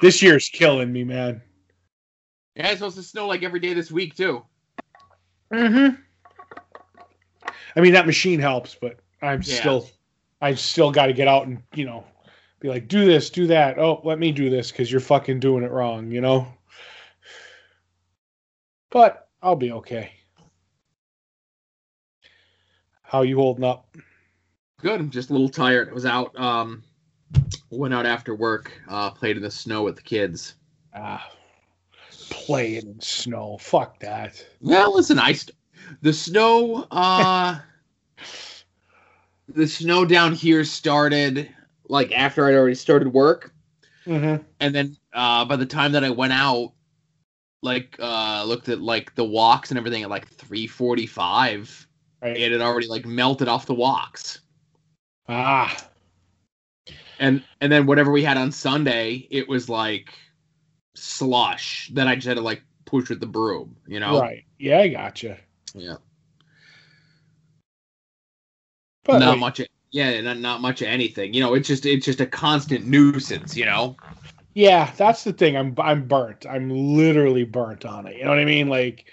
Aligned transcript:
This 0.00 0.22
year's 0.22 0.48
killing 0.48 0.92
me, 0.92 1.04
man. 1.04 1.42
Yeah, 2.54 2.68
it's 2.68 2.78
supposed 2.78 2.96
to 2.96 3.02
snow 3.02 3.26
like 3.26 3.42
every 3.42 3.60
day 3.60 3.74
this 3.74 3.90
week 3.90 4.16
too. 4.16 4.44
Mm-hmm. 5.52 6.00
I 7.76 7.80
mean, 7.80 7.92
that 7.92 8.06
machine 8.06 8.40
helps, 8.40 8.74
but 8.74 9.00
I'm 9.22 9.42
Yeah. 9.42 9.60
still, 9.60 9.90
I 10.40 10.54
still 10.54 10.90
got 10.92 11.06
to 11.06 11.12
get 11.12 11.28
out 11.28 11.46
and 11.46 11.62
you 11.74 11.84
know, 11.84 12.04
be 12.60 12.68
like, 12.68 12.88
do 12.88 13.04
this, 13.04 13.30
do 13.30 13.46
that. 13.48 13.78
Oh, 13.78 14.00
let 14.04 14.18
me 14.18 14.32
do 14.32 14.50
this 14.50 14.70
because 14.70 14.90
you're 14.90 15.00
fucking 15.00 15.40
doing 15.40 15.64
it 15.64 15.70
wrong, 15.70 16.10
you 16.10 16.20
know. 16.20 16.46
But 18.90 19.28
I'll 19.42 19.56
be 19.56 19.72
okay. 19.72 20.12
How 23.02 23.22
you 23.22 23.36
holding 23.36 23.64
up? 23.64 23.96
Good. 24.80 25.00
I'm 25.00 25.10
just 25.10 25.30
a 25.30 25.32
little 25.32 25.48
tired. 25.48 25.90
I 25.90 25.92
was 25.92 26.06
out. 26.06 26.38
Um, 26.38 26.82
went 27.70 27.94
out 27.94 28.06
after 28.06 28.34
work. 28.34 28.72
Uh, 28.88 29.10
played 29.10 29.36
in 29.36 29.42
the 29.42 29.50
snow 29.50 29.82
with 29.82 29.96
the 29.96 30.02
kids. 30.02 30.54
Ah, 30.94 31.30
playing 32.30 32.86
in 32.86 33.00
snow. 33.00 33.58
Fuck 33.60 34.00
that. 34.00 34.44
Well, 34.60 34.94
listen, 34.94 35.18
I 35.18 35.32
st- 35.32 35.56
the 36.02 36.12
snow. 36.12 36.86
Uh, 36.90 37.58
the 39.48 39.66
snow 39.66 40.04
down 40.04 40.32
here 40.34 40.64
started 40.64 41.48
like 41.88 42.12
after 42.12 42.46
I'd 42.46 42.54
already 42.54 42.74
started 42.74 43.12
work, 43.12 43.52
Mm-hmm. 44.06 44.42
and 44.60 44.74
then 44.74 44.96
uh, 45.12 45.44
by 45.44 45.56
the 45.56 45.66
time 45.66 45.92
that 45.92 46.02
I 46.04 46.08
went 46.10 46.32
out, 46.32 46.72
like 47.62 47.96
uh, 47.98 48.42
looked 48.46 48.68
at 48.70 48.80
like 48.80 49.14
the 49.14 49.24
walks 49.24 49.70
and 49.70 49.76
everything 49.78 50.02
at 50.02 50.08
like 50.10 50.30
3:45, 50.36 51.86
Right. 52.22 52.36
it 52.36 52.52
had 52.52 52.60
already 52.62 52.86
like 52.88 53.04
melted 53.04 53.48
off 53.48 53.66
the 53.66 53.74
walks. 53.74 54.40
ah, 55.28 55.76
and 57.18 57.42
and 57.60 57.70
then 57.72 57.86
whatever 57.86 58.10
we 58.10 58.22
had 58.22 58.36
on 58.36 58.52
Sunday, 58.52 59.26
it 59.30 59.48
was 59.48 59.68
like 59.68 60.12
slush 60.94 61.90
that 61.94 62.08
I 62.08 62.14
just 62.14 62.26
had 62.26 62.36
to 62.36 62.42
like 62.42 62.62
push 62.84 63.08
with 63.08 63.20
the 63.20 63.26
broom, 63.26 63.76
you 63.86 64.00
know? 64.00 64.20
right. 64.20 64.44
Yeah, 64.58 64.80
I 64.80 64.88
gotcha. 64.88 65.38
Yeah. 65.74 65.96
But 69.04 69.20
not 69.20 69.30
like, 69.30 69.40
much. 69.40 69.60
Yeah, 69.90 70.20
not 70.20 70.38
not 70.38 70.60
much 70.60 70.82
of 70.82 70.88
anything. 70.88 71.32
You 71.32 71.40
know, 71.40 71.54
it's 71.54 71.66
just 71.66 71.86
it's 71.86 72.04
just 72.04 72.20
a 72.20 72.26
constant 72.26 72.86
nuisance. 72.86 73.56
You 73.56 73.64
know. 73.64 73.96
Yeah, 74.54 74.90
that's 74.96 75.24
the 75.24 75.32
thing. 75.32 75.56
I'm 75.56 75.74
I'm 75.78 76.06
burnt. 76.06 76.44
I'm 76.44 76.68
literally 76.68 77.44
burnt 77.44 77.84
on 77.84 78.06
it. 78.06 78.16
You 78.16 78.24
know 78.24 78.30
what 78.30 78.38
I 78.38 78.44
mean? 78.44 78.68
Like, 78.68 79.06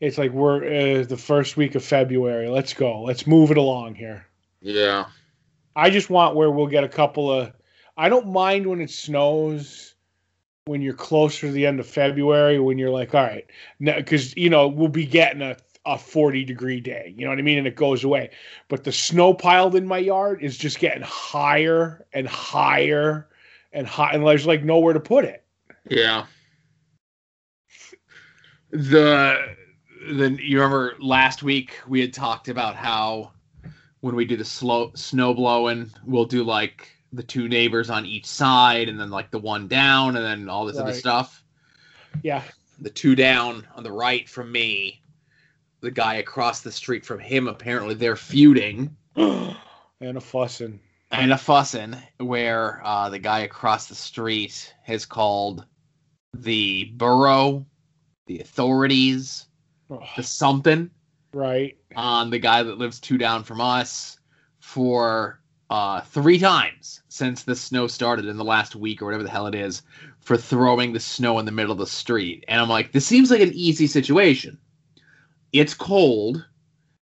it's 0.00 0.18
like 0.18 0.30
we're 0.30 0.64
uh, 1.00 1.04
the 1.04 1.16
first 1.16 1.56
week 1.56 1.74
of 1.74 1.84
February. 1.84 2.48
Let's 2.48 2.74
go. 2.74 3.02
Let's 3.02 3.26
move 3.26 3.50
it 3.50 3.56
along 3.56 3.96
here. 3.96 4.26
Yeah. 4.60 5.06
I 5.76 5.90
just 5.90 6.10
want 6.10 6.34
where 6.34 6.50
we'll 6.50 6.66
get 6.66 6.82
a 6.82 6.88
couple 6.88 7.30
of. 7.30 7.52
I 7.96 8.08
don't 8.08 8.32
mind 8.32 8.66
when 8.66 8.80
it 8.80 8.90
snows 8.90 9.94
when 10.64 10.82
you're 10.82 10.94
closer 10.94 11.46
to 11.46 11.52
the 11.52 11.66
end 11.66 11.78
of 11.78 11.86
February. 11.86 12.58
When 12.58 12.78
you're 12.78 12.90
like, 12.90 13.14
all 13.14 13.22
right, 13.22 13.46
because 13.78 14.36
you 14.36 14.50
know 14.50 14.66
we'll 14.66 14.88
be 14.88 15.06
getting 15.06 15.42
a 15.42 15.56
a 15.86 15.96
40 15.96 16.44
degree 16.44 16.80
day. 16.80 17.14
You 17.16 17.24
know 17.24 17.30
what 17.30 17.38
I 17.38 17.42
mean? 17.42 17.58
And 17.58 17.66
it 17.66 17.76
goes 17.76 18.02
away. 18.02 18.30
But 18.68 18.84
the 18.84 18.92
snow 18.92 19.32
piled 19.32 19.76
in 19.76 19.86
my 19.86 19.98
yard 19.98 20.42
is 20.42 20.58
just 20.58 20.80
getting 20.80 21.02
higher 21.02 22.04
and 22.12 22.26
higher 22.26 23.28
and 23.72 23.86
high, 23.86 24.10
and 24.12 24.26
there's 24.26 24.46
like 24.46 24.64
nowhere 24.64 24.94
to 24.94 25.00
put 25.00 25.24
it. 25.24 25.44
Yeah. 25.88 26.26
The 28.70 29.54
the 30.10 30.36
you 30.42 30.58
remember 30.58 30.96
last 30.98 31.42
week 31.42 31.80
we 31.86 32.00
had 32.00 32.12
talked 32.12 32.48
about 32.48 32.74
how 32.74 33.32
when 34.00 34.14
we 34.14 34.24
do 34.24 34.36
the 34.36 34.44
slow 34.44 34.92
snow 34.94 35.34
blowing, 35.34 35.90
we'll 36.04 36.24
do 36.24 36.44
like 36.44 36.90
the 37.12 37.22
two 37.22 37.48
neighbors 37.48 37.90
on 37.90 38.04
each 38.04 38.26
side 38.26 38.88
and 38.88 39.00
then 39.00 39.10
like 39.10 39.30
the 39.30 39.38
one 39.38 39.68
down 39.68 40.16
and 40.16 40.24
then 40.24 40.48
all 40.48 40.66
this 40.66 40.76
other 40.76 40.92
stuff. 40.92 41.42
Yeah. 42.22 42.42
The 42.80 42.90
two 42.90 43.14
down 43.14 43.66
on 43.74 43.82
the 43.82 43.92
right 43.92 44.28
from 44.28 44.52
me, 44.52 45.02
the 45.80 45.90
guy 45.90 46.14
across 46.14 46.60
the 46.60 46.72
street 46.72 47.04
from 47.04 47.20
him 47.20 47.48
apparently 47.48 47.94
they're 47.94 48.16
feuding 48.16 48.96
and 49.16 49.56
a 50.00 50.20
fussing. 50.20 50.80
and 51.10 51.32
a 51.32 51.38
fussing 51.38 51.96
where 52.18 52.82
uh, 52.84 53.08
the 53.08 53.18
guy 53.18 53.40
across 53.40 53.86
the 53.86 53.94
street 53.94 54.74
has 54.82 55.06
called 55.06 55.64
the 56.34 56.84
borough, 56.96 57.64
the 58.26 58.40
authorities, 58.40 59.46
the 60.16 60.22
something 60.22 60.90
Right. 61.36 61.76
on 61.94 62.30
the 62.30 62.38
guy 62.38 62.62
that 62.62 62.78
lives 62.78 62.98
two 62.98 63.18
down 63.18 63.44
from 63.44 63.60
us 63.60 64.18
for 64.58 65.38
uh, 65.68 66.00
three 66.00 66.38
times 66.38 67.02
since 67.08 67.42
the 67.42 67.54
snow 67.54 67.86
started 67.88 68.24
in 68.24 68.38
the 68.38 68.44
last 68.44 68.74
week 68.74 69.02
or 69.02 69.04
whatever 69.04 69.22
the 69.22 69.28
hell 69.28 69.46
it 69.46 69.54
is 69.54 69.82
for 70.20 70.38
throwing 70.38 70.94
the 70.94 71.00
snow 71.00 71.38
in 71.38 71.44
the 71.44 71.52
middle 71.52 71.72
of 71.72 71.78
the 71.78 71.86
street. 71.86 72.42
And 72.48 72.58
I'm 72.58 72.70
like, 72.70 72.92
this 72.92 73.06
seems 73.06 73.30
like 73.30 73.42
an 73.42 73.52
easy 73.52 73.86
situation. 73.86 74.56
It's 75.52 75.74
cold. 75.74 76.42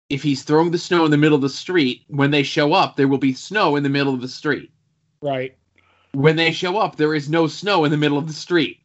If 0.08 0.22
he's 0.22 0.44
throwing 0.44 0.70
the 0.70 0.78
snow 0.78 1.04
in 1.04 1.10
the 1.10 1.18
middle 1.18 1.36
of 1.36 1.42
the 1.42 1.48
street, 1.50 2.04
when 2.08 2.30
they 2.30 2.42
show 2.42 2.72
up, 2.72 2.96
there 2.96 3.08
will 3.08 3.18
be 3.18 3.34
snow 3.34 3.76
in 3.76 3.82
the 3.82 3.90
middle 3.90 4.14
of 4.14 4.22
the 4.22 4.28
street. 4.28 4.72
Right. 5.20 5.56
When 6.12 6.36
they 6.36 6.52
show 6.52 6.78
up, 6.78 6.96
there 6.96 7.14
is 7.14 7.28
no 7.28 7.46
snow 7.48 7.84
in 7.84 7.90
the 7.90 7.98
middle 7.98 8.18
of 8.18 8.26
the 8.26 8.32
street. 8.32 8.78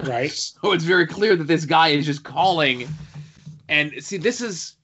Right. 0.00 0.30
So 0.62 0.72
it's 0.72 0.84
very 0.84 1.06
clear 1.06 1.34
that 1.36 1.48
this 1.48 1.64
guy 1.64 1.88
is 1.88 2.06
just 2.06 2.22
calling. 2.22 2.88
And 3.70 3.92
see, 4.04 4.16
this 4.16 4.40
is 4.40 4.74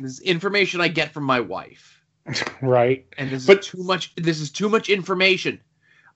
this 0.00 0.12
is 0.12 0.20
information 0.20 0.80
I 0.80 0.88
get 0.88 1.12
from 1.12 1.24
my 1.24 1.40
wife, 1.40 2.02
Right. 2.62 3.06
and 3.16 3.30
this 3.30 3.46
But- 3.46 3.60
is 3.60 3.66
too 3.68 3.82
much. 3.84 4.14
This 4.16 4.40
is 4.40 4.50
too 4.50 4.68
much 4.68 4.88
information. 4.90 5.60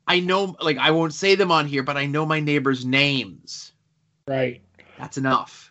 I 0.09 0.21
know, 0.21 0.57
like, 0.61 0.79
I 0.79 0.91
won't 0.91 1.13
say 1.13 1.35
them 1.35 1.53
on 1.53 1.67
here, 1.67 1.83
but 1.83 1.97
I 1.99 2.07
know 2.07 2.25
my 2.25 2.41
neighbors' 2.41 2.85
names. 2.85 3.73
Right. 4.27 4.63
That's 4.99 5.19
enough. 5.19 5.71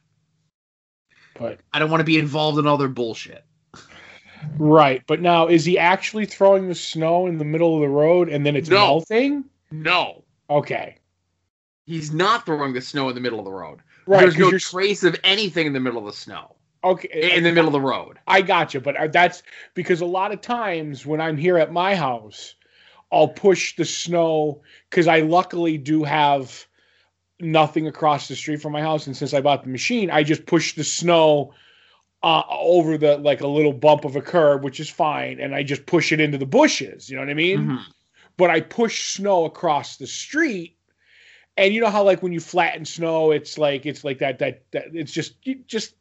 But 1.39 1.59
I 1.73 1.79
don't 1.79 1.89
want 1.89 2.01
to 2.01 2.05
be 2.05 2.19
involved 2.19 2.59
in 2.59 2.67
all 2.67 2.77
their 2.77 2.87
bullshit. 2.87 3.43
right. 4.59 5.01
But 5.07 5.21
now 5.21 5.47
is 5.47 5.65
he 5.65 5.77
actually 5.79 6.27
throwing 6.27 6.67
the 6.67 6.75
snow 6.75 7.25
in 7.25 7.39
the 7.39 7.45
middle 7.45 7.75
of 7.75 7.81
the 7.81 7.89
road 7.89 8.29
and 8.29 8.45
then 8.45 8.55
it's 8.55 8.69
No. 8.69 8.77
melting? 8.77 9.43
No, 9.71 10.23
Okay. 10.51 10.97
he's 11.87 12.13
not 12.13 12.45
throwing 12.45 12.73
the 12.73 12.81
snow 12.81 13.09
in 13.09 13.15
the 13.15 13.21
middle 13.21 13.39
of 13.39 13.45
the 13.45 13.51
road. 13.51 13.79
Right. 14.07 14.21
There's 14.21 14.37
no 14.37 14.57
trace 14.57 15.03
of 15.03 15.15
anything 15.23 15.67
in 15.67 15.73
the 15.73 15.79
middle 15.79 15.99
of 15.99 16.05
the 16.05 16.13
snow. 16.19 16.55
okay. 16.83 17.35
In 17.35 17.43
the 17.43 17.51
middle 17.51 17.67
of 17.67 17.73
the 17.73 17.81
road. 17.81 18.17
I 18.27 18.41
got 18.41 18.73
you, 18.73 18.79
but 18.79 18.95
uh, 18.95 19.07
that's 19.07 19.43
because 19.73 20.01
a 20.01 20.05
lot 20.05 20.31
of 20.31 20.41
times 20.41 21.05
when 21.05 21.19
I'm 21.19 21.37
here 21.37 21.57
at 21.57 21.71
my 21.71 21.95
house, 21.95 22.55
I'll 23.11 23.27
push 23.27 23.75
the 23.75 23.85
snow 23.85 24.61
because 24.89 25.07
I 25.07 25.19
luckily 25.21 25.77
do 25.77 26.03
have 26.03 26.65
nothing 27.39 27.87
across 27.87 28.27
the 28.27 28.35
street 28.35 28.61
from 28.61 28.71
my 28.71 28.81
house, 28.81 29.07
and 29.07 29.15
since 29.15 29.33
I 29.33 29.41
bought 29.41 29.63
the 29.63 29.69
machine, 29.69 30.09
I 30.09 30.23
just 30.23 30.45
push 30.45 30.73
the 30.75 30.83
snow 30.83 31.53
uh, 32.23 32.43
over 32.49 32.97
the 32.97 33.17
like 33.17 33.41
a 33.41 33.47
little 33.47 33.73
bump 33.73 34.05
of 34.05 34.15
a 34.15 34.21
curb, 34.21 34.63
which 34.63 34.79
is 34.79 34.89
fine, 34.89 35.39
and 35.39 35.53
I 35.53 35.63
just 35.63 35.85
push 35.85 36.11
it 36.11 36.19
into 36.19 36.37
the 36.37 36.45
bushes. 36.45 37.09
You 37.09 37.15
know 37.17 37.21
what 37.23 37.29
I 37.29 37.35
mean? 37.35 37.59
Mhm. 37.67 37.83
But 38.37 38.49
I 38.49 38.61
push 38.61 39.03
snow 39.11 39.45
across 39.45 39.97
the 39.97 40.07
street. 40.07 40.76
And 41.57 41.73
you 41.73 41.81
know 41.81 41.89
how 41.89 42.03
like 42.03 42.21
when 42.21 42.31
you 42.31 42.39
flatten 42.39 42.85
snow, 42.85 43.31
it's 43.31 43.57
like 43.57 43.85
it's 43.85 44.03
like 44.03 44.19
that 44.19 44.37
that 44.39 44.61
that 44.71 44.85
it's 44.93 45.11
just 45.11 45.35
just 45.65 45.95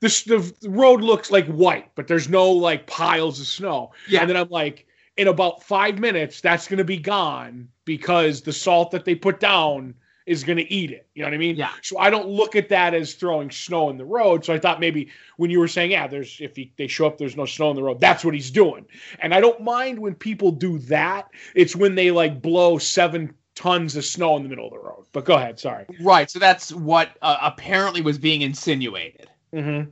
this 0.00 0.24
the, 0.24 0.52
the 0.60 0.70
road 0.70 1.00
looks 1.00 1.30
like 1.30 1.46
white, 1.46 1.90
but 1.94 2.08
there's 2.08 2.28
no 2.28 2.50
like 2.50 2.86
piles 2.86 3.40
of 3.40 3.46
snow. 3.46 3.92
Yeah. 4.08 4.20
And 4.20 4.30
then 4.30 4.36
I'm 4.36 4.50
like, 4.50 4.86
in 5.16 5.28
about 5.28 5.62
five 5.62 5.98
minutes, 5.98 6.40
that's 6.40 6.66
gonna 6.66 6.84
be 6.84 6.98
gone 6.98 7.68
because 7.84 8.42
the 8.42 8.52
salt 8.52 8.90
that 8.90 9.04
they 9.04 9.14
put 9.14 9.38
down 9.38 9.94
is 10.26 10.42
gonna 10.42 10.64
eat 10.68 10.90
it. 10.90 11.06
You 11.14 11.22
know 11.22 11.28
what 11.28 11.34
I 11.34 11.38
mean? 11.38 11.54
Yeah. 11.54 11.70
So 11.82 11.98
I 11.98 12.10
don't 12.10 12.28
look 12.28 12.56
at 12.56 12.68
that 12.70 12.92
as 12.92 13.14
throwing 13.14 13.52
snow 13.52 13.90
in 13.90 13.98
the 13.98 14.04
road. 14.04 14.44
So 14.44 14.52
I 14.52 14.58
thought 14.58 14.80
maybe 14.80 15.08
when 15.36 15.50
you 15.50 15.60
were 15.60 15.68
saying, 15.68 15.92
yeah, 15.92 16.08
there's 16.08 16.38
if 16.40 16.56
he, 16.56 16.72
they 16.76 16.88
show 16.88 17.06
up, 17.06 17.18
there's 17.18 17.36
no 17.36 17.46
snow 17.46 17.70
in 17.70 17.76
the 17.76 17.84
road. 17.84 18.00
That's 18.00 18.24
what 18.24 18.34
he's 18.34 18.50
doing. 18.50 18.84
And 19.20 19.32
I 19.32 19.40
don't 19.40 19.62
mind 19.62 20.00
when 20.00 20.16
people 20.16 20.50
do 20.50 20.78
that. 20.80 21.28
It's 21.54 21.76
when 21.76 21.94
they 21.94 22.10
like 22.10 22.42
blow 22.42 22.78
seven 22.78 23.32
tons 23.56 23.96
of 23.96 24.04
snow 24.04 24.36
in 24.36 24.42
the 24.44 24.48
middle 24.48 24.66
of 24.66 24.72
the 24.72 24.78
road. 24.78 25.06
But 25.12 25.24
go 25.24 25.34
ahead. 25.34 25.58
Sorry. 25.58 25.86
Right. 26.00 26.30
So 26.30 26.38
that's 26.38 26.72
what 26.72 27.16
uh, 27.22 27.38
apparently 27.42 28.02
was 28.02 28.18
being 28.18 28.42
insinuated. 28.42 29.28
Mm-hmm. 29.54 29.90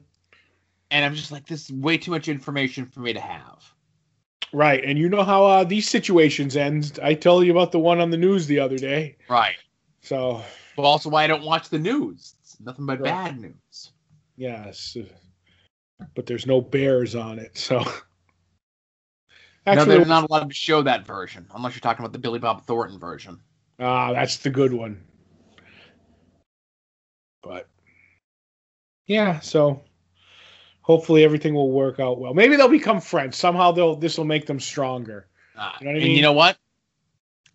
and 0.91 1.05
I'm 1.05 1.15
just 1.15 1.33
like, 1.33 1.47
this 1.47 1.65
is 1.65 1.73
way 1.73 1.97
too 1.97 2.11
much 2.11 2.29
information 2.29 2.87
for 2.87 3.01
me 3.01 3.13
to 3.15 3.21
have. 3.21 3.65
Right. 4.53 4.85
And 4.85 4.99
you 4.99 5.09
know 5.09 5.23
how 5.25 5.45
uh, 5.45 5.65
these 5.65 5.89
situations 5.89 6.57
end. 6.57 6.99
I 7.03 7.15
tell 7.15 7.43
you 7.43 7.51
about 7.51 7.73
the 7.73 7.79
one 7.79 8.01
on 8.01 8.11
the 8.11 8.17
news 8.17 8.47
the 8.47 8.61
other 8.61 8.77
day. 8.79 9.17
Right. 9.29 9.57
So 10.03 10.43
But 10.77 10.83
also 10.83 11.09
why 11.09 11.25
I 11.25 11.27
don't 11.27 11.45
watch 11.45 11.71
the 11.71 11.79
news. 11.79 12.35
It's 12.41 12.61
nothing 12.61 12.85
but 12.87 13.01
Right. 13.01 13.11
bad 13.11 13.41
news. 13.41 13.93
yes, 14.37 14.97
but 16.15 16.27
there's 16.27 16.47
no 16.47 16.61
bears 16.61 17.15
on 17.15 17.39
it. 17.39 17.57
So 17.57 17.79
no, 17.79 17.91
actually, 19.67 19.97
they're 19.97 20.05
not 20.05 20.29
allowed 20.29 20.49
to 20.51 20.55
show 20.55 20.83
that 20.83 21.07
version 21.07 21.47
unless 21.55 21.75
you're 21.75 21.81
talking 21.81 22.05
about 22.05 22.13
the 22.13 22.19
Billy 22.19 22.39
Bob 22.39 22.67
Thornton 22.67 22.99
version. 22.99 23.41
Ah, 23.79 24.13
that's 24.13 24.39
the 24.39 24.51
good 24.51 24.73
one. 24.73 25.03
But 27.43 27.69
yeah, 29.07 29.41
so 29.41 29.83
hopefully 30.81 31.25
everything 31.25 31.55
will 31.55 31.71
work 31.71 32.01
out 32.01 32.19
well. 32.19 32.35
Maybe 32.35 32.57
they'll 32.57 32.69
become 32.69 33.01
friends 33.01 33.37
somehow. 33.37 33.73
They'll 33.73 33.97
this 33.97 34.17
will 34.17 34.25
make 34.25 34.47
them 34.47 34.61
stronger. 34.61 35.29
Uh, 35.57 35.73
You 35.81 35.87
know 35.87 35.93
what 35.93 36.01
I 36.01 36.05
and 36.05 36.13
you 36.13 36.23
know 36.23 36.33
what? 36.33 36.57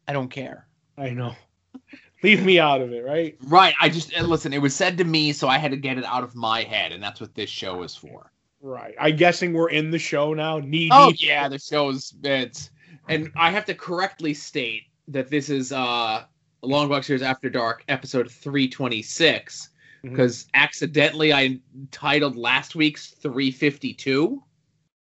I 0.08 0.14
don't 0.14 0.30
care. 0.30 0.68
I 0.98 1.12
know. 1.12 1.34
Leave 2.24 2.44
me 2.44 2.60
out 2.60 2.82
of 2.82 2.92
it, 2.92 3.06
right? 3.06 3.38
Right. 3.44 3.74
I 3.80 3.88
just 3.90 4.12
and 4.14 4.28
listen. 4.28 4.54
It 4.54 4.62
was 4.62 4.76
said 4.76 4.98
to 4.98 5.06
me, 5.06 5.32
so 5.32 5.48
I 5.48 5.58
had 5.58 5.72
to 5.72 5.78
get 5.78 5.98
it 5.98 6.04
out 6.04 6.24
of 6.24 6.36
my 6.36 6.64
head, 6.64 6.92
and 6.92 7.02
that's 7.02 7.22
what 7.22 7.34
this 7.34 7.50
show 7.50 7.84
is 7.84 7.96
for. 7.96 8.32
Right. 8.62 8.94
I'm 9.00 9.16
guessing 9.16 9.54
we're 9.54 9.70
in 9.70 9.90
the 9.90 10.00
show 10.00 10.34
now. 10.34 10.60
Knee 10.60 10.90
Oh 10.92 11.14
yeah, 11.16 11.48
the 11.48 11.60
show's 11.60 12.14
it's, 12.24 12.72
and 13.08 13.32
I 13.38 13.52
have 13.52 13.66
to 13.66 13.74
correctly 13.74 14.34
state 14.34 14.84
that 15.10 15.30
this 15.30 15.50
is 15.50 15.72
uh 15.72 16.24
Long 16.62 16.90
Box 16.90 17.08
Series 17.08 17.22
After 17.22 17.50
Dark 17.50 17.84
episode 17.88 18.30
three 18.32 18.68
twenty 18.68 19.02
six 19.02 19.70
Mhm. 20.04 20.12
because 20.12 20.48
accidentally 20.54 21.34
I 21.34 21.60
titled 21.92 22.38
last 22.38 22.74
week's 22.76 23.08
three 23.08 23.52
fifty 23.52 23.94
two. 23.94 24.42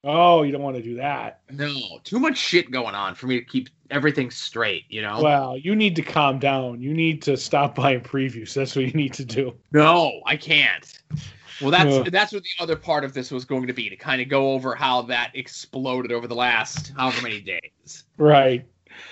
Oh, 0.04 0.44
you 0.44 0.52
don't 0.52 0.62
want 0.62 0.78
to 0.78 0.82
do 0.82 0.96
that. 0.96 1.42
No, 1.52 1.70
too 2.04 2.20
much 2.20 2.38
shit 2.38 2.72
going 2.72 2.96
on 2.96 3.16
for 3.16 3.28
me 3.28 3.38
to 3.40 3.46
keep 3.46 3.70
everything 3.92 4.32
straight. 4.32 4.84
You 4.90 5.02
know. 5.02 5.22
Well, 5.22 5.58
you 5.58 5.76
need 5.76 5.96
to 5.98 6.02
calm 6.02 6.40
down. 6.40 6.82
You 6.82 6.94
need 6.94 7.22
to 7.24 7.36
stop 7.38 7.76
buying 7.76 8.02
previews. 8.02 8.54
That's 8.54 8.76
what 8.76 8.86
you 8.86 8.92
need 8.94 9.14
to 9.14 9.26
do. 9.26 9.56
No, 9.72 10.22
I 10.26 10.38
can't. 10.38 11.00
Well, 11.62 11.72
that's 11.72 12.10
that's 12.12 12.32
what 12.32 12.44
the 12.44 12.64
other 12.64 12.78
part 12.78 13.04
of 13.04 13.14
this 13.14 13.32
was 13.32 13.44
going 13.44 13.68
to 13.68 13.74
be 13.74 13.90
to 13.90 13.98
kind 13.98 14.22
of 14.22 14.30
go 14.30 14.52
over 14.54 14.76
how 14.76 15.02
that 15.04 15.32
exploded 15.34 16.12
over 16.12 16.28
the 16.28 16.36
last 16.36 16.94
however 16.96 17.22
many 17.22 17.42
days. 17.42 18.06
Right. 18.18 18.66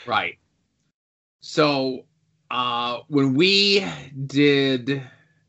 Right. 0.05 0.38
So, 1.49 2.03
uh, 2.51 2.99
when 3.07 3.33
we 3.33 3.88
did 4.25 5.01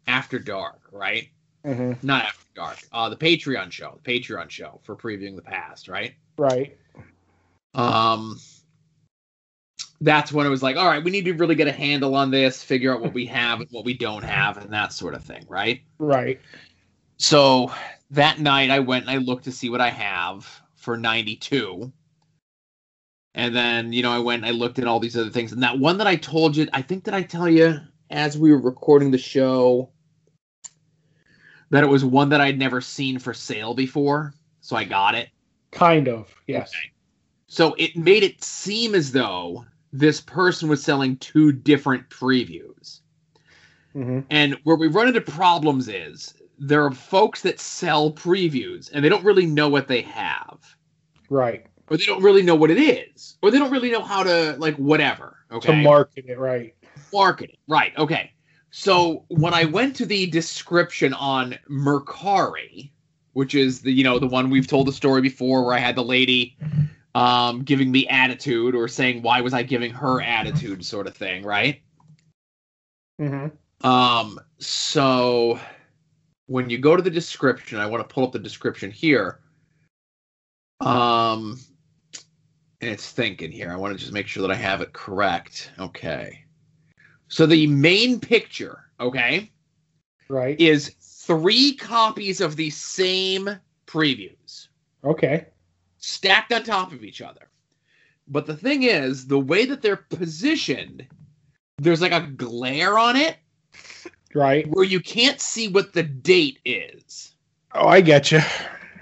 After 0.06 0.38
Dark, 0.38 0.82
right? 0.92 1.28
Mm-hmm. 1.66 2.06
Not 2.06 2.24
After 2.24 2.46
Dark. 2.54 2.78
Uh, 2.92 3.08
the 3.08 3.16
Patreon 3.16 3.72
show, 3.72 3.98
the 4.00 4.08
Patreon 4.08 4.48
show 4.48 4.78
for 4.84 4.94
previewing 4.94 5.34
the 5.34 5.42
past, 5.42 5.88
right? 5.88 6.14
Right. 6.36 6.78
Um, 7.74 8.38
that's 10.00 10.30
when 10.30 10.46
it 10.46 10.50
was 10.50 10.62
like, 10.62 10.76
all 10.76 10.86
right, 10.86 11.02
we 11.02 11.10
need 11.10 11.24
to 11.24 11.32
really 11.32 11.56
get 11.56 11.66
a 11.66 11.72
handle 11.72 12.14
on 12.14 12.30
this, 12.30 12.62
figure 12.62 12.94
out 12.94 13.00
what 13.00 13.12
we 13.12 13.26
have 13.26 13.60
and 13.60 13.68
what 13.72 13.84
we 13.84 13.92
don't 13.92 14.22
have, 14.22 14.56
and 14.56 14.72
that 14.72 14.92
sort 14.92 15.14
of 15.14 15.24
thing, 15.24 15.46
right? 15.48 15.80
Right. 15.98 16.40
So 17.16 17.72
that 18.12 18.38
night 18.38 18.70
I 18.70 18.78
went 18.78 19.08
and 19.08 19.10
I 19.10 19.16
looked 19.16 19.44
to 19.44 19.52
see 19.52 19.68
what 19.68 19.80
I 19.80 19.90
have 19.90 20.48
for 20.76 20.96
92. 20.96 21.92
And 23.38 23.54
then, 23.54 23.92
you 23.92 24.02
know, 24.02 24.10
I 24.10 24.18
went 24.18 24.42
and 24.42 24.46
I 24.46 24.50
looked 24.50 24.80
at 24.80 24.88
all 24.88 24.98
these 24.98 25.16
other 25.16 25.30
things. 25.30 25.52
And 25.52 25.62
that 25.62 25.78
one 25.78 25.98
that 25.98 26.08
I 26.08 26.16
told 26.16 26.56
you, 26.56 26.66
I 26.72 26.82
think 26.82 27.04
that 27.04 27.14
I 27.14 27.22
tell 27.22 27.48
you 27.48 27.78
as 28.10 28.36
we 28.36 28.50
were 28.50 28.60
recording 28.60 29.12
the 29.12 29.18
show 29.18 29.90
that 31.70 31.84
it 31.84 31.86
was 31.86 32.04
one 32.04 32.30
that 32.30 32.40
I'd 32.40 32.58
never 32.58 32.80
seen 32.80 33.20
for 33.20 33.32
sale 33.32 33.74
before. 33.74 34.34
So 34.60 34.74
I 34.74 34.82
got 34.82 35.14
it. 35.14 35.28
Kind 35.70 36.08
of. 36.08 36.34
Yes. 36.48 36.70
Okay. 36.70 36.90
So 37.46 37.74
it 37.78 37.96
made 37.96 38.24
it 38.24 38.42
seem 38.42 38.96
as 38.96 39.12
though 39.12 39.64
this 39.92 40.20
person 40.20 40.68
was 40.68 40.82
selling 40.82 41.16
two 41.18 41.52
different 41.52 42.10
previews. 42.10 43.00
Mm-hmm. 43.94 44.20
And 44.30 44.58
where 44.64 44.76
we 44.76 44.88
run 44.88 45.06
into 45.06 45.20
problems 45.20 45.86
is 45.86 46.34
there 46.58 46.84
are 46.84 46.90
folks 46.90 47.42
that 47.42 47.60
sell 47.60 48.10
previews 48.10 48.90
and 48.92 49.04
they 49.04 49.08
don't 49.08 49.24
really 49.24 49.46
know 49.46 49.68
what 49.68 49.86
they 49.86 50.02
have, 50.02 50.58
Right. 51.30 51.66
Or 51.90 51.96
they 51.96 52.04
don't 52.04 52.22
really 52.22 52.42
know 52.42 52.54
what 52.54 52.70
it 52.70 52.78
is, 52.78 53.36
or 53.42 53.50
they 53.50 53.58
don't 53.58 53.70
really 53.70 53.90
know 53.90 54.02
how 54.02 54.22
to 54.22 54.56
like 54.58 54.76
whatever. 54.76 55.36
Okay, 55.50 55.72
To 55.72 55.82
market 55.82 56.26
it. 56.28 56.38
Right. 56.38 56.74
market 57.12 57.50
it. 57.50 57.58
Right. 57.66 57.96
Okay. 57.96 58.32
So 58.70 59.24
when 59.28 59.54
I 59.54 59.64
went 59.64 59.96
to 59.96 60.06
the 60.06 60.26
description 60.26 61.14
on 61.14 61.58
Mercari, 61.70 62.90
which 63.32 63.54
is 63.54 63.80
the 63.80 63.92
you 63.92 64.04
know 64.04 64.18
the 64.18 64.26
one 64.26 64.50
we've 64.50 64.66
told 64.66 64.86
the 64.86 64.92
story 64.92 65.20
before, 65.22 65.64
where 65.64 65.74
I 65.74 65.78
had 65.78 65.96
the 65.96 66.04
lady 66.04 66.56
um, 67.14 67.62
giving 67.62 67.90
me 67.90 68.06
attitude 68.08 68.74
or 68.74 68.88
saying 68.88 69.22
why 69.22 69.40
was 69.40 69.54
I 69.54 69.62
giving 69.62 69.90
her 69.92 70.20
attitude, 70.20 70.84
sort 70.84 71.06
of 71.06 71.16
thing, 71.16 71.42
right? 71.42 71.80
Mm-hmm. 73.20 73.86
Um, 73.86 74.40
so 74.58 75.58
when 76.46 76.70
you 76.70 76.78
go 76.78 76.96
to 76.96 77.02
the 77.02 77.10
description, 77.10 77.78
I 77.78 77.86
want 77.86 78.06
to 78.06 78.12
pull 78.12 78.24
up 78.24 78.32
the 78.32 78.38
description 78.38 78.90
here. 78.90 79.40
Um, 80.80 81.58
and 82.80 82.90
it's 82.90 83.10
thinking 83.10 83.50
here. 83.50 83.72
I 83.72 83.76
want 83.76 83.92
to 83.92 83.98
just 83.98 84.12
make 84.12 84.26
sure 84.26 84.42
that 84.42 84.52
I 84.52 84.56
have 84.56 84.80
it 84.80 84.92
correct. 84.92 85.72
Okay. 85.78 86.44
So 87.28 87.46
the 87.46 87.66
main 87.66 88.20
picture, 88.20 88.84
okay, 89.00 89.50
Right. 90.28 90.58
is 90.60 90.94
three 91.00 91.74
copies 91.74 92.40
of 92.40 92.56
the 92.56 92.70
same 92.70 93.50
previews 93.86 94.68
Okay. 95.04 95.46
stacked 95.98 96.52
on 96.52 96.62
top 96.62 96.92
of 96.92 97.04
each 97.04 97.20
other. 97.20 97.48
But 98.28 98.46
the 98.46 98.56
thing 98.56 98.82
is, 98.84 99.26
the 99.26 99.38
way 99.40 99.64
that 99.64 99.82
they're 99.82 99.96
positioned, 99.96 101.06
there's 101.78 102.00
like 102.00 102.12
a 102.12 102.26
glare 102.26 102.98
on 102.98 103.16
it 103.16 103.36
Right. 104.34 104.66
where 104.68 104.84
you 104.84 105.00
can't 105.00 105.40
see 105.40 105.68
what 105.68 105.92
the 105.92 106.02
date 106.02 106.58
is. 106.64 107.34
Oh, 107.74 107.88
I 107.88 108.00
get 108.00 108.30
you. 108.32 108.40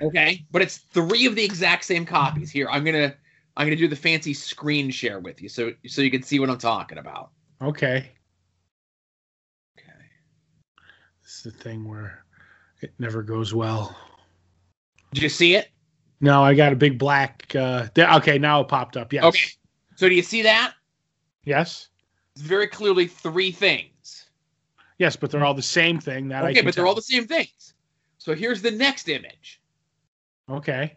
Okay, 0.01 0.45
but 0.51 0.63
it's 0.63 0.79
three 0.79 1.27
of 1.27 1.35
the 1.35 1.45
exact 1.45 1.85
same 1.85 2.05
copies. 2.05 2.51
Here, 2.51 2.69
I'm 2.69 2.85
gonna 2.85 3.15
I'm 3.57 3.67
gonna 3.67 3.77
do 3.77 3.89
the 3.89 3.97
fancy 3.97 4.35
screen 4.35 4.91
share 4.91 5.21
with 5.21 5.41
you, 5.41 5.49
so 5.49 5.73
so 5.87 6.03
you 6.03 6.11
can 6.11 6.23
see 6.23 6.39
what 6.39 6.51
I'm 6.51 6.59
talking 6.59 6.99
about. 6.99 7.31
Okay. 7.63 8.11
Okay. 9.79 10.05
This 11.23 11.37
is 11.37 11.43
the 11.45 11.51
thing 11.51 11.89
where 11.89 12.25
it 12.83 12.93
never 12.99 13.23
goes 13.23 13.55
well. 13.55 13.97
Did 15.13 15.23
you 15.23 15.29
see 15.29 15.55
it? 15.55 15.71
No, 16.21 16.43
I 16.43 16.55
got 16.55 16.73
a 16.73 16.77
big 16.77 16.99
black. 16.99 17.55
Uh, 17.55 17.87
there, 17.95 18.11
okay, 18.15 18.39
now 18.39 18.61
it 18.61 18.69
popped 18.69 18.97
up. 18.97 19.13
Yes. 19.13 19.25
Okay. 19.25 19.49
So 19.97 20.09
do 20.09 20.15
you 20.15 20.23
see 20.23 20.43
that? 20.43 20.75
Yes. 21.45 21.89
It's 22.35 22.43
very 22.43 22.67
clearly 22.67 23.07
three 23.07 23.51
things. 23.51 24.27
Yes, 24.99 25.17
but 25.17 25.31
they're 25.31 25.45
all 25.45 25.55
the 25.55 25.63
same 25.63 25.99
thing. 25.99 26.29
That 26.29 26.45
I 26.45 26.51
Okay, 26.51 26.63
but 26.63 26.75
they're 26.75 26.87
all 26.87 26.95
the 26.95 27.03
same 27.03 27.27
things. 27.27 27.75
So 28.19 28.35
here's 28.35 28.61
the 28.61 28.71
next 28.71 29.09
image. 29.09 29.61
Okay. 30.51 30.97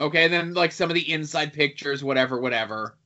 Okay, 0.00 0.28
then 0.28 0.52
like 0.54 0.72
some 0.72 0.90
of 0.90 0.94
the 0.94 1.12
inside 1.12 1.52
pictures, 1.52 2.04
whatever, 2.04 2.40
whatever. 2.40 2.96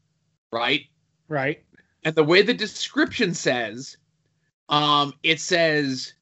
Right? 0.53 0.87
Right. 1.29 1.63
and 2.03 2.15
the 2.15 2.25
way 2.25 2.43
the 2.43 2.55
description 2.55 3.35
says 3.35 3.97
um 4.69 5.13
it 5.23 5.39
says 5.41 6.15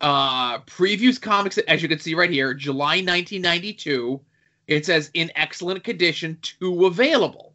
uh 0.00 0.58
previews 0.60 1.20
comics 1.20 1.58
as 1.58 1.82
you 1.82 1.88
can 1.88 1.98
see 1.98 2.14
right 2.14 2.30
here 2.30 2.54
july 2.54 2.96
1992 3.02 4.20
it 4.68 4.86
says 4.86 5.10
in 5.14 5.30
excellent 5.36 5.84
condition 5.84 6.38
two 6.42 6.86
available 6.86 7.54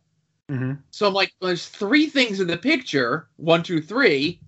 Mm-hmm. 0.52 0.74
so 0.92 1.08
i'm 1.08 1.14
like 1.14 1.32
there's 1.42 1.68
three 1.68 2.08
things 2.08 2.40
in 2.40 2.48
the 2.48 2.58
picture 2.58 3.28
one 3.38 3.62
two 3.64 3.82
three 3.82 4.40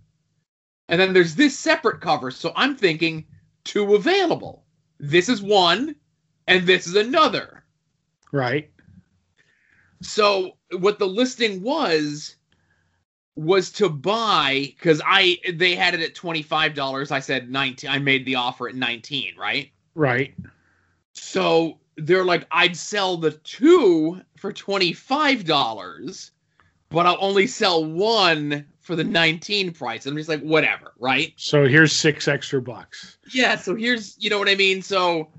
and 0.89 0.99
then 1.01 1.13
there's 1.13 1.33
this 1.35 1.57
separate 1.57 1.99
cover 2.01 2.29
so 2.31 2.51
i'm 2.55 2.75
thinking 2.75 3.25
two 3.63 3.95
available 3.95 4.65
this 4.99 5.29
is 5.29 5.41
one 5.41 5.95
and 6.47 6.65
this 6.67 6.85
is 6.87 6.95
another 6.95 7.60
Right. 8.31 8.69
so 10.01 10.57
what 10.79 10.99
the 10.99 11.07
listing 11.07 11.61
was 11.61 12.35
was 13.35 13.71
to 13.71 13.89
buy 13.89 14.73
because 14.75 15.01
I 15.05 15.37
they 15.53 15.75
had 15.75 15.93
it 15.93 16.01
at 16.01 16.15
twenty 16.15 16.41
five 16.41 16.73
dollars. 16.73 17.11
I 17.11 17.19
said 17.19 17.49
nineteen. 17.49 17.89
I 17.89 17.97
made 17.99 18.25
the 18.25 18.35
offer 18.35 18.67
at 18.67 18.75
nineteen, 18.75 19.35
right? 19.37 19.71
Right. 19.95 20.33
So 21.13 21.79
they're 21.97 22.25
like, 22.25 22.47
I'd 22.51 22.75
sell 22.75 23.17
the 23.17 23.31
two 23.31 24.21
for 24.37 24.51
twenty 24.51 24.93
five 24.93 25.45
dollars, 25.45 26.31
but 26.89 27.05
I'll 27.05 27.17
only 27.19 27.47
sell 27.47 27.85
one 27.85 28.65
for 28.79 28.95
the 28.95 29.03
nineteen 29.03 29.71
price. 29.71 30.05
And 30.05 30.13
I'm 30.13 30.17
just 30.17 30.29
like, 30.29 30.41
whatever, 30.41 30.93
right? 30.99 31.33
So 31.37 31.67
here's 31.67 31.93
six 31.93 32.27
extra 32.27 32.61
bucks. 32.61 33.17
Yeah. 33.33 33.55
So 33.55 33.75
here's, 33.75 34.15
you 34.19 34.29
know 34.29 34.39
what 34.39 34.49
I 34.49 34.55
mean. 34.55 34.81
So 34.81 35.29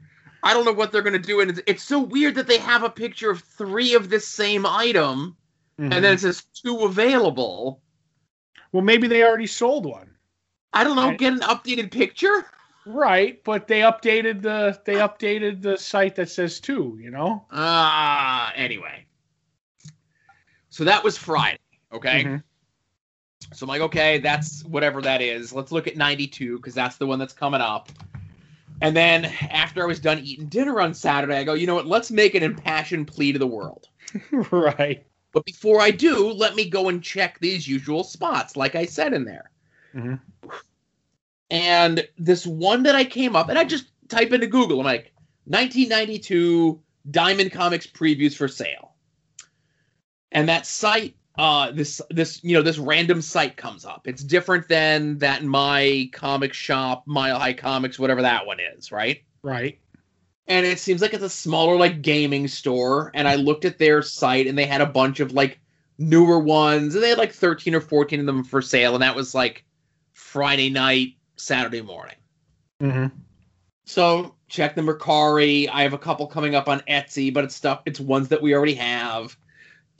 I 0.43 0.55
don't 0.55 0.65
know 0.65 0.73
what 0.73 0.91
they're 0.93 1.03
gonna 1.03 1.19
do, 1.19 1.41
and 1.41 1.51
it's, 1.51 1.61
it's 1.67 1.83
so 1.83 2.01
weird 2.01 2.35
that 2.35 2.47
they 2.47 2.59
have 2.59 2.83
a 2.83 2.91
picture 2.91 3.31
of 3.31 3.41
three 3.43 3.95
of 3.95 4.09
this 4.11 4.27
same 4.27 4.67
item, 4.67 5.37
Mhm. 5.79 5.93
and 5.95 6.05
then 6.05 6.15
it 6.15 6.21
says 6.21 6.43
two 6.55 6.81
available. 6.81 7.81
well, 8.73 8.83
maybe 8.83 9.07
they 9.07 9.23
already 9.23 9.47
sold 9.47 9.85
one. 9.85 10.17
I 10.73 10.83
don't 10.85 10.97
know. 10.97 11.11
I- 11.11 11.15
Get 11.17 11.35
an 11.35 11.41
updated 11.41 11.91
picture. 11.91 12.47
Right, 12.87 13.43
but 13.45 13.69
they 13.69 13.81
updated 13.81 14.41
the 14.43 14.81
they 14.87 14.95
updated 14.95 15.61
the 15.63 15.77
site 15.77 16.17
that 16.17 16.31
says 16.31 16.59
two. 16.59 16.99
You 17.01 17.11
know. 17.11 17.45
Ah, 17.53 18.51
anyway. 18.57 19.05
So 20.71 20.85
that 20.85 21.05
was 21.05 21.17
Friday. 21.19 21.59
Okay. 21.93 22.25
Mhm. 22.25 22.43
So 23.53 23.65
I'm 23.65 23.69
like, 23.69 23.83
okay, 23.83 24.19
that's 24.19 24.65
whatever 24.65 25.03
that 25.03 25.21
is. 25.21 25.53
Let's 25.53 25.71
look 25.71 25.87
at 25.87 25.97
92 25.97 26.57
because 26.57 26.75
that's 26.75 26.97
the 26.97 27.07
one 27.07 27.19
that's 27.19 27.35
coming 27.35 27.61
up. 27.61 27.91
And 28.83 28.97
then 28.97 29.27
after 29.49 29.81
I 29.81 29.87
was 29.87 30.01
done 30.01 30.19
eating 30.19 30.49
dinner 30.49 30.81
on 30.81 30.93
Saturday, 30.93 31.37
I 31.37 31.45
go, 31.45 31.55
you 31.55 31.69
know 31.69 31.77
what? 31.77 31.87
Let's 31.87 32.11
make 32.11 32.35
an 32.35 32.43
impassioned 32.43 33.07
plea 33.07 33.33
to 33.33 33.39
the 33.39 33.47
world. 33.47 33.89
right. 34.51 35.07
But 35.33 35.45
before 35.45 35.81
I 35.81 35.93
do, 35.93 36.33
let 36.33 36.57
me 36.57 36.69
go 36.69 36.89
and 36.89 37.01
check 37.03 37.39
these 37.39 37.67
usual 37.67 38.03
spots, 38.03 38.57
like 38.57 38.75
I 38.75 38.85
said 38.85 39.15
in 39.15 39.25
there. 39.25 39.51
Mhm. 39.95 40.21
And 41.49 42.09
this 42.19 42.45
one 42.45 42.83
that 42.83 42.97
I 42.97 43.05
came 43.05 43.37
up, 43.37 43.49
and 43.49 43.59
I 43.59 43.63
just 43.63 43.87
type 44.09 44.33
into 44.33 44.49
Google, 44.49 44.81
I'm 44.81 44.85
like, 44.85 45.13
1992 45.45 46.81
Diamond 47.11 47.53
Comics 47.53 47.87
previews 47.87 48.35
for 48.35 48.49
sale. 48.49 48.95
And 50.33 50.49
that 50.49 50.67
site 50.67 51.15
uh 51.39 51.71
this 51.71 52.01
this 52.11 52.43
you 52.45 52.55
know 52.55 52.63
this 52.63 52.79
random 52.79 53.23
site 53.23 53.57
comes 53.57 53.85
up. 53.85 54.07
It's 54.07 54.23
different 54.23 54.69
than 54.69 55.19
that 55.19 55.45
my 55.45 56.11
comic 56.13 56.53
shop, 56.53 57.05
Mile 57.07 57.39
High 57.39 57.55
Comics, 57.55 57.99
whatever 57.99 58.23
that 58.23 58.47
one 58.47 58.59
is, 58.61 58.93
right? 58.93 59.23
Right. 59.43 59.79
And 60.49 60.67
it 60.67 60.79
seems 60.79 61.01
like 61.01 61.15
it's 61.15 61.23
a 61.23 61.31
smaller 61.31 61.77
like 61.77 62.03
gaming 62.03 62.49
store. 62.49 63.11
And 63.15 63.27
I 63.29 63.37
looked 63.37 63.65
at 63.65 63.79
their 63.79 64.03
site 64.03 64.47
and 64.47 64.59
they 64.59 64.67
had 64.67 64.81
a 64.81 64.87
bunch 64.87 65.21
of 65.21 65.33
like 65.33 65.59
newer 65.99 66.39
ones, 66.39 66.95
and 66.95 67.03
they 67.03 67.11
had 67.11 67.19
like 67.19 67.33
thirteen 67.33 67.75
or 67.75 67.81
fourteen 67.81 68.21
of 68.21 68.27
them 68.27 68.45
for 68.45 68.61
sale, 68.61 68.95
and 68.95 69.03
that 69.03 69.17
was 69.17 69.35
like 69.35 69.65
Friday 70.13 70.69
night, 70.69 71.15
Saturday 71.37 71.81
morning. 71.81 72.17
Mm-hmm. 72.83 73.17
So 73.85 74.35
check 74.49 74.75
the 74.75 74.83
Mercari. 74.83 75.69
I 75.73 75.83
have 75.83 75.93
a 75.93 75.99
couple 75.99 76.27
coming 76.27 76.55
up 76.55 76.69
on 76.69 76.81
Etsy, 76.89 77.33
but 77.33 77.45
it's 77.45 77.55
stuff. 77.55 77.83
It's 77.87 78.01
ones 78.01 78.29
that 78.29 78.43
we 78.43 78.55
already 78.55 78.75
have. 78.75 79.37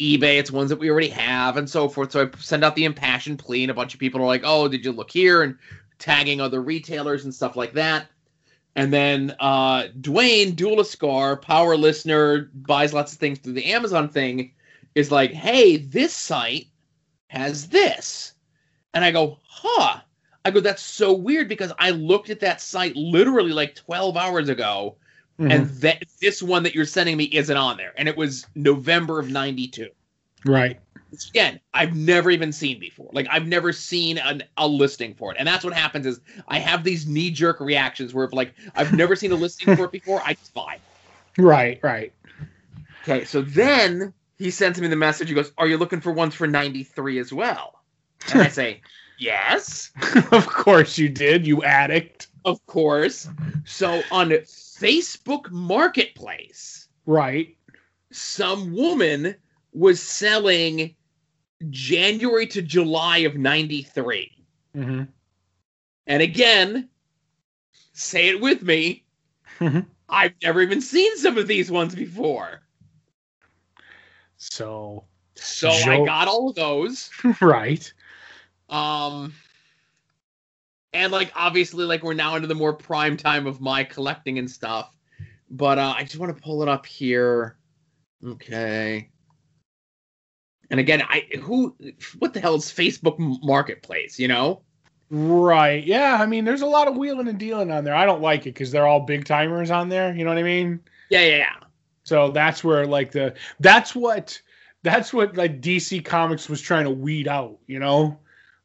eBay. 0.03 0.39
It's 0.39 0.51
ones 0.51 0.71
that 0.71 0.79
we 0.79 0.91
already 0.91 1.09
have, 1.09 1.57
and 1.57 1.69
so 1.69 1.89
forth. 1.89 2.13
So 2.13 2.27
I 2.27 2.39
send 2.39 2.65
out 2.65 2.75
the 2.75 2.85
impassioned 2.85 3.39
plea, 3.39 3.65
and 3.65 3.71
a 3.71 3.75
bunch 3.75 3.95
of 3.95 4.01
people 4.01 4.21
are 4.21 4.27
like, 4.27 4.43
"Oh, 4.45 4.69
did 4.69 4.85
you 4.85 4.93
look 4.93 5.11
here?" 5.11 5.43
and 5.43 5.57
tagging 5.99 6.41
other 6.41 6.63
retailers 6.63 7.25
and 7.25 7.35
stuff 7.35 7.57
like 7.57 7.73
that. 7.75 8.07
And 8.75 8.93
then 8.93 9.37
uh, 9.39 9.85
Dwayne 10.01 10.55
Dualiscar, 10.55 11.41
power 11.41 11.77
listener, 11.77 12.51
buys 12.55 12.93
lots 12.93 13.13
of 13.13 13.19
things 13.19 13.39
through 13.39 13.53
the 13.53 13.73
Amazon 13.73 14.09
thing, 14.09 14.53
is 14.95 15.13
like, 15.13 15.33
"Hey, 15.33 15.77
this 15.77 16.15
site 16.15 16.67
has 17.29 17.69
this," 17.69 18.35
and 18.95 19.05
I 19.05 19.11
go, 19.11 19.39
"Huh." 19.47 20.01
I 20.45 20.51
go, 20.51 20.61
that's 20.61 20.83
so 20.83 21.13
weird 21.13 21.49
because 21.49 21.73
I 21.79 21.91
looked 21.91 22.29
at 22.29 22.41
that 22.41 22.61
site 22.61 22.97
literally 22.97 23.53
like 23.53 23.77
12 23.77 24.17
hours 24.17 24.49
ago, 24.49 24.97
Mm-hmm. 25.39 25.51
and 25.51 25.69
that 25.81 26.05
this 26.21 26.43
one 26.43 26.63
that 26.63 26.75
you're 26.75 26.85
sending 26.85 27.17
me 27.17 27.25
isn't 27.25 27.57
on 27.57 27.77
there, 27.79 27.93
and 27.97 28.07
it 28.09 28.17
was 28.17 28.47
November 28.55 29.19
of 29.19 29.31
'92. 29.31 29.89
right. 30.45 30.79
Again, 31.29 31.61
I've 31.75 31.95
never 31.95 32.31
even 32.31 32.53
seen 32.53 32.81
before. 32.81 33.11
Like 33.13 33.27
I've 33.31 33.47
never 33.47 33.73
seen 33.73 34.17
an, 34.19 34.43
a 34.57 34.67
listing 34.67 35.15
for 35.15 35.31
it, 35.33 35.37
and 35.39 35.47
that's 35.47 35.63
what 35.65 35.75
happens 35.75 36.07
is 36.07 36.21
I 36.49 36.59
have 36.59 36.85
these 36.85 37.07
knee 37.07 37.31
jerk 37.31 37.61
reactions 37.61 38.15
where 38.15 38.25
if 38.25 38.33
like 38.33 38.55
I've 38.75 38.93
never 38.95 39.15
seen 39.17 39.31
a 39.33 39.35
listing 39.35 39.77
for 39.77 39.85
it 39.85 39.93
before, 40.01 40.23
I 40.25 40.35
just 40.35 40.55
buy. 40.55 40.79
Right. 41.37 41.79
Right. 41.83 42.13
Okay, 43.03 43.25
so 43.25 43.43
then 43.43 44.13
he 44.39 44.51
sends 44.51 44.81
me 44.81 44.89
the 44.89 44.97
message. 44.97 45.29
He 45.29 45.35
goes, 45.35 45.53
"Are 45.59 45.67
you 45.67 45.77
looking 45.77 46.01
for 46.01 46.13
ones 46.13 46.35
for 46.35 46.47
'93 46.47 47.19
as 47.19 47.33
well?" 47.33 47.83
And 48.33 48.43
I 48.43 48.49
say, 48.61 48.81
"Yes." 49.19 49.91
of 50.31 50.47
course 50.47 50.97
you 50.99 51.09
did, 51.09 51.47
you 51.47 51.63
addict. 51.63 52.29
Of 52.45 52.65
course. 52.67 53.29
So 53.65 54.03
on 54.11 54.33
Facebook 54.83 55.51
Marketplace, 55.51 56.89
Right. 57.07 57.57
some 58.11 58.73
woman 58.73 59.35
was 59.73 60.03
selling 60.03 60.95
January 61.71 62.47
to 62.49 62.61
July 62.63 63.19
of 63.19 63.37
93. 63.37 64.31
Mm-hmm. 64.77 65.03
And 66.07 66.23
again, 66.23 66.89
say 67.93 68.29
it 68.29 68.41
with 68.41 68.63
me, 68.63 69.05
Mhm. 69.61 69.87
I've 70.09 70.35
never 70.43 70.61
even 70.61 70.81
seen 70.81 71.17
some 71.19 71.39
of 71.39 71.47
these 71.47 71.71
ones 71.71 71.95
before. 71.95 72.63
So 74.37 75.05
So 75.35 75.71
I 75.71 76.05
got 76.05 76.29
all 76.29 76.51
of 76.51 76.57
those. 76.57 77.11
right. 77.41 77.93
Um 78.69 79.33
and 80.93 81.13
like 81.13 81.33
obviously 81.35 81.85
like 81.85 82.03
we're 82.03 82.15
now 82.15 82.37
into 82.37 82.49
the 82.49 82.55
more 82.55 82.73
prime 82.73 83.17
time 83.17 83.47
of 83.47 83.61
my 83.61 83.85
collecting 83.85 84.39
and 84.39 84.51
stuff. 84.51 84.97
But 85.51 85.79
uh 85.79 85.95
I 85.97 86.03
just 86.05 86.19
want 86.19 86.35
to 86.37 86.43
pull 86.43 86.63
it 86.63 86.69
up 86.69 86.87
here. 86.87 87.57
Okay. 88.25 89.11
And 90.71 90.81
again, 90.81 91.03
I 91.03 91.27
who 91.41 91.77
what 92.19 92.35
the 92.35 92.41
hell 92.41 92.55
is 92.55 92.65
Facebook 92.67 93.17
Marketplace, 93.43 94.19
you 94.19 94.29
know? 94.29 94.63
Right. 95.11 95.85
Yeah. 95.85 96.17
I 96.19 96.25
mean, 96.25 96.45
there's 96.45 96.63
a 96.63 96.67
lot 96.67 96.89
of 96.89 96.97
wheeling 96.97 97.29
and 97.29 97.39
dealing 97.39 97.71
on 97.71 97.85
there. 97.85 97.95
I 97.95 98.07
don't 98.07 98.23
like 98.23 98.43
it 98.43 98.55
because 98.55 98.71
they're 98.71 98.87
all 98.87 99.01
big 99.01 99.27
timers 99.27 99.71
on 99.71 99.91
there. 99.91 100.15
You 100.15 100.25
know 100.25 100.31
what 100.31 100.39
I 100.39 100.43
mean? 100.43 100.81
Yeah, 101.11 101.21
yeah, 101.21 101.37
yeah. 101.37 101.57
So 102.05 102.31
that's 102.31 102.65
where 102.65 102.87
like 102.87 103.13
the 103.13 103.35
that's 103.61 103.95
what 103.95 104.41
that's 104.83 105.13
what 105.13 105.37
like 105.37 105.61
DC 105.61 106.05
Comics 106.05 106.49
was 106.49 106.61
trying 106.61 106.85
to 106.85 106.91
weed 106.91 107.29
out. 107.29 107.59
You 107.67 107.79
know, 107.79 108.19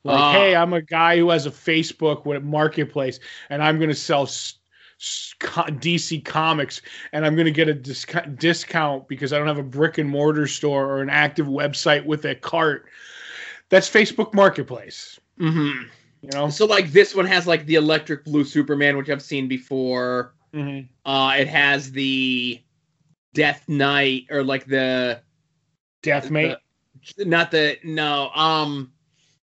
like 0.08 0.20
Ah. 0.20 0.32
hey, 0.34 0.56
I'm 0.56 0.74
a 0.74 0.82
guy 0.82 1.18
who 1.18 1.30
has 1.30 1.46
a 1.46 1.52
Facebook 1.52 2.26
with 2.26 2.44
marketplace, 2.44 3.20
and 3.50 3.64
I'm 3.64 3.78
going 3.78 3.90
to 3.90 3.96
sell. 3.96 4.24
S- 4.24 4.56
s- 5.00 5.34
DC 5.40 6.26
Comics, 6.26 6.82
and 7.12 7.24
I'm 7.26 7.36
going 7.36 7.46
to 7.46 7.52
get 7.52 7.68
a 7.68 7.74
discount 7.74 8.40
discount 8.40 9.08
because 9.08 9.32
I 9.34 9.38
don't 9.38 9.46
have 9.48 9.60
a 9.60 9.64
brick 9.64 9.98
and 10.00 10.10
mortar 10.10 10.48
store 10.48 10.86
or 10.88 11.02
an 11.02 11.10
active 11.10 11.46
website 11.48 12.04
with 12.06 12.26
a 12.26 12.34
cart. 12.34 12.86
That's 13.70 13.88
Facebook 13.90 14.34
Marketplace. 14.34 15.20
Mm-hmm. 15.40 15.84
You 16.24 16.30
know, 16.34 16.50
So 16.50 16.66
like 16.66 16.92
this 16.92 17.14
one 17.14 17.28
has 17.28 17.46
like 17.46 17.66
the 17.68 17.76
electric 17.76 18.24
blue 18.26 18.44
Superman, 18.44 18.98
which 18.98 19.10
I've 19.10 19.22
seen 19.22 19.48
before. 19.48 20.34
Mhm. 20.54 20.88
Uh 21.06 21.36
it 21.38 21.48
has 21.48 21.92
the 21.92 22.60
Death 23.36 23.68
Knight 23.70 24.24
or 24.32 24.44
like 24.44 24.66
the 24.66 25.22
Deathmate. 26.02 26.58
the- 27.18 27.26
not 27.26 27.52
the 27.52 27.78
no 27.84 28.30
um 28.34 28.92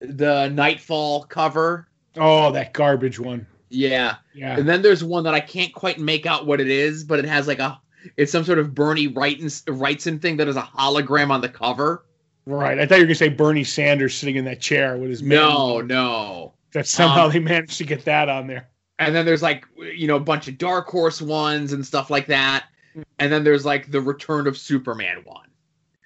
the 0.01 0.49
Knightfall 0.49 1.25
cover. 1.25 1.89
oh, 2.17 2.51
that 2.53 2.73
garbage 2.73 3.19
one. 3.19 3.47
Yeah. 3.69 4.17
Yeah. 4.35 4.59
And 4.59 4.69
then 4.69 4.83
there's 4.83 5.05
one 5.05 5.23
that 5.25 5.35
I 5.35 5.41
can't 5.41 5.73
quite 5.73 5.99
make 5.99 6.27
out 6.27 6.47
what 6.47 6.61
it 6.61 6.69
is, 6.69 7.05
but 7.05 7.19
it 7.19 7.25
has 7.25 7.47
like 7.47 7.59
a 7.61 7.81
it's 8.17 8.33
some 8.33 8.45
sort 8.45 8.59
of 8.59 8.75
Bernie 8.75 9.09
Wrightson 9.09 10.21
thing 10.21 10.37
that 10.39 10.49
is 10.49 10.57
a 10.57 10.63
hologram 10.63 11.31
on 11.31 11.41
the 11.41 11.49
cover. 11.49 12.07
Right. 12.47 12.79
I 12.81 12.87
thought 12.87 12.97
you 12.97 13.03
were 13.03 13.07
gonna 13.07 13.15
say 13.15 13.29
Bernie 13.29 13.63
Sanders 13.65 14.15
sitting 14.17 14.37
in 14.37 14.45
that 14.47 14.61
chair 14.61 14.97
with 14.97 15.11
his 15.11 15.23
No, 15.23 15.79
man. 15.79 15.87
no. 15.89 16.55
That 16.73 16.87
somehow 16.89 17.27
Um, 17.27 17.33
they 17.33 17.39
managed 17.39 17.79
to 17.79 17.85
get 17.85 18.05
that 18.07 18.29
on 18.29 18.47
there. 18.47 18.69
And 18.99 19.15
then 19.15 19.25
there's 19.27 19.43
like 19.43 19.65
you 19.77 20.07
know 20.09 20.17
a 20.17 20.21
bunch 20.21 20.49
of 20.49 20.59
Dark 20.59 20.89
Horse 20.89 21.21
ones 21.23 21.73
and 21.73 21.87
stuff 21.87 22.11
like 22.11 22.27
that. 22.27 22.65
And 23.21 23.31
then 23.33 23.45
there's 23.45 23.65
like 23.65 23.91
the 23.93 24.01
Return 24.01 24.47
of 24.49 24.59
Superman 24.59 25.19
one. 25.25 25.47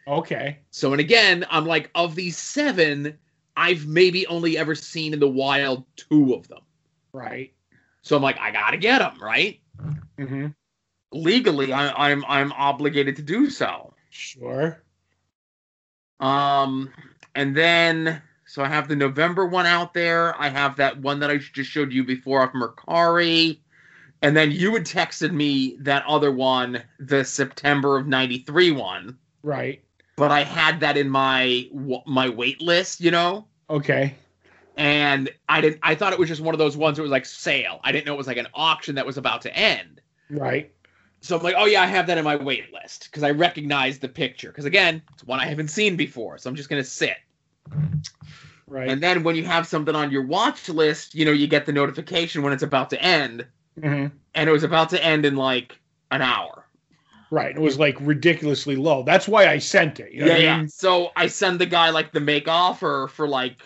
Okay. 0.07 0.59
So 0.71 0.93
and 0.93 1.01
again, 1.01 1.47
I'm 1.49 1.65
like 1.65 1.91
of 1.95 2.15
these 2.15 2.37
seven, 2.37 3.17
I've 3.57 3.87
maybe 3.87 4.27
only 4.27 4.59
ever 4.59 4.75
seen 4.75 5.13
in 5.13 5.21
the 5.21 5.29
wild 5.29 5.85
two 5.97 6.35
of 6.35 6.49
them. 6.49 6.63
Right. 7.13 7.53
So 8.03 8.17
I'm 8.17 8.23
like, 8.23 8.39
I 8.39 8.51
gotta 8.51 8.77
get 8.77 8.99
them 8.99 9.21
right. 9.21 9.61
Mm-hmm. 10.19 10.49
Legally, 11.13 11.73
I, 11.73 12.11
I'm 12.11 12.25
I'm 12.27 12.53
obligated 12.53 13.17
to 13.17 13.23
do 13.23 13.49
so. 13.49 13.95
Sure. 14.11 14.83
Um, 16.21 16.91
and 17.35 17.57
then 17.57 18.23
so 18.47 18.63
I 18.63 18.69
have 18.69 18.89
the 18.89 18.97
November 18.97 19.47
one 19.47 19.67
out 19.67 19.95
there. 19.95 20.41
I 20.41 20.49
have 20.49 20.77
that 20.77 20.99
one 21.01 21.21
that 21.21 21.31
I 21.31 21.39
just 21.39 21.71
showed 21.71 21.93
you 21.93 22.05
before 22.05 22.43
off 22.43 22.53
Mercari. 22.53 23.59
And 24.23 24.37
then 24.37 24.51
you 24.51 24.73
had 24.73 24.85
texted 24.85 25.33
me 25.33 25.77
that 25.81 26.05
other 26.07 26.33
one, 26.33 26.83
the 26.99 27.25
September 27.25 27.99
of 27.99 28.07
'93 28.07 28.71
one, 28.73 29.19
Right. 29.45 29.85
But 30.17 30.31
I 30.31 30.45
had 30.45 30.81
that 30.81 30.97
in 30.97 31.09
my 31.09 31.69
my 32.07 32.29
wait 32.31 32.61
list, 32.63 33.01
you 33.01 33.11
know. 33.11 33.49
Okay. 33.69 34.15
and 34.77 35.31
I 35.49 35.61
didn't. 35.61 35.81
I 35.83 35.95
thought 35.95 36.13
it 36.13 36.19
was 36.19 36.29
just 36.29 36.41
one 36.41 36.55
of 36.55 36.59
those 36.59 36.77
ones 36.77 36.97
that 36.97 37.03
was 37.03 37.11
like 37.13 37.27
sale. 37.27 37.81
I 37.85 37.93
didn't 37.93 38.07
know 38.07 38.15
it 38.15 38.19
was 38.19 38.27
like 38.27 38.37
an 38.39 38.49
auction 38.55 38.97
that 38.97 39.07
was 39.07 39.19
about 39.19 39.43
to 39.43 39.57
end. 39.57 40.01
Right. 40.29 40.73
So 41.21 41.37
I'm 41.37 41.43
like, 41.43 41.55
oh 41.59 41.65
yeah, 41.67 41.83
I 41.83 41.87
have 41.87 42.07
that 42.09 42.19
in 42.19 42.25
my 42.25 42.37
wait 42.37 42.73
list 42.73 43.05
because 43.05 43.23
I 43.23 43.31
recognize 43.31 43.99
the 43.99 44.09
picture. 44.09 44.49
Because 44.49 44.65
again, 44.67 45.03
it's 45.15 45.25
one 45.25 45.41
I 45.41 45.47
haven't 45.47 45.69
seen 45.69 45.97
before, 45.97 46.39
so 46.39 46.51
I'm 46.51 46.57
just 46.57 46.69
gonna 46.69 46.85
sit. 46.85 47.17
Right. 48.67 48.89
And 48.89 49.03
then 49.03 49.23
when 49.23 49.37
you 49.37 49.45
have 49.45 49.67
something 49.67 49.95
on 49.95 50.11
your 50.11 50.23
watch 50.27 50.69
list, 50.69 51.15
you 51.15 51.25
know, 51.25 51.33
you 51.33 51.47
get 51.47 51.67
the 51.67 51.73
notification 51.73 52.43
when 52.43 52.53
it's 52.53 52.63
about 52.63 52.91
to 52.91 53.03
end, 53.03 53.47
hmm 53.81 54.07
and 54.35 54.49
it 54.49 54.53
was 54.53 54.65
about 54.65 54.91
to 54.91 55.05
end 55.05 55.25
in 55.27 55.37
like 55.37 55.81
an 56.11 56.23
hour. 56.23 56.64
Right. 57.35 57.57
It 57.57 57.61
was 57.61 57.81
like 57.81 57.97
ridiculously 58.01 58.77
low. 58.77 59.03
That's 59.03 59.27
why 59.27 59.49
I 59.49 59.59
sent 59.59 59.99
it. 59.99 60.13
You 60.13 60.21
know 60.21 60.27
yeah, 60.27 60.35
I 60.35 60.39
yeah. 60.39 60.67
So 60.69 61.11
I 61.17 61.27
send 61.27 61.59
the 61.59 61.67
guy 61.67 61.91
like 61.91 62.13
the 62.13 62.21
make 62.21 62.47
offer 62.47 63.09
for 63.13 63.27
like 63.27 63.61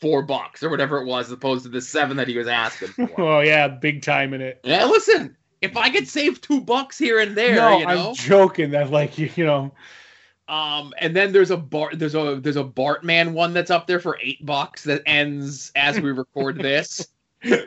four 0.00 0.22
bucks 0.22 0.62
or 0.62 0.70
whatever 0.70 1.02
it 1.02 1.04
was, 1.04 1.26
as 1.26 1.32
opposed 1.32 1.64
to 1.64 1.68
the 1.68 1.80
seven 1.80 2.16
that 2.18 2.28
he 2.28 2.38
was 2.38 2.46
asking 2.46 2.90
for. 2.90 3.10
Oh 3.20 3.40
yeah, 3.40 3.66
big 3.66 4.02
time 4.02 4.32
in 4.34 4.40
it. 4.40 4.60
Yeah, 4.62 4.84
listen. 4.84 5.36
If 5.62 5.76
I 5.76 5.90
could 5.90 6.06
save 6.06 6.40
two 6.40 6.60
bucks 6.60 6.96
here 6.96 7.18
and 7.18 7.36
there, 7.36 7.56
no, 7.56 7.78
you 7.78 7.86
know. 7.86 8.10
I'm 8.10 8.14
joking. 8.14 8.70
That 8.70 8.92
like 8.92 9.18
you, 9.18 9.30
you 9.34 9.44
know. 9.44 9.74
Um, 10.46 10.94
and 10.98 11.16
then 11.16 11.32
there's 11.32 11.50
a 11.50 11.56
Bart, 11.56 11.98
there's 11.98 12.14
a 12.14 12.38
there's 12.40 12.56
a 12.56 12.62
Bartman 12.62 13.32
one 13.32 13.52
that's 13.52 13.72
up 13.72 13.88
there 13.88 13.98
for 13.98 14.16
eight 14.22 14.46
bucks 14.46 14.84
that 14.84 15.02
ends 15.06 15.72
as 15.74 16.00
we 16.00 16.12
record 16.12 16.58
this. 16.58 17.08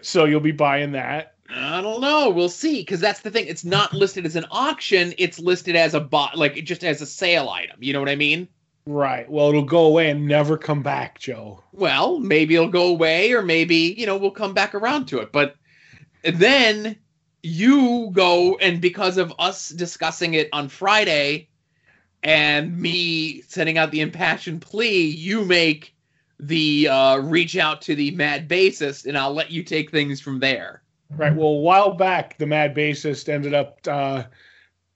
So 0.02 0.26
you'll 0.26 0.42
be 0.42 0.52
buying 0.52 0.92
that. 0.94 1.36
I 1.52 1.82
don't 1.82 2.02
know. 2.02 2.30
We'll 2.30 2.50
see. 2.50 2.82
Because 2.82 3.00
that's 3.00 3.22
the 3.22 3.32
thing. 3.32 3.48
It's 3.48 3.66
not 3.66 3.94
listed 3.94 4.26
as 4.26 4.36
an 4.36 4.46
auction. 4.52 5.14
It's 5.18 5.40
listed 5.40 5.76
as 5.76 5.94
a 5.94 6.00
bot, 6.00 6.38
like 6.38 6.56
just 6.64 6.84
as 6.84 7.02
a 7.02 7.06
sale 7.06 7.50
item. 7.50 7.78
You 7.82 7.94
know 7.94 8.00
what 8.00 8.10
I 8.10 8.16
mean? 8.16 8.48
Right. 8.86 9.30
Well, 9.30 9.50
it'll 9.50 9.64
go 9.64 9.86
away 9.86 10.10
and 10.10 10.28
never 10.28 10.58
come 10.58 10.82
back, 10.82 11.20
Joe. 11.20 11.64
Well, 11.74 12.20
maybe 12.20 12.56
it'll 12.56 12.70
go 12.70 12.88
away, 12.88 13.34
or 13.34 13.42
maybe 13.42 13.94
you 13.98 14.06
know 14.06 14.18
we'll 14.18 14.32
come 14.32 14.54
back 14.54 14.74
around 14.74 15.06
to 15.10 15.20
it. 15.20 15.32
But 15.32 15.56
then 16.24 16.96
you 17.44 18.10
go, 18.14 18.58
and 18.58 18.82
because 18.82 19.18
of 19.18 19.34
us 19.38 19.70
discussing 19.70 20.34
it 20.34 20.50
on 20.54 20.70
Friday, 20.70 21.50
and 22.24 22.78
me 22.78 23.42
sending 23.42 23.78
out 23.78 23.92
the 23.92 24.02
impassioned 24.02 24.62
plea, 24.62 25.08
you 25.08 25.46
make 25.46 25.96
the 26.40 26.88
uh, 26.88 27.18
reach 27.18 27.58
out 27.58 27.82
to 27.84 27.96
the 27.96 28.12
mad 28.12 28.50
bassist, 28.50 29.06
and 29.06 29.18
I'll 29.18 29.34
let 29.34 29.52
you 29.52 29.64
take 29.64 29.92
things 29.92 30.20
from 30.20 30.40
there. 30.40 30.82
Right. 31.12 31.36
Well, 31.36 31.48
a 31.50 31.60
while 31.60 31.94
back, 31.96 32.38
the 32.38 32.46
mad 32.46 32.76
bassist 32.76 33.30
ended 33.30 33.54
up 33.54 33.80
uh, 33.88 34.24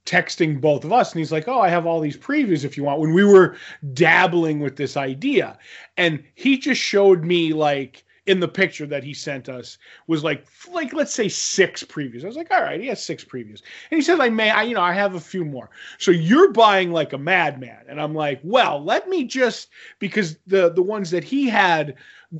texting 0.06 0.62
both 0.62 0.86
of 0.86 0.94
us, 0.94 1.12
and 1.12 1.20
he's 1.20 1.32
like, 1.32 1.48
"Oh, 1.48 1.60
I 1.62 1.70
have 1.70 1.86
all 1.88 2.02
these 2.02 2.18
previews 2.18 2.66
if 2.66 2.78
you 2.78 2.84
want." 2.84 3.00
When 3.00 3.14
we 3.14 3.24
were 3.24 3.58
dabbling 3.94 4.60
with 4.60 4.76
this 4.76 4.98
idea, 4.98 5.58
and 5.98 6.24
he 6.36 6.58
just 6.60 6.82
showed 6.82 7.24
me 7.26 7.54
like 7.54 8.06
in 8.28 8.40
the 8.40 8.48
picture 8.48 8.86
that 8.86 9.04
he 9.04 9.14
sent 9.14 9.50
us 9.50 9.78
was 10.08 10.24
like 10.24 10.46
like 10.72 10.94
let's 10.94 11.14
say 11.14 11.30
six 11.30 11.84
previews. 11.84 12.24
I 12.24 12.28
was 12.28 12.38
like, 12.38 12.52
all 12.52 12.62
right, 12.62 12.80
he 12.80 12.88
has 12.88 13.04
six 13.04 13.24
previews, 13.26 13.62
and 13.92 13.98
he 13.98 14.02
says 14.02 14.20
I 14.20 14.30
may, 14.30 14.52
I 14.52 14.64
you 14.64 14.76
know, 14.76 14.82
I 14.82 14.94
have 14.94 15.16
a 15.16 15.20
few 15.20 15.44
more. 15.46 15.70
So 15.98 16.12
you're 16.12 16.52
buying 16.52 16.92
like 16.92 17.14
a 17.14 17.18
madman, 17.18 17.86
and 17.90 18.00
I'm 18.00 18.16
like, 18.16 18.40
well, 18.44 18.84
let 18.84 19.10
me 19.10 19.24
just 19.26 19.70
because 20.00 20.38
the 20.48 20.70
the 20.72 20.84
ones 20.84 21.12
that 21.12 21.24
he 21.24 21.50
had 21.50 21.96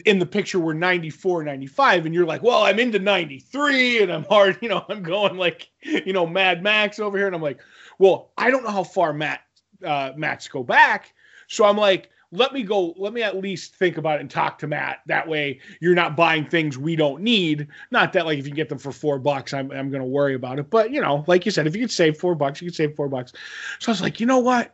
in 0.06 0.18
the 0.18 0.26
picture 0.26 0.60
were 0.60 0.74
94 0.74 1.44
95 1.44 2.06
and 2.06 2.16
you're 2.16 2.26
like 2.26 2.42
well 2.42 2.64
i'm 2.64 2.80
into 2.80 2.98
93 2.98 4.02
and 4.02 4.12
i'm 4.12 4.24
hard 4.24 4.58
you 4.62 4.68
know 4.70 4.84
i'm 4.90 5.04
going 5.04 5.38
like 5.38 5.70
you 5.82 6.14
know 6.14 6.26
mad 6.26 6.64
max 6.64 7.00
over 7.00 7.18
here 7.18 7.28
and 7.28 7.36
i'm 7.36 7.42
like 7.42 7.60
well 8.00 8.32
i 8.38 8.50
don't 8.50 8.64
know 8.64 8.72
how 8.72 8.84
far 8.84 9.14
matt 9.14 9.42
uh 9.84 10.12
matt's 10.16 10.48
go 10.48 10.64
back. 10.64 11.14
So 11.48 11.66
i'm 11.66 11.78
like 11.78 12.10
let 12.32 12.52
me 12.52 12.64
go 12.64 12.96
let 12.98 13.14
me 13.14 13.22
at 13.22 13.38
least 13.38 13.76
think 13.76 13.98
about 13.98 14.18
it 14.18 14.22
and 14.22 14.30
talk 14.30 14.58
to 14.60 14.68
matt. 14.68 15.02
That 15.06 15.28
way 15.28 15.60
you're 15.82 15.94
not 15.94 16.16
buying 16.16 16.46
things 16.46 16.78
we 16.78 16.96
don't 16.96 17.22
need. 17.22 17.68
Not 17.92 18.14
that 18.14 18.26
like 18.26 18.40
if 18.40 18.48
you 18.48 18.54
get 18.54 18.70
them 18.70 18.80
for 18.80 18.92
four 18.92 19.20
bucks 19.20 19.54
i'm, 19.54 19.72
I'm 19.72 19.92
to 19.92 20.04
worry 20.04 20.34
about 20.34 20.60
it. 20.60 20.70
But 20.70 20.92
you 20.92 21.02
know 21.02 21.24
like 21.28 21.46
you 21.46 21.52
said 21.52 21.68
if 21.68 21.76
you 21.76 21.82
could 21.82 21.92
save 21.92 22.18
four 22.18 22.36
bucks 22.36 22.62
you 22.62 22.68
could 22.68 22.76
save 22.76 22.96
four 22.96 23.10
bucks. 23.10 23.34
So 23.80 23.92
i 23.92 23.94
was 23.94 24.02
like 24.02 24.20
you 24.20 24.26
know 24.26 24.40
what 24.40 24.74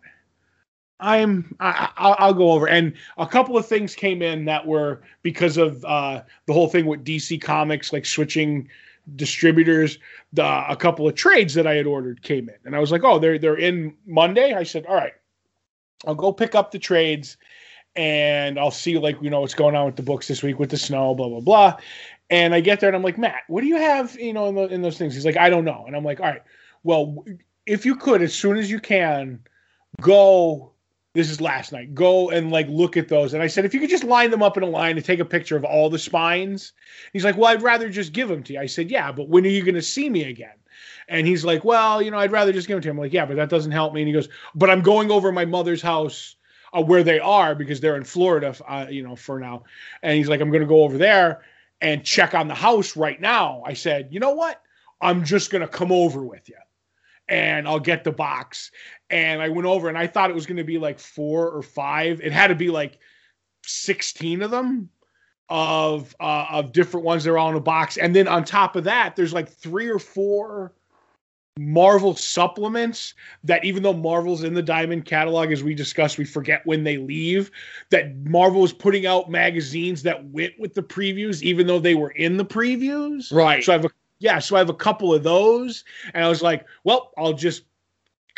i'm 0.99 1.55
I, 1.59 1.89
I'll, 1.97 2.15
I'll 2.19 2.33
go 2.33 2.51
over 2.51 2.67
and 2.67 2.93
a 3.17 3.27
couple 3.27 3.57
of 3.57 3.65
things 3.65 3.95
came 3.95 4.21
in 4.21 4.45
that 4.45 4.65
were 4.65 5.01
because 5.21 5.57
of 5.57 5.83
uh, 5.85 6.21
the 6.45 6.53
whole 6.53 6.67
thing 6.67 6.85
with 6.85 7.03
dc 7.03 7.41
comics 7.41 7.93
like 7.93 8.05
switching 8.05 8.69
distributors 9.15 9.97
the 10.33 10.43
a 10.43 10.75
couple 10.75 11.07
of 11.07 11.15
trades 11.15 11.53
that 11.55 11.65
i 11.65 11.73
had 11.73 11.87
ordered 11.87 12.21
came 12.21 12.47
in 12.49 12.55
and 12.65 12.75
i 12.75 12.79
was 12.79 12.91
like 12.91 13.03
oh 13.03 13.17
they're 13.17 13.39
they're 13.39 13.57
in 13.57 13.95
monday 14.05 14.53
i 14.53 14.63
said 14.63 14.85
all 14.85 14.95
right 14.95 15.13
I'll 16.07 16.15
go 16.15 16.31
pick 16.31 16.55
up 16.55 16.71
the 16.71 16.79
trades 16.79 17.37
and 17.95 18.59
I'll 18.59 18.71
see 18.71 18.97
like 18.97 19.21
you 19.21 19.29
know 19.29 19.41
what's 19.41 19.53
going 19.53 19.75
on 19.75 19.85
with 19.85 19.95
the 19.95 20.03
books 20.03 20.27
this 20.27 20.43
week 20.43 20.59
with 20.59 20.69
the 20.69 20.77
snow, 20.77 21.13
blah 21.15 21.29
blah 21.29 21.41
blah. 21.41 21.77
And 22.29 22.53
I 22.53 22.61
get 22.61 22.79
there 22.79 22.89
and 22.89 22.95
I'm 22.95 23.03
like, 23.03 23.17
Matt, 23.17 23.41
what 23.47 23.61
do 23.61 23.67
you 23.67 23.77
have, 23.77 24.15
you 24.19 24.33
know, 24.33 24.45
in, 24.45 24.53
the, 24.53 24.67
in 24.67 24.83
those 24.83 24.99
things? 24.99 25.15
He's 25.15 25.25
like, 25.25 25.35
I 25.35 25.49
don't 25.49 25.65
know. 25.65 25.85
And 25.87 25.95
I'm 25.95 26.03
like, 26.03 26.19
all 26.19 26.27
right, 26.27 26.43
well, 26.83 27.25
if 27.65 27.87
you 27.87 27.95
could, 27.95 28.21
as 28.21 28.35
soon 28.35 28.57
as 28.57 28.69
you 28.69 28.79
can, 28.79 29.39
go. 29.99 30.73
This 31.13 31.29
is 31.31 31.41
last 31.41 31.71
night. 31.71 31.95
Go 31.95 32.29
and 32.29 32.51
like 32.51 32.67
look 32.67 32.95
at 32.95 33.07
those. 33.07 33.33
And 33.33 33.41
I 33.41 33.47
said, 33.47 33.65
if 33.65 33.73
you 33.73 33.79
could 33.79 33.89
just 33.89 34.03
line 34.03 34.29
them 34.29 34.43
up 34.43 34.57
in 34.57 34.63
a 34.63 34.67
line 34.67 34.95
and 34.95 35.03
take 35.03 35.19
a 35.19 35.25
picture 35.25 35.57
of 35.57 35.63
all 35.63 35.89
the 35.89 35.97
spines. 35.97 36.73
He's 37.13 37.23
like, 37.23 37.35
well, 37.35 37.51
I'd 37.51 37.63
rather 37.63 37.89
just 37.89 38.13
give 38.13 38.29
them 38.29 38.43
to 38.43 38.53
you. 38.53 38.59
I 38.59 38.67
said, 38.67 38.91
yeah, 38.91 39.11
but 39.11 39.27
when 39.27 39.43
are 39.45 39.49
you 39.49 39.63
going 39.63 39.75
to 39.75 39.81
see 39.81 40.09
me 40.09 40.23
again? 40.25 40.53
And 41.07 41.25
he's 41.25 41.43
like, 41.43 41.65
well, 41.65 42.01
you 42.01 42.11
know, 42.11 42.19
I'd 42.19 42.31
rather 42.31 42.53
just 42.53 42.67
give 42.67 42.75
them 42.75 42.83
to 42.83 42.89
him. 42.89 42.97
I'm 42.97 43.01
like, 43.01 43.13
yeah, 43.13 43.25
but 43.25 43.35
that 43.37 43.49
doesn't 43.49 43.71
help 43.71 43.93
me. 43.93 44.01
And 44.01 44.07
he 44.07 44.13
goes, 44.13 44.29
but 44.53 44.69
I'm 44.69 44.81
going 44.81 45.09
over 45.09 45.31
my 45.31 45.45
mother's 45.45 45.81
house 45.81 46.35
uh, 46.73 46.83
where 46.83 47.03
they 47.03 47.19
are 47.19 47.55
because 47.55 47.79
they're 47.79 47.97
in 47.97 48.03
Florida, 48.03 48.55
uh, 48.67 48.85
you 48.89 49.01
know, 49.01 49.15
for 49.15 49.39
now. 49.39 49.63
And 50.03 50.15
he's 50.15 50.29
like, 50.29 50.41
I'm 50.41 50.51
going 50.51 50.61
to 50.61 50.67
go 50.67 50.83
over 50.83 50.99
there 50.99 51.41
and 51.81 52.03
check 52.03 52.35
on 52.35 52.47
the 52.47 52.55
house 52.55 52.95
right 52.95 53.19
now. 53.19 53.63
I 53.65 53.73
said, 53.73 54.09
you 54.11 54.19
know 54.19 54.33
what? 54.33 54.61
I'm 55.01 55.23
just 55.25 55.49
going 55.49 55.61
to 55.61 55.67
come 55.67 55.91
over 55.91 56.23
with 56.23 56.47
you 56.49 56.57
and 57.29 57.67
I'll 57.67 57.79
get 57.79 58.03
the 58.03 58.11
box. 58.11 58.71
And 59.09 59.41
I 59.41 59.49
went 59.49 59.67
over 59.67 59.89
and 59.89 59.97
I 59.97 60.07
thought 60.07 60.29
it 60.29 60.35
was 60.35 60.45
going 60.45 60.57
to 60.57 60.63
be 60.63 60.77
like 60.77 60.99
four 60.99 61.49
or 61.49 61.61
five. 61.61 62.21
It 62.21 62.31
had 62.31 62.47
to 62.47 62.55
be 62.55 62.69
like 62.69 62.99
16 63.65 64.41
of 64.41 64.51
them 64.51 64.89
of 65.49 66.15
uh, 66.19 66.45
of 66.51 66.71
different 66.71 67.05
ones 67.05 67.23
that 67.23 67.31
are 67.31 67.37
all 67.37 67.49
in 67.49 67.55
a 67.55 67.61
box. 67.61 67.97
And 67.97 68.15
then 68.15 68.27
on 68.27 68.43
top 68.43 68.75
of 68.75 68.83
that, 68.83 69.15
there's 69.15 69.33
like 69.33 69.49
three 69.49 69.87
or 69.87 69.99
four 69.99 70.73
Marvel 71.59 72.15
supplements 72.15 73.13
that 73.43 73.65
even 73.65 73.83
though 73.83 73.93
Marvel's 73.93 74.43
in 74.43 74.53
the 74.53 74.61
Diamond 74.61 75.05
catalog, 75.05 75.51
as 75.51 75.61
we 75.61 75.73
discussed, 75.73 76.17
we 76.17 76.23
forget 76.23 76.65
when 76.65 76.83
they 76.83 76.97
leave. 76.97 77.51
That 77.89 78.15
Marvel 78.17 78.63
is 78.63 78.71
putting 78.71 79.05
out 79.05 79.29
magazines 79.29 80.03
that 80.03 80.23
went 80.29 80.53
with 80.57 80.73
the 80.73 80.83
previews, 80.83 81.41
even 81.41 81.67
though 81.67 81.79
they 81.79 81.95
were 81.95 82.11
in 82.11 82.37
the 82.37 82.45
previews. 82.45 83.31
Right. 83.31 83.63
So 83.63 83.73
I 83.73 83.75
have 83.75 83.85
a 83.85 83.89
yeah, 84.21 84.39
so 84.39 84.57
I 84.57 84.59
have 84.59 84.69
a 84.69 84.73
couple 84.73 85.13
of 85.13 85.23
those, 85.23 85.85
and 86.13 86.25
I 86.25 86.27
was 86.27 86.41
like, 86.41 86.65
well, 86.83 87.11
I'll 87.17 87.33
just 87.33 87.63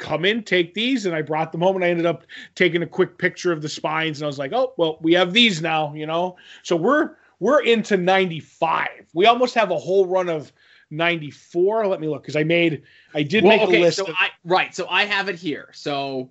come 0.01 0.25
in, 0.25 0.43
take 0.43 0.73
these, 0.73 1.05
and 1.05 1.15
I 1.15 1.21
brought 1.21 1.53
them 1.53 1.61
home, 1.61 1.75
and 1.77 1.85
I 1.85 1.89
ended 1.89 2.05
up 2.05 2.25
taking 2.55 2.81
a 2.83 2.87
quick 2.87 3.17
picture 3.17 3.53
of 3.53 3.61
the 3.61 3.69
spines, 3.69 4.19
and 4.19 4.25
I 4.25 4.27
was 4.27 4.39
like, 4.39 4.51
oh, 4.51 4.73
well, 4.77 4.97
we 5.01 5.13
have 5.13 5.31
these 5.31 5.61
now, 5.61 5.93
you 5.93 6.05
know. 6.05 6.35
So 6.63 6.75
we're 6.75 7.11
we're 7.39 7.63
into 7.63 7.95
95. 7.97 8.87
We 9.13 9.25
almost 9.27 9.55
have 9.55 9.71
a 9.71 9.77
whole 9.77 10.05
run 10.07 10.27
of 10.27 10.51
94. 10.89 11.87
Let 11.87 12.01
me 12.01 12.07
look 12.07 12.23
because 12.23 12.35
I 12.35 12.43
made 12.43 12.83
I 13.13 13.23
did 13.23 13.43
Well, 13.43 13.57
make 13.57 13.67
okay, 13.67 13.77
a 13.77 13.81
list. 13.81 13.97
so 13.97 14.05
of, 14.05 14.15
I 14.19 14.29
right, 14.43 14.75
so 14.75 14.87
I 14.89 15.05
have 15.05 15.29
it 15.29 15.35
here. 15.35 15.69
So 15.73 16.29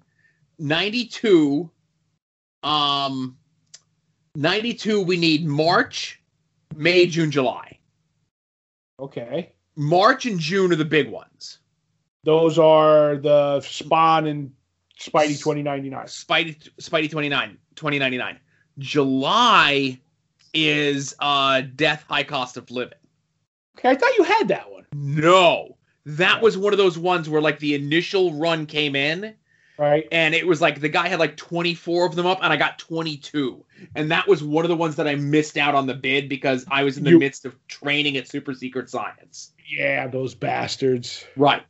92 0.59 1.70
um 2.62 3.37
92 4.35 5.00
we 5.02 5.16
need 5.16 5.46
March, 5.46 6.20
May, 6.76 7.06
June, 7.06 7.30
July. 7.30 7.78
okay, 8.98 9.52
March 9.76 10.26
and 10.26 10.38
June 10.38 10.72
are 10.72 10.76
the 10.76 10.85
big 10.85 11.09
ones. 11.11 11.59
Those 12.24 12.59
are 12.59 13.16
the 13.16 13.61
Spawn 13.61 14.26
and 14.26 14.52
Spidey 14.98 15.38
2099. 15.38 16.04
Spidey 16.06 16.68
Spidey 16.80 17.11
29 17.11 17.56
2099. 17.74 18.38
July 18.78 19.98
is 20.52 21.14
uh 21.20 21.62
Death 21.76 22.04
High 22.09 22.24
Cost 22.24 22.56
of 22.56 22.70
Living. 22.70 22.98
Okay, 23.78 23.88
I 23.90 23.94
thought 23.94 24.16
you 24.18 24.24
had 24.24 24.48
that 24.48 24.70
one. 24.70 24.85
No. 24.94 25.76
That 26.06 26.42
was 26.42 26.56
one 26.59 26.72
of 26.72 26.78
those 26.78 26.98
ones 26.98 27.28
where 27.28 27.40
like 27.40 27.59
the 27.61 27.74
initial 27.74 28.33
run 28.35 28.66
came 28.66 28.96
in 28.96 29.35
Right. 29.78 30.06
and 30.12 30.35
it 30.35 30.46
was 30.46 30.61
like 30.61 30.80
the 30.80 30.88
guy 30.90 31.09
had 31.09 31.18
like 31.20 31.37
24 31.38 32.06
of 32.06 32.14
them 32.14 32.26
up 32.26 32.40
and 32.42 32.52
I 32.52 32.56
got 32.56 32.78
22. 32.78 33.64
And 33.94 34.11
that 34.11 34.26
was 34.28 34.42
one 34.42 34.64
of 34.64 34.68
the 34.68 34.76
ones 34.76 34.96
that 34.96 35.09
I 35.09 35.14
missed 35.14 35.56
out 35.56 35.74
on 35.74 35.87
the 35.87 35.94
bid 35.94 36.28
because 36.28 36.66
I 36.70 36.85
was 36.85 36.98
in 36.98 37.04
the 37.04 37.11
You- 37.11 37.18
midst 37.18 37.46
of 37.46 37.56
training 37.68 38.16
at 38.18 38.28
Super 38.28 38.52
Secret 38.52 38.90
Science. 38.90 39.52
Yeah, 39.66 40.06
those 40.09 40.35
bastards. 40.35 41.24
Right. 41.37 41.62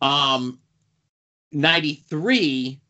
Um 0.00 0.58
93 1.52 2.80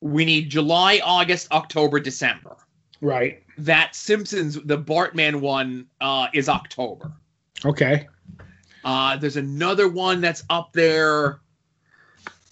we 0.00 0.24
need 0.24 0.50
July, 0.50 1.00
August, 1.04 1.50
October, 1.52 2.00
December. 2.00 2.56
Right. 3.00 3.42
That 3.58 3.94
Simpsons 3.94 4.54
the 4.64 4.78
Bartman 4.78 5.40
one 5.40 5.86
uh 6.00 6.28
is 6.34 6.48
October. 6.48 7.12
Okay. 7.64 8.08
Uh, 8.84 9.16
there's 9.16 9.36
another 9.36 9.88
one 9.88 10.20
that's 10.20 10.42
up 10.50 10.72
there, 10.72 11.40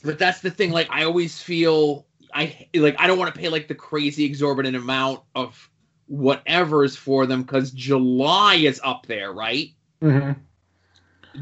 but 0.05 0.19
that's 0.19 0.41
the 0.41 0.51
thing. 0.51 0.71
Like, 0.71 0.89
I 0.91 1.05
always 1.05 1.43
feel 1.43 2.07
I 2.33 2.69
like 2.75 2.97
I 2.99 3.07
don't 3.07 3.19
want 3.19 3.35
to 3.35 3.41
pay 3.41 3.49
like 3.49 3.69
the 3.69 3.75
crazy 3.75 4.25
exorbitant 4.25 4.77
amount 4.77 5.23
of 5.35 5.69
whatever's 6.07 6.97
for 6.97 7.27
them 7.27 7.43
because 7.43 7.71
July 7.73 8.55
is 8.55 8.81
up 8.85 9.07
there, 9.07 9.33
right? 9.33 9.71
hmm 10.01 10.33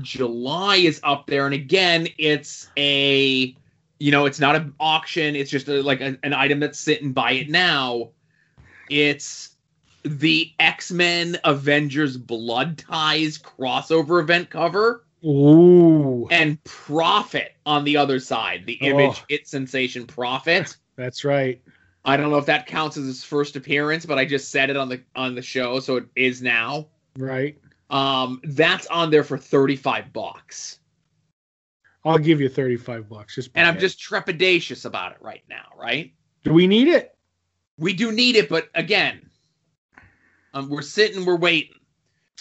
July 0.03 0.77
is 0.77 1.01
up 1.03 1.27
there, 1.27 1.47
and 1.47 1.55
again, 1.55 2.09
it's 2.19 2.69
a 2.77 3.55
you 3.99 4.13
know, 4.13 4.27
it's 4.27 4.41
not 4.41 4.55
an 4.55 4.75
auction. 4.79 5.35
It's 5.35 5.51
just 5.51 5.69
a, 5.69 5.83
like 5.83 6.01
a, 6.01 6.17
an 6.23 6.33
item 6.33 6.61
that's 6.61 6.79
sitting 6.79 7.13
by 7.13 7.33
it 7.33 7.49
now. 7.51 8.11
It's 8.89 9.57
the 10.05 10.53
X 10.61 10.91
Men 10.93 11.39
Avengers 11.45 12.17
Blood 12.17 12.79
Ties 12.79 13.39
crossover 13.39 14.21
event 14.21 14.51
cover. 14.51 15.05
Ooh, 15.25 16.29
and 16.31 16.63
Prophet 16.63 17.57
on 17.67 17.83
the 17.83 17.97
other 17.97 18.21
side, 18.21 18.67
the 18.67 18.75
image 18.75 19.17
Oh. 19.19 19.25
hit 19.29 19.49
sensation 19.49 20.07
Prophet. 20.07 20.77
that's 20.97 21.25
right. 21.25 21.61
I 22.05 22.17
don't 22.17 22.31
know 22.31 22.39
if 22.39 22.47
that 22.47 22.67
counts 22.67 22.97
as 22.97 23.05
his 23.05 23.25
first 23.25 23.57
appearance, 23.57 24.07
but 24.07 24.17
I 24.17 24.25
just 24.25 24.51
said 24.51 24.71
it 24.71 24.77
on 24.77 24.89
the 24.89 25.03
on 25.17 25.35
the 25.35 25.43
show, 25.43 25.81
so 25.81 25.97
it 25.97 26.07
is 26.15 26.41
now. 26.41 26.87
Right. 27.19 27.59
Um, 27.91 28.41
that's 28.45 28.87
on 28.89 29.11
there 29.11 29.25
for 29.25 29.39
thirty 29.39 29.77
five 29.77 30.13
bucks, 30.13 30.79
I'll 32.05 32.19
give 32.19 32.41
you 32.41 32.49
35 32.49 33.09
bucks. 33.09 33.35
Just 33.35 33.51
and 33.55 33.67
I'm 33.67 33.77
it. 33.77 33.81
just 33.81 33.99
trepidatious 34.01 34.85
about 34.85 35.13
it 35.13 35.19
right 35.21 35.43
now. 35.49 35.67
Right? 35.77 36.13
Do 36.45 36.53
we 36.53 36.67
need 36.67 36.89
it? 36.89 37.17
We 37.79 37.93
do 37.93 38.13
need 38.13 38.37
it, 38.37 38.49
but 38.49 38.69
again, 38.75 39.29
um, 40.55 40.69
we're 40.69 40.83
sitting, 40.83 41.25
we're 41.25 41.37
waiting. 41.37 41.75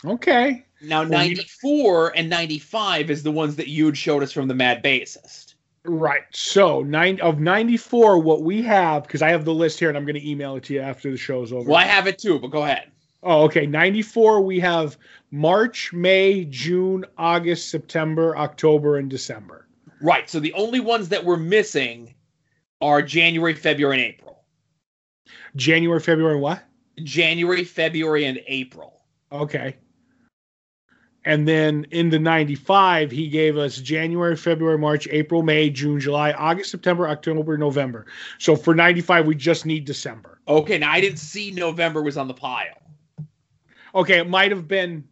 Okay. 0.06 0.66
Now, 0.82 1.00
Well, 1.00 1.24
you- 1.24 1.36
94 1.36 2.14
and 2.16 2.30
95 2.30 3.10
is 3.12 3.24
the 3.24 3.32
ones 3.32 3.56
that 3.56 3.68
you 3.68 3.86
had 3.88 3.98
showed 3.98 4.24
us 4.24 4.32
from 4.32 4.48
the 4.48 4.54
Mad 4.56 4.84
Bassist. 4.84 5.56
Right. 5.84 6.24
So 6.32 6.82
nine 6.84 7.20
of 7.22 7.40
94, 7.40 8.20
what 8.20 8.44
we 8.44 8.62
have, 8.64 9.04
because 9.04 9.22
I 9.22 9.30
have 9.30 9.46
the 9.46 9.54
list 9.54 9.80
here 9.80 9.90
and 9.90 9.98
I'm 9.98 10.06
going 10.06 10.20
to 10.20 10.30
email 10.30 10.56
it 10.56 10.64
to 10.66 10.74
you 10.74 10.82
after 10.82 11.10
the 11.12 11.18
show's 11.18 11.52
over. 11.54 11.70
Well, 11.70 11.78
I 11.80 11.86
have 11.86 12.08
it 12.08 12.20
too, 12.20 12.40
but 12.40 12.48
go 12.50 12.64
ahead. 12.64 12.92
Oh, 13.28 13.44
okay. 13.44 13.66
94, 13.66 14.40
we 14.40 14.58
have 14.62 14.98
March, 15.32 15.92
May, 15.92 16.46
June, 16.46 17.06
August, 17.18 17.70
September, 17.70 18.38
October, 18.38 18.96
and 18.96 19.10
December. 19.10 19.68
Right. 20.02 20.30
So 20.30 20.40
the 20.40 20.54
only 20.54 20.80
ones 20.80 21.10
that 21.10 21.26
we're 21.26 21.36
missing 21.36 22.16
are 22.80 23.02
January, 23.02 23.54
February, 23.54 23.98
and 23.98 24.06
April. 24.06 24.46
January, 25.58 26.00
February, 26.00 26.38
what? 26.38 26.64
January, 27.04 27.66
February, 27.66 28.24
and 28.24 28.40
April. 28.48 29.02
Okay. 29.30 29.76
And 31.26 31.46
then 31.46 31.86
in 31.92 32.10
the 32.10 32.20
95, 32.20 33.12
he 33.12 33.28
gave 33.28 33.58
us 33.58 33.76
January, 33.82 34.38
February, 34.38 34.78
March, 34.78 35.06
April, 35.12 35.44
May, 35.44 35.70
June, 35.70 36.00
July, 36.00 36.32
August, 36.32 36.72
September, 36.72 37.10
October, 37.10 37.58
November. 37.58 38.06
So 38.38 38.56
for 38.56 38.74
95, 38.74 39.28
we 39.28 39.36
just 39.36 39.66
need 39.66 39.84
December. 39.84 40.40
Okay, 40.48 40.78
now 40.78 40.94
I 40.94 41.02
didn't 41.02 41.20
see 41.20 41.52
November 41.52 42.02
was 42.02 42.16
on 42.16 42.30
the 42.30 42.34
pile. 42.34 42.87
Okay, 43.96 44.20
it 44.20 44.30
might 44.30 44.52
have 44.52 44.68
been 44.68 45.08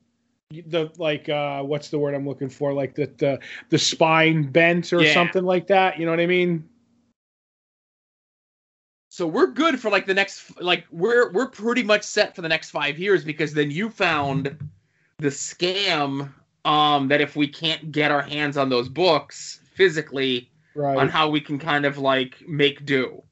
the 0.67 0.91
like 0.97 1.27
uh 1.27 1.63
what's 1.63 1.89
the 1.89 1.97
word 1.99 2.13
I'm 2.13 2.27
looking 2.27 2.49
for? 2.49 2.73
Like 2.73 2.95
the 2.95 3.07
the, 3.17 3.39
the 3.69 3.77
spine 3.77 4.43
bent 4.51 4.93
or 4.93 5.03
Yeah. 5.03 5.13
something 5.13 5.43
like 5.43 5.67
that. 5.67 5.99
You 5.99 6.05
know 6.05 6.11
what 6.11 6.19
I 6.19 6.27
mean? 6.27 6.69
So 9.09 9.25
we're 9.27 9.47
good 9.47 9.79
for 9.79 9.89
like 9.89 10.05
the 10.05 10.13
next 10.13 10.61
like 10.61 10.85
we're 10.91 11.31
we're 11.31 11.47
pretty 11.47 11.83
much 11.83 12.03
set 12.03 12.35
for 12.35 12.41
the 12.41 12.49
next 12.49 12.69
5 12.71 12.99
years 12.99 13.23
because 13.23 13.53
then 13.53 13.71
you 13.71 13.89
found 13.89 14.57
the 15.19 15.29
scam 15.29 16.33
um 16.65 17.07
that 17.07 17.21
if 17.21 17.35
we 17.35 17.47
can't 17.47 17.91
get 17.91 18.11
our 18.11 18.21
hands 18.21 18.57
on 18.57 18.69
those 18.69 18.89
books 18.89 19.61
physically 19.73 20.49
Right. 20.73 20.97
on 20.97 21.07
how 21.07 21.29
we 21.29 21.39
can 21.39 21.57
kind 21.57 21.85
of 21.85 21.97
like 21.97 22.43
make 22.47 22.85
do. 22.85 23.23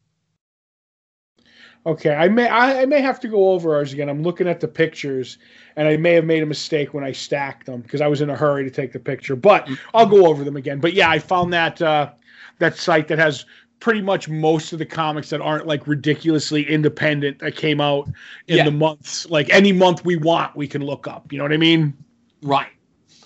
Okay, 1.85 2.15
I 2.15 2.29
may 2.29 2.47
I, 2.47 2.83
I 2.83 2.85
may 2.85 3.01
have 3.01 3.19
to 3.21 3.27
go 3.27 3.49
over 3.49 3.75
ours 3.75 3.91
again. 3.91 4.07
I'm 4.07 4.23
looking 4.23 4.47
at 4.47 4.61
the 4.61 4.67
pictures, 4.67 5.37
and 5.75 5.87
I 5.87 5.97
may 5.97 6.13
have 6.13 6.23
made 6.23 6.41
a 6.41 6.45
mistake 6.45 6.93
when 6.93 7.03
I 7.03 7.11
stacked 7.11 7.65
them 7.65 7.81
because 7.81 7.99
I 7.99 8.07
was 8.07 8.21
in 8.21 8.29
a 8.29 8.35
hurry 8.35 8.63
to 8.63 8.69
take 8.69 8.93
the 8.93 8.99
picture. 8.99 9.35
But 9.35 9.67
I'll 9.93 10.05
go 10.05 10.25
over 10.27 10.45
them 10.45 10.55
again. 10.55 10.79
But 10.79 10.93
yeah, 10.93 11.09
I 11.09 11.19
found 11.19 11.51
that 11.51 11.81
uh, 11.81 12.11
that 12.59 12.77
site 12.77 13.09
that 13.09 13.19
has 13.19 13.45
pretty 13.81 14.01
much 14.01 14.29
most 14.29 14.71
of 14.71 14.79
the 14.79 14.85
comics 14.85 15.29
that 15.29 15.41
aren't 15.41 15.67
like 15.67 15.85
ridiculously 15.85 16.63
independent 16.69 17.39
that 17.39 17.57
came 17.57 17.81
out 17.81 18.07
in 18.47 18.59
Yeah. 18.59 18.63
the 18.63 18.71
months. 18.71 19.29
Like 19.29 19.49
any 19.49 19.73
month 19.73 20.05
we 20.05 20.15
want, 20.15 20.55
we 20.55 20.69
can 20.69 20.81
look 20.85 21.05
up. 21.05 21.33
You 21.33 21.37
know 21.37 21.43
what 21.43 21.51
I 21.51 21.57
mean? 21.57 21.93
Right. 22.41 22.71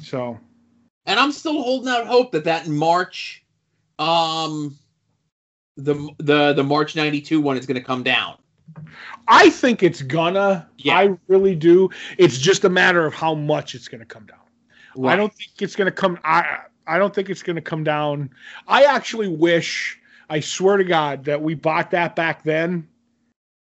So 0.02 0.40
And 1.06 1.20
I'm 1.20 1.32
still 1.32 1.62
holding 1.62 1.90
out 1.90 2.08
hope 2.08 2.32
that 2.32 2.46
that 2.46 2.66
in 2.66 2.76
March 2.76 3.44
um 4.00 4.76
the 5.76 6.10
the 6.18 6.54
the 6.54 6.64
March 6.64 6.96
92 6.96 7.40
one 7.40 7.56
is 7.56 7.68
going 7.68 7.80
to 7.80 7.86
come 7.86 8.02
down. 8.02 8.38
I 9.28 9.50
think 9.50 9.84
it's 9.84 10.02
gonna. 10.02 10.68
Yeah. 10.78 10.98
I 10.98 11.18
really 11.28 11.56
do. 11.56 11.90
It's 12.18 12.38
just 12.38 12.64
a 12.64 12.70
matter 12.70 13.06
of 13.06 13.14
how 13.14 13.34
much 13.34 13.76
it's 13.76 13.88
gonna 13.88 14.06
come 14.06 14.26
down. 14.26 14.40
I 15.06 15.16
don't 15.16 15.34
think 15.34 15.62
it's 15.62 15.76
going 15.76 15.86
to 15.86 15.92
come. 15.92 16.18
I 16.24 16.60
I 16.86 16.98
don't 16.98 17.14
think 17.14 17.30
it's 17.30 17.44
going 17.44 17.56
to 17.56 17.62
come 17.62 17.84
down. 17.84 18.30
I 18.68 18.84
actually 18.84 19.28
wish. 19.28 20.00
I 20.30 20.40
swear 20.40 20.78
to 20.78 20.84
God 20.84 21.24
that 21.26 21.42
we 21.42 21.54
bought 21.54 21.92
that 21.92 22.16
back 22.16 22.44
then, 22.44 22.88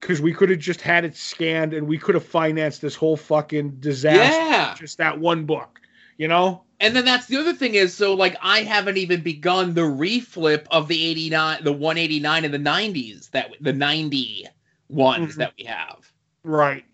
because 0.00 0.20
we 0.20 0.32
could 0.32 0.50
have 0.50 0.58
just 0.58 0.80
had 0.80 1.04
it 1.04 1.16
scanned 1.16 1.72
and 1.72 1.86
we 1.86 1.98
could 1.98 2.14
have 2.14 2.24
financed 2.24 2.80
this 2.80 2.96
whole 2.96 3.16
fucking 3.16 3.76
disaster. 3.78 4.34
Yeah. 4.34 4.74
Just 4.76 4.98
that 4.98 5.18
one 5.20 5.44
book, 5.44 5.80
you 6.16 6.26
know. 6.26 6.64
And 6.80 6.96
then 6.96 7.04
that's 7.04 7.26
the 7.26 7.36
other 7.36 7.54
thing 7.54 7.74
is 7.74 7.94
so 7.94 8.14
like 8.14 8.36
I 8.40 8.60
haven't 8.60 8.96
even 8.96 9.20
begun 9.20 9.74
the 9.74 9.82
reflip 9.82 10.66
of 10.70 10.88
the 10.88 11.04
89 11.06 11.64
the 11.64 11.72
189 11.72 12.44
and 12.44 12.54
the 12.54 12.58
90s 12.58 13.30
that 13.32 13.50
the 13.60 13.72
90 13.72 14.46
ones 14.88 15.34
Mhm. 15.34 15.38
that 15.38 15.52
we 15.58 15.64
have 15.64 16.12
Right. 16.44 16.84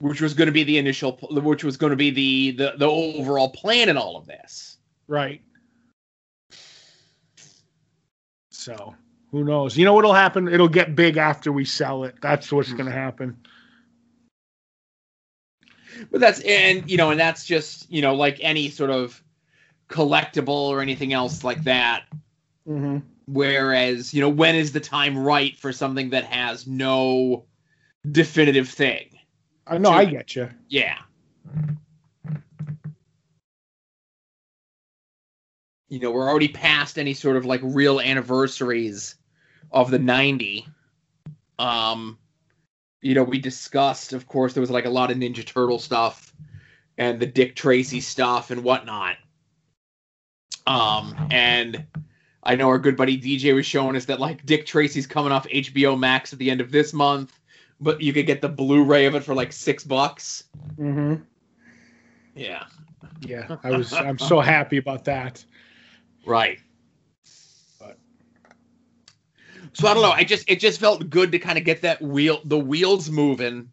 which 0.00 0.20
was 0.20 0.34
going 0.34 0.46
to 0.46 0.52
be 0.52 0.64
the 0.64 0.78
initial 0.78 1.12
which 1.30 1.62
was 1.64 1.76
going 1.76 1.90
to 1.90 1.96
be 1.96 2.10
the, 2.10 2.50
the 2.52 2.74
the 2.78 2.86
overall 2.86 3.50
plan 3.50 3.88
in 3.88 3.96
all 3.96 4.16
of 4.16 4.26
this. 4.26 4.78
Right. 5.06 5.40
So 8.50 8.94
who 9.30 9.44
knows? 9.44 9.76
You 9.76 9.84
know 9.84 9.94
what'll 9.94 10.12
happen? 10.12 10.48
It'll 10.48 10.68
get 10.68 10.94
big 10.96 11.16
after 11.16 11.52
we 11.52 11.64
sell 11.64 12.04
it. 12.04 12.16
That's 12.20 12.50
what's 12.52 12.72
going 12.72 12.86
to 12.86 12.92
happen. 12.92 13.36
But 16.10 16.20
that's 16.20 16.40
and 16.40 16.90
you 16.90 16.96
know 16.96 17.10
and 17.10 17.20
that's 17.20 17.44
just, 17.44 17.90
you 17.90 18.00
know, 18.02 18.14
like 18.14 18.38
any 18.40 18.68
sort 18.70 18.90
of 18.90 19.22
collectible 19.88 20.48
or 20.48 20.80
anything 20.80 21.12
else 21.12 21.44
like 21.44 21.62
that 21.64 22.04
Mm-hmm. 22.68 22.98
Whereas, 23.26 24.12
you 24.12 24.20
know, 24.20 24.28
when 24.28 24.54
is 24.54 24.72
the 24.72 24.80
time 24.80 25.18
right 25.18 25.56
for 25.58 25.72
something 25.72 26.10
that 26.10 26.24
has 26.24 26.66
no 26.66 27.44
definitive 28.10 28.68
thing? 28.68 29.18
I 29.66 29.78
know. 29.78 29.90
I 29.90 30.04
get 30.04 30.34
you. 30.34 30.50
Yeah. 30.68 30.98
You 35.88 35.98
know, 36.00 36.10
we're 36.10 36.28
already 36.28 36.48
past 36.48 36.98
any 36.98 37.14
sort 37.14 37.36
of 37.36 37.44
like 37.44 37.60
real 37.62 38.00
anniversaries 38.00 39.14
of 39.70 39.90
the 39.90 39.98
90. 39.98 40.66
Um, 41.58 42.18
you 43.02 43.14
know, 43.14 43.24
we 43.24 43.38
discussed, 43.38 44.12
of 44.12 44.26
course, 44.26 44.54
there 44.54 44.60
was 44.60 44.70
like 44.70 44.86
a 44.86 44.90
lot 44.90 45.10
of 45.10 45.18
Ninja 45.18 45.44
Turtle 45.44 45.78
stuff 45.78 46.34
and 46.96 47.20
the 47.20 47.26
Dick 47.26 47.56
Tracy 47.56 48.00
stuff 48.00 48.50
and 48.50 48.64
whatnot. 48.64 49.16
Um, 50.66 51.28
and 51.30 51.86
I 52.42 52.56
know 52.56 52.68
our 52.68 52.78
good 52.78 52.96
buddy 52.96 53.20
DJ 53.20 53.54
was 53.54 53.66
showing 53.66 53.94
us 53.96 54.04
that 54.06 54.18
like 54.20 54.44
Dick 54.44 54.66
Tracy's 54.66 55.06
coming 55.06 55.30
off 55.32 55.46
HBO 55.48 55.98
Max 55.98 56.32
at 56.32 56.38
the 56.38 56.50
end 56.50 56.60
of 56.60 56.72
this 56.72 56.92
month, 56.92 57.38
but 57.80 58.00
you 58.00 58.12
could 58.12 58.26
get 58.26 58.40
the 58.40 58.48
Blu-ray 58.48 59.06
of 59.06 59.14
it 59.14 59.22
for 59.22 59.34
like 59.34 59.52
six 59.52 59.84
bucks. 59.84 60.44
Mm-hmm. 60.76 61.22
Yeah. 62.34 62.64
Yeah. 63.20 63.56
I 63.62 63.70
was. 63.70 63.92
I'm 63.92 64.18
so 64.18 64.40
happy 64.40 64.76
about 64.78 65.04
that. 65.04 65.44
Right. 66.26 66.58
But- 67.78 67.98
So 69.72 69.86
I 69.88 69.94
don't 69.94 70.02
know. 70.02 70.10
I 70.10 70.24
just 70.24 70.48
it 70.50 70.58
just 70.60 70.80
felt 70.80 71.08
good 71.10 71.32
to 71.32 71.38
kind 71.38 71.58
of 71.58 71.64
get 71.64 71.82
that 71.82 72.02
wheel 72.02 72.40
the 72.44 72.58
wheels 72.58 73.08
moving 73.10 73.70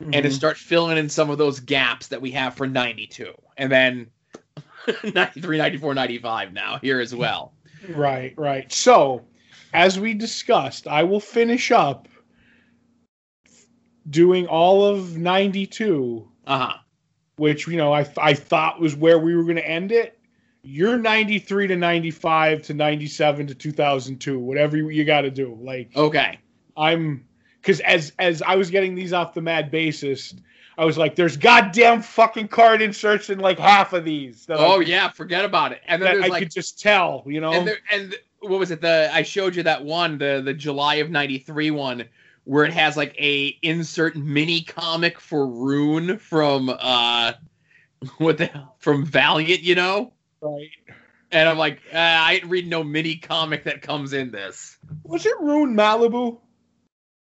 and 0.00 0.12
to 0.12 0.22
Mhm. 0.28 0.32
start 0.32 0.56
filling 0.58 0.98
in 0.98 1.08
some 1.08 1.30
of 1.30 1.38
those 1.38 1.60
gaps 1.60 2.08
that 2.08 2.20
we 2.20 2.32
have 2.32 2.54
for 2.54 2.66
92. 2.66 3.32
And 3.56 3.70
then 3.72 4.08
93, 5.14 5.56
94, 5.56 5.94
95 5.94 6.52
now 6.52 6.78
here 6.82 7.00
as 7.00 7.14
well. 7.14 7.54
Right, 7.90 8.34
right. 8.36 8.72
So, 8.72 9.24
as 9.72 9.98
we 9.98 10.14
discussed, 10.14 10.86
I 10.86 11.02
will 11.02 11.20
finish 11.20 11.70
up 11.70 12.08
doing 14.08 14.46
all 14.46 14.84
of 14.84 15.16
92, 15.16 16.28
Uh-huh. 16.46 16.74
which, 17.36 17.66
you 17.66 17.76
know, 17.76 17.92
I, 17.92 18.06
I 18.18 18.34
thought 18.34 18.80
was 18.80 18.94
where 18.94 19.18
we 19.18 19.34
were 19.34 19.44
going 19.44 19.56
to 19.56 19.68
end 19.68 19.92
it. 19.92 20.18
You're 20.62 20.98
93 20.98 21.68
to 21.68 21.76
95 21.76 22.62
to 22.62 22.74
97 22.74 23.46
to 23.48 23.54
2002, 23.54 24.38
whatever 24.38 24.76
you, 24.76 24.88
you 24.88 25.04
got 25.04 25.22
to 25.22 25.30
do. 25.30 25.58
Like, 25.60 25.94
Okay. 25.96 26.38
I'm, 26.76 27.26
because 27.60 27.80
as, 27.80 28.12
as 28.18 28.42
I 28.42 28.56
was 28.56 28.70
getting 28.70 28.94
these 28.94 29.12
off 29.12 29.34
the 29.34 29.42
mad 29.42 29.70
bassist, 29.70 30.40
I 30.76 30.84
was 30.84 30.98
like, 30.98 31.14
there's 31.14 31.36
goddamn 31.36 32.02
fucking 32.02 32.48
card 32.48 32.82
inserts 32.82 33.30
in 33.30 33.38
like 33.38 33.58
half 33.58 33.92
of 33.92 34.04
these. 34.04 34.46
Oh 34.48 34.80
yeah, 34.80 35.08
forget 35.08 35.44
about 35.44 35.72
it. 35.72 35.80
And 35.86 36.02
then 36.02 36.22
I 36.22 36.26
like 36.26 36.42
could 36.44 36.50
just 36.50 36.80
tell, 36.80 37.22
you 37.26 37.40
know? 37.40 37.52
and 37.52 37.66
there, 37.66 37.78
and 37.90 38.14
what 38.40 38.58
was 38.58 38.70
it 38.70 38.80
the 38.80 39.08
I 39.12 39.22
showed 39.22 39.54
you 39.54 39.62
that 39.62 39.84
one 39.84 40.18
the 40.18 40.42
the 40.44 40.54
July 40.54 40.96
of 40.96 41.10
93 41.10 41.70
one 41.70 42.04
where 42.44 42.64
it 42.64 42.72
has 42.72 42.96
like 42.96 43.14
a 43.18 43.56
insert 43.62 44.16
mini 44.16 44.62
comic 44.62 45.20
for 45.20 45.46
Rune 45.46 46.18
from 46.18 46.68
uh 46.68 47.32
what 48.18 48.38
the 48.38 48.46
hell 48.46 48.76
from 48.78 49.04
Valiant, 49.04 49.62
you 49.62 49.74
know? 49.74 50.12
right. 50.40 50.70
And 51.30 51.48
I'm 51.48 51.58
like, 51.58 51.80
uh, 51.92 51.96
I 51.96 52.34
ain't 52.34 52.44
reading 52.44 52.70
no 52.70 52.84
mini 52.84 53.16
comic 53.16 53.64
that 53.64 53.82
comes 53.82 54.12
in 54.12 54.30
this. 54.30 54.76
Was 55.02 55.26
it 55.26 55.34
Rune 55.40 55.74
Malibu? 55.74 56.38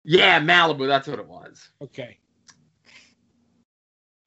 Yeah, 0.04 0.40
Malibu, 0.40 0.88
that's 0.88 1.08
what 1.08 1.20
it 1.20 1.28
was. 1.28 1.70
Okay. 1.80 2.18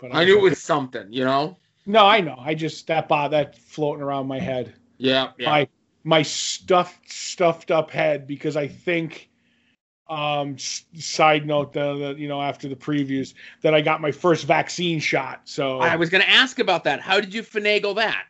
But 0.02 0.14
I 0.14 0.24
knew 0.24 0.36
it 0.38 0.42
was 0.42 0.60
something, 0.60 1.06
you 1.12 1.24
know? 1.24 1.56
No, 1.86 2.04
I 2.06 2.20
know. 2.20 2.36
I 2.38 2.54
just 2.54 2.86
that 2.88 3.06
uh, 3.10 3.28
that 3.28 3.56
floating 3.56 4.02
around 4.02 4.26
my 4.26 4.38
head. 4.40 4.74
Yeah, 4.98 5.30
yeah. 5.38 5.50
My 5.50 5.68
my 6.04 6.22
stuffed 6.22 7.10
stuffed 7.10 7.70
up 7.70 7.90
head 7.90 8.26
because 8.26 8.56
I 8.56 8.68
think. 8.68 9.30
Um. 10.10 10.54
s- 10.54 10.84
Side 10.98 11.46
note, 11.46 11.72
the, 11.72 11.94
the 11.94 12.20
you 12.20 12.28
know 12.28 12.42
after 12.42 12.68
the 12.68 12.76
previews 12.76 13.34
that 13.62 13.74
I 13.74 13.80
got 13.80 14.00
my 14.00 14.10
first 14.10 14.44
vaccine 14.44 15.00
shot. 15.00 15.42
So 15.44 15.78
I 15.78 15.96
was 15.96 16.10
gonna 16.10 16.24
ask 16.24 16.58
about 16.58 16.84
that. 16.84 17.00
How 17.00 17.20
did 17.20 17.32
you 17.32 17.42
finagle 17.42 17.94
that? 17.96 18.24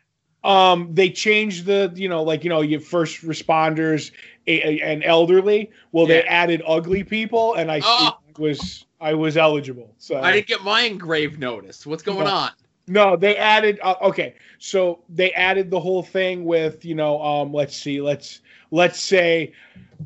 um 0.45 0.89
they 0.93 1.09
changed 1.09 1.65
the 1.65 1.89
you 1.95 2.09
know 2.09 2.21
like 2.21 2.43
you 2.43 2.49
know 2.49 2.61
your 2.61 2.79
first 2.81 3.21
responders 3.25 4.11
a, 4.47 4.61
a- 4.61 4.81
and 4.81 5.03
elderly. 5.03 5.71
Well, 5.91 6.05
they 6.05 6.23
added 6.23 6.61
ugly 6.67 7.03
people, 7.03 7.53
and 7.55 7.71
I 7.71 7.81
Oh. 7.83 8.17
was 8.37 8.85
I 9.03 9.13
was 9.13 9.37
eligible. 9.37 9.93
So 9.97 10.19
I 10.21 10.31
didn't 10.33 10.47
get 10.47 10.63
my 10.63 10.81
engraved 10.83 11.39
notice. 11.39 11.85
What's 11.85 12.03
going 12.03 12.25
No. 12.25 12.25
on? 12.25 12.51
No, 12.87 13.15
they 13.17 13.35
added. 13.37 13.79
Uh, 13.81 13.95
okay, 14.01 14.35
so 14.59 14.99
they 15.09 15.31
added 15.33 15.69
the 15.71 15.79
whole 15.79 16.03
thing 16.03 16.45
with 16.45 16.85
you 16.85 16.95
know, 16.95 17.21
um, 17.21 17.53
let's 17.53 17.75
see, 17.75 18.01
let's 18.01 18.41
let's 18.71 18.99
say 19.01 19.53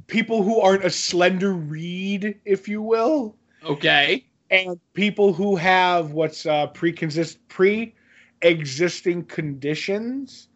people 0.08 0.44
who 0.44 0.60
aren't 0.60 0.86
a 0.86 0.90
slender 0.90 1.54
reed, 1.54 2.40
if 2.46 2.68
you 2.68 2.82
will, 2.82 3.36
Okay. 3.64 4.26
and 4.52 4.80
people 4.94 5.34
who 5.34 5.56
have 5.56 6.12
what's 6.12 6.46
uh, 6.46 6.68
pre-consist 6.68 7.48
pre-existing 7.50 9.26
conditions, 9.26 10.48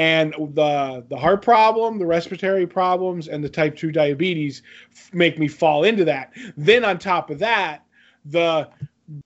and 0.00 0.32
the 0.54 1.04
the 1.10 1.16
heart 1.18 1.42
problem, 1.42 1.98
the 1.98 2.06
respiratory 2.06 2.66
problems, 2.66 3.28
and 3.28 3.44
the 3.44 3.50
type 3.50 3.76
two 3.76 3.92
diabetes 3.92 4.62
f- 4.90 5.12
make 5.12 5.38
me 5.38 5.46
fall 5.46 5.84
into 5.84 6.06
that. 6.06 6.32
Then 6.56 6.86
on 6.86 6.98
top 6.98 7.28
of 7.28 7.38
that, 7.40 7.84
the 8.24 8.70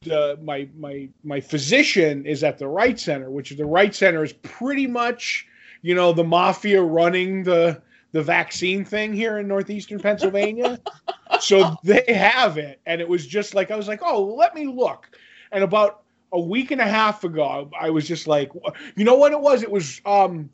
the 0.03 0.37
my 0.43 0.69
my 0.77 1.09
my 1.23 1.41
physician 1.41 2.27
is 2.27 2.43
at 2.43 2.59
the 2.59 2.67
Wright 2.67 2.99
Center, 2.99 3.31
which 3.31 3.51
the 3.51 3.65
Wright 3.65 3.95
Center 3.95 4.25
is 4.25 4.33
pretty 4.33 4.89
much 4.89 5.47
you 5.83 5.95
know 5.95 6.13
the 6.13 6.25
mafia 6.25 6.83
running 6.83 7.45
the 7.45 7.81
the 8.11 8.25
vaccine 8.25 8.85
thing 8.85 9.13
here 9.13 9.39
in 9.39 9.47
northeastern 9.47 10.01
Pennsylvania. 10.01 10.81
so 11.41 11.77
they 11.85 12.05
have 12.09 12.59
it, 12.59 12.81
and 12.85 13.01
it 13.01 13.09
was 13.09 13.29
just 13.29 13.55
like 13.55 13.71
I 13.71 13.77
was 13.77 13.87
like, 13.87 14.01
oh, 14.03 14.25
let 14.25 14.57
me 14.57 14.67
look, 14.67 15.09
and 15.53 15.63
about 15.63 16.03
a 16.33 16.41
week 16.41 16.73
and 16.73 16.81
a 16.81 16.85
half 16.85 17.23
ago, 17.23 17.71
I 17.81 17.91
was 17.91 18.09
just 18.09 18.27
like, 18.27 18.51
you 18.97 19.05
know 19.05 19.15
what 19.15 19.31
it 19.31 19.41
was? 19.41 19.63
It 19.63 19.71
was 19.71 20.01
um 20.05 20.51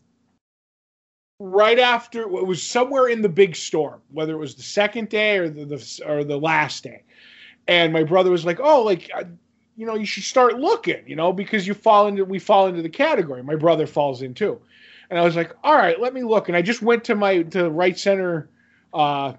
right 1.40 1.78
after 1.78 2.20
it 2.20 2.30
was 2.30 2.62
somewhere 2.62 3.08
in 3.08 3.22
the 3.22 3.28
big 3.28 3.56
storm, 3.56 4.00
whether 4.12 4.34
it 4.34 4.38
was 4.38 4.54
the 4.54 4.62
second 4.62 5.08
day 5.08 5.38
or 5.38 5.48
the, 5.48 5.64
the 5.64 6.02
or 6.06 6.22
the 6.22 6.36
last 6.36 6.84
day. 6.84 7.02
And 7.66 7.92
my 7.92 8.04
brother 8.04 8.30
was 8.30 8.44
like, 8.44 8.60
"Oh, 8.60 8.82
like 8.82 9.10
you 9.76 9.86
know, 9.86 9.96
you 9.96 10.04
should 10.04 10.24
start 10.24 10.60
looking, 10.60 11.02
you 11.06 11.16
know, 11.16 11.32
because 11.32 11.66
you 11.66 11.74
fall 11.74 12.06
into 12.06 12.24
we 12.24 12.38
fall 12.38 12.68
into 12.68 12.82
the 12.82 12.88
category. 12.88 13.42
My 13.42 13.56
brother 13.56 13.86
falls 13.86 14.22
in 14.22 14.34
too." 14.34 14.60
And 15.08 15.18
I 15.18 15.24
was 15.24 15.34
like, 15.34 15.52
"All 15.64 15.74
right, 15.74 15.98
let 15.98 16.14
me 16.14 16.22
look." 16.22 16.48
And 16.48 16.56
I 16.56 16.62
just 16.62 16.82
went 16.82 17.02
to 17.04 17.14
my 17.14 17.42
to 17.42 17.70
Wright 17.70 17.98
Center 17.98 18.50
uh 18.92 19.32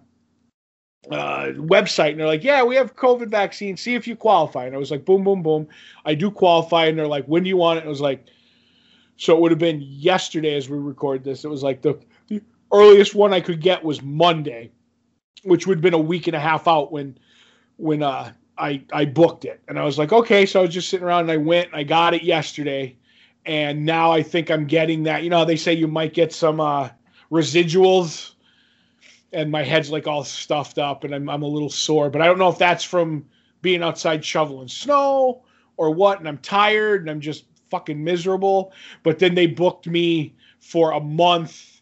uh, 1.09 1.47
website 1.55 2.11
and 2.11 2.19
they're 2.19 2.27
like, 2.27 2.43
yeah, 2.43 2.63
we 2.63 2.75
have 2.75 2.95
COVID 2.95 3.29
vaccine. 3.29 3.75
See 3.75 3.95
if 3.95 4.07
you 4.07 4.15
qualify. 4.15 4.65
And 4.65 4.75
I 4.75 4.77
was 4.77 4.91
like, 4.91 5.03
boom, 5.03 5.23
boom, 5.23 5.41
boom. 5.41 5.67
I 6.05 6.13
do 6.13 6.29
qualify. 6.29 6.85
And 6.85 6.97
they're 6.97 7.07
like, 7.07 7.25
when 7.25 7.41
do 7.43 7.49
you 7.49 7.57
want 7.57 7.77
it? 7.77 7.81
And 7.81 7.87
I 7.87 7.89
was 7.89 8.01
like, 8.01 8.23
so 9.21 9.36
it 9.36 9.39
would 9.39 9.51
have 9.51 9.60
been 9.60 9.84
yesterday 9.84 10.55
as 10.55 10.67
we 10.67 10.79
record 10.79 11.23
this. 11.23 11.45
It 11.45 11.47
was 11.47 11.62
like 11.62 11.84
the, 11.84 11.99
the 12.25 12.41
earliest 12.73 13.13
one 13.13 13.34
I 13.34 13.39
could 13.39 13.62
get 13.62 13.84
was 13.84 14.01
Monday, 14.01 14.71
which 15.43 15.67
would 15.67 15.77
have 15.77 15.84
been 15.84 15.93
a 15.93 15.99
week 15.99 16.25
and 16.25 16.36
a 16.36 16.39
half 16.39 16.67
out 16.67 16.91
when 16.91 17.19
when 17.77 18.01
uh, 18.01 18.31
I 18.57 18.81
I 18.91 19.05
booked 19.05 19.45
it. 19.45 19.62
And 19.67 19.77
I 19.77 19.84
was 19.84 19.99
like, 19.99 20.12
okay. 20.12 20.47
So 20.47 20.62
I 20.62 20.63
was 20.63 20.73
just 20.73 20.89
sitting 20.89 21.05
around 21.05 21.21
and 21.21 21.31
I 21.31 21.38
went 21.38 21.67
and 21.67 21.75
I 21.75 21.84
got 21.84 22.15
it 22.15 22.23
yesterday. 22.23 22.97
And 23.45 23.86
now 23.86 24.12
I 24.12 24.23
think 24.23 24.49
I'm 24.49 24.65
getting 24.65 25.03
that. 25.03 25.21
You 25.21 25.29
know, 25.29 25.45
they 25.45 25.55
say 25.55 25.73
you 25.73 25.88
might 25.88 26.15
get 26.15 26.34
some 26.34 26.60
uh, 26.60 26.89
residuals 27.31 28.31
and 29.34 29.51
my 29.51 29.62
head's 29.62 29.91
like 29.91 30.07
all 30.07 30.23
stuffed 30.23 30.79
up 30.79 31.03
and 31.03 31.13
I'm, 31.13 31.29
I'm 31.29 31.43
a 31.43 31.47
little 31.47 31.69
sore 31.69 32.10
but 32.10 32.21
i 32.21 32.25
don't 32.25 32.38
know 32.38 32.49
if 32.49 32.57
that's 32.57 32.84
from 32.84 33.25
being 33.62 33.81
outside 33.81 34.25
shoveling 34.25 34.67
snow 34.67 35.45
or 35.77 35.91
what 35.91 36.19
and 36.19 36.27
i'm 36.27 36.39
tired 36.39 36.99
and 36.99 37.10
i'm 37.10 37.21
just 37.21 37.45
fucking 37.71 38.03
miserable 38.03 38.71
but 39.03 39.17
then 39.17 39.34
they 39.34 39.47
booked 39.47 39.88
me 39.88 40.36
for 40.60 40.91
a 40.91 40.99
month 40.99 41.81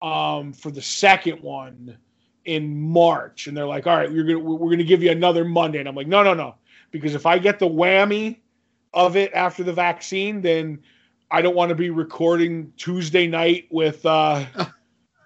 um, 0.00 0.52
for 0.52 0.70
the 0.70 0.82
second 0.82 1.42
one 1.42 1.96
in 2.44 2.80
march 2.80 3.46
and 3.46 3.56
they're 3.56 3.66
like 3.66 3.86
all 3.86 3.96
right 3.96 4.12
we're 4.12 4.24
gonna 4.24 4.38
we're 4.38 4.70
gonna 4.70 4.84
give 4.84 5.02
you 5.02 5.10
another 5.10 5.44
monday 5.44 5.78
and 5.78 5.88
i'm 5.88 5.94
like 5.94 6.08
no 6.08 6.22
no 6.22 6.34
no 6.34 6.54
because 6.90 7.14
if 7.14 7.24
i 7.24 7.38
get 7.38 7.58
the 7.58 7.68
whammy 7.68 8.38
of 8.94 9.16
it 9.16 9.32
after 9.32 9.62
the 9.62 9.72
vaccine 9.72 10.40
then 10.40 10.78
i 11.30 11.40
don't 11.40 11.54
want 11.54 11.68
to 11.68 11.74
be 11.74 11.90
recording 11.90 12.72
tuesday 12.76 13.26
night 13.26 13.66
with 13.70 14.04
uh 14.06 14.44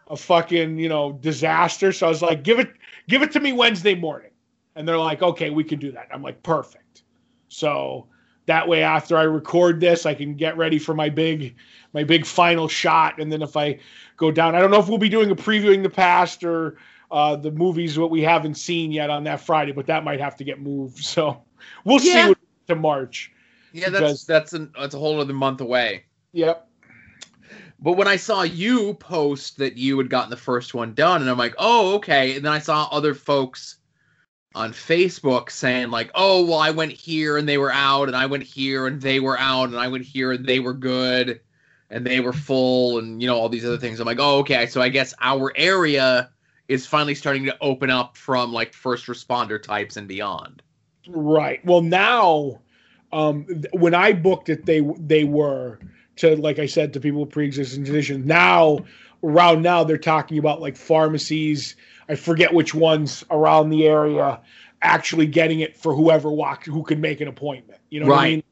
a 0.09 0.17
fucking 0.17 0.79
you 0.79 0.89
know 0.89 1.13
disaster. 1.13 1.93
So 1.93 2.07
I 2.07 2.09
was 2.09 2.23
like, 2.23 2.43
give 2.43 2.59
it 2.59 2.73
give 3.09 3.23
it 3.23 3.33
to 3.33 3.41
me 3.41 3.53
Wednesday 3.53 3.95
morning, 3.95 4.31
and 4.75 4.87
they're 4.87 4.99
like, 4.99 5.23
okay, 5.23 5.51
we 5.51 5.65
can 5.65 5.79
do 5.79 5.93
that. 5.93 6.09
I'm 6.13 6.23
like, 6.23 6.43
perfect. 6.43 7.03
So 7.49 8.07
that 8.47 8.67
way, 8.67 8.83
after 8.83 9.17
I 9.17 9.23
record 9.23 9.81
this, 9.81 10.07
I 10.07 10.15
can 10.15 10.35
get 10.35 10.57
ready 10.57 10.79
for 10.79 10.95
my 10.95 11.09
big 11.09 11.55
my 11.93 12.05
big 12.05 12.27
final 12.27 12.69
shot, 12.69 13.21
and 13.21 13.33
then 13.33 13.43
if 13.43 13.57
I 13.57 13.79
go 14.17 14.31
down, 14.31 14.55
I 14.55 14.61
don't 14.61 14.71
know 14.71 14.81
if 14.81 14.89
we'll 14.89 14.99
be 14.99 15.09
doing 15.09 15.31
a 15.31 15.37
previewing 15.37 15.83
the 15.83 15.91
past 15.91 16.45
or 16.45 16.79
uh, 17.11 17.37
the 17.37 17.51
movies 17.51 17.99
what 17.99 18.11
we 18.11 18.23
haven't 18.23 18.57
seen 18.57 18.93
yet 18.93 19.11
on 19.11 19.25
that 19.25 19.41
Friday, 19.41 19.73
but 19.73 19.87
that 19.87 20.05
might 20.05 20.21
have 20.21 20.37
to 20.37 20.45
get 20.45 20.61
moved. 20.61 21.05
So 21.05 21.43
we'll 21.85 22.01
Yeah. 22.01 22.25
see 22.25 22.29
what, 22.29 22.39
to 22.69 22.77
March. 22.77 23.33
Yeah, 23.73 23.91
that's 23.91 24.25
that's 24.25 24.53
an 24.53 24.73
that's 24.79 24.95
a 24.95 24.99
whole 24.99 25.21
other 25.21 25.33
month 25.33 25.61
away. 25.61 26.05
Yep. 26.33 26.69
But 27.79 27.93
when 27.93 28.09
I 28.09 28.17
saw 28.17 28.43
you 28.43 28.95
post 28.95 29.59
that 29.59 29.77
you 29.77 29.99
had 29.99 30.09
gotten 30.09 30.31
the 30.31 30.37
first 30.37 30.75
one 30.75 30.95
done, 30.95 31.21
and 31.21 31.31
I'm 31.31 31.37
like, 31.37 31.55
oh, 31.59 31.95
okay. 31.97 32.37
And 32.37 32.45
then 32.45 32.53
I 32.53 32.59
saw 32.59 32.89
other 32.91 33.15
folks 33.15 33.77
on 34.57 34.73
Facebook 34.73 35.51
saying, 35.51 35.91
like, 35.91 36.11
oh, 36.15 36.45
well, 36.45 36.59
I 36.59 36.71
went 36.71 36.93
here 36.93 37.37
and 37.37 37.49
they 37.49 37.59
were 37.59 37.73
out, 37.73 38.09
and 38.09 38.17
I 38.17 38.27
went 38.27 38.43
here 38.43 38.87
and 38.87 39.01
they 39.01 39.21
were 39.21 39.39
out, 39.39 39.69
and 39.69 39.77
I 39.77 39.87
went 39.89 40.05
here 40.05 40.33
and 40.33 40.45
they 40.45 40.59
were 40.59 40.73
good, 40.73 41.41
and 41.91 42.05
they 42.05 42.21
were 42.21 42.33
full, 42.33 42.99
and, 42.99 43.23
you 43.23 43.29
know, 43.29 43.37
all 43.37 43.49
these 43.49 43.65
other 43.65 43.79
things. 43.79 44.01
I'm 44.01 44.07
like, 44.07 44.19
oh, 44.19 44.39
okay. 44.39 44.67
So 44.67 44.81
I 44.81 44.89
guess 44.89 45.15
our 45.21 45.53
area 45.57 46.31
is 46.69 46.87
finally 46.87 47.15
starting 47.15 47.45
to 47.45 47.57
open 47.61 47.91
up 47.91 48.17
from 48.17 48.53
like 48.53 48.73
first 48.73 49.07
responder 49.07 49.63
types 49.63 49.97
and 49.97 50.09
beyond. 50.09 50.63
Right. 51.09 51.65
Well, 51.65 51.83
now, 51.83 52.61
um, 53.13 53.47
th- 53.47 53.67
when 53.73 53.95
I 53.95 54.13
booked 54.13 54.49
it, 54.49 54.67
they 54.67 54.81
they 54.99 55.25
were 55.25 55.79
to 56.17 56.35
like 56.37 56.59
I 56.59 56.67
said 56.67 56.93
to 56.95 57.01
people 57.01 57.21
with 57.21 57.31
pre-existing 57.31 57.85
conditions. 57.85 58.27
Now, 58.27 58.81
around 59.23 59.63
now, 59.63 59.85
they're 59.85 59.99
talking 59.99 60.39
about 60.39 60.61
like 60.61 60.77
pharmacies. 60.77 61.77
I 62.09 62.15
forget 62.15 62.53
which 62.53 62.75
ones 62.75 63.25
around 63.31 63.71
the 63.71 63.87
area 63.87 64.41
actually 64.83 65.27
getting 65.27 65.61
it 65.61 65.77
for 65.77 65.95
whoever 65.95 66.31
walk 66.31 66.65
who 66.65 66.83
can 66.83 67.01
make 67.01 67.21
an 67.21 67.29
appointment. 67.29 67.81
You 67.91 68.01
know 68.01 68.07
what 68.07 68.15
I 68.15 68.17
Right. 68.17 68.31
mean? 68.31 68.43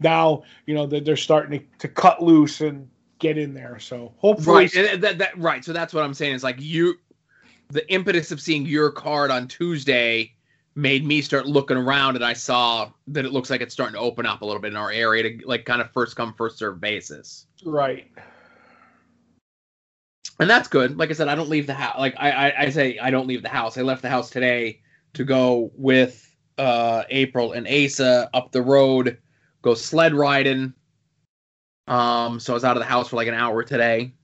Now, 0.00 0.42
you 0.66 0.74
know 0.74 0.86
that 0.86 1.04
they're 1.04 1.16
starting 1.16 1.60
to, 1.60 1.66
to 1.78 1.88
cut 1.88 2.22
loose 2.22 2.60
and 2.60 2.88
get 3.18 3.38
in 3.38 3.54
there. 3.54 3.78
So 3.78 4.12
hopefully, 4.18 4.54
Right. 4.54 4.74
And 4.74 5.02
that, 5.02 5.18
that 5.18 5.38
right. 5.38 5.64
So 5.64 5.72
that's 5.72 5.94
what 5.94 6.04
I'm 6.04 6.14
saying. 6.14 6.34
Is 6.34 6.42
like 6.42 6.60
you 6.60 6.96
the 7.68 7.90
impetus 7.90 8.30
of 8.32 8.40
seeing 8.40 8.66
your 8.66 8.90
card 8.90 9.30
on 9.30 9.48
Tuesday 9.48 10.32
made 10.74 11.06
me 11.06 11.20
start 11.20 11.46
looking 11.46 11.76
around 11.76 12.16
and 12.16 12.24
I 12.24 12.32
saw 12.32 12.90
that 13.08 13.24
it 13.24 13.32
looks 13.32 13.50
like 13.50 13.60
it's 13.60 13.74
starting 13.74 13.94
to 13.94 14.00
open 14.00 14.26
up 14.26 14.42
a 14.42 14.44
little 14.44 14.60
bit 14.60 14.72
in 14.72 14.76
our 14.76 14.90
area 14.90 15.22
to 15.22 15.46
like 15.46 15.64
kind 15.64 15.80
of 15.80 15.90
first 15.92 16.16
come, 16.16 16.34
first 16.34 16.58
serve 16.58 16.80
basis. 16.80 17.46
right. 17.64 18.10
And 20.42 20.50
that's 20.50 20.68
good. 20.68 20.98
Like 20.98 21.10
I 21.10 21.12
said, 21.14 21.28
I 21.28 21.34
don't 21.34 21.48
leave 21.48 21.66
the 21.66 21.74
house 21.74 21.98
like 21.98 22.14
I, 22.18 22.30
I, 22.30 22.60
I 22.62 22.70
say 22.70 22.98
I 22.98 23.10
don't 23.10 23.26
leave 23.26 23.42
the 23.42 23.48
house. 23.48 23.78
I 23.78 23.82
left 23.82 24.02
the 24.02 24.10
house 24.10 24.30
today 24.30 24.80
to 25.14 25.24
go 25.24 25.70
with 25.74 26.28
uh 26.58 27.04
April 27.10 27.52
and 27.52 27.66
Asa 27.66 28.28
up 28.34 28.52
the 28.52 28.62
road, 28.62 29.18
go 29.62 29.74
sled 29.74 30.14
riding. 30.14 30.74
Um, 31.88 32.40
so 32.40 32.52
I 32.52 32.54
was 32.54 32.64
out 32.64 32.76
of 32.76 32.80
the 32.80 32.88
house 32.88 33.08
for 33.08 33.16
like 33.16 33.28
an 33.28 33.34
hour 33.34 33.62
today. 33.62 34.14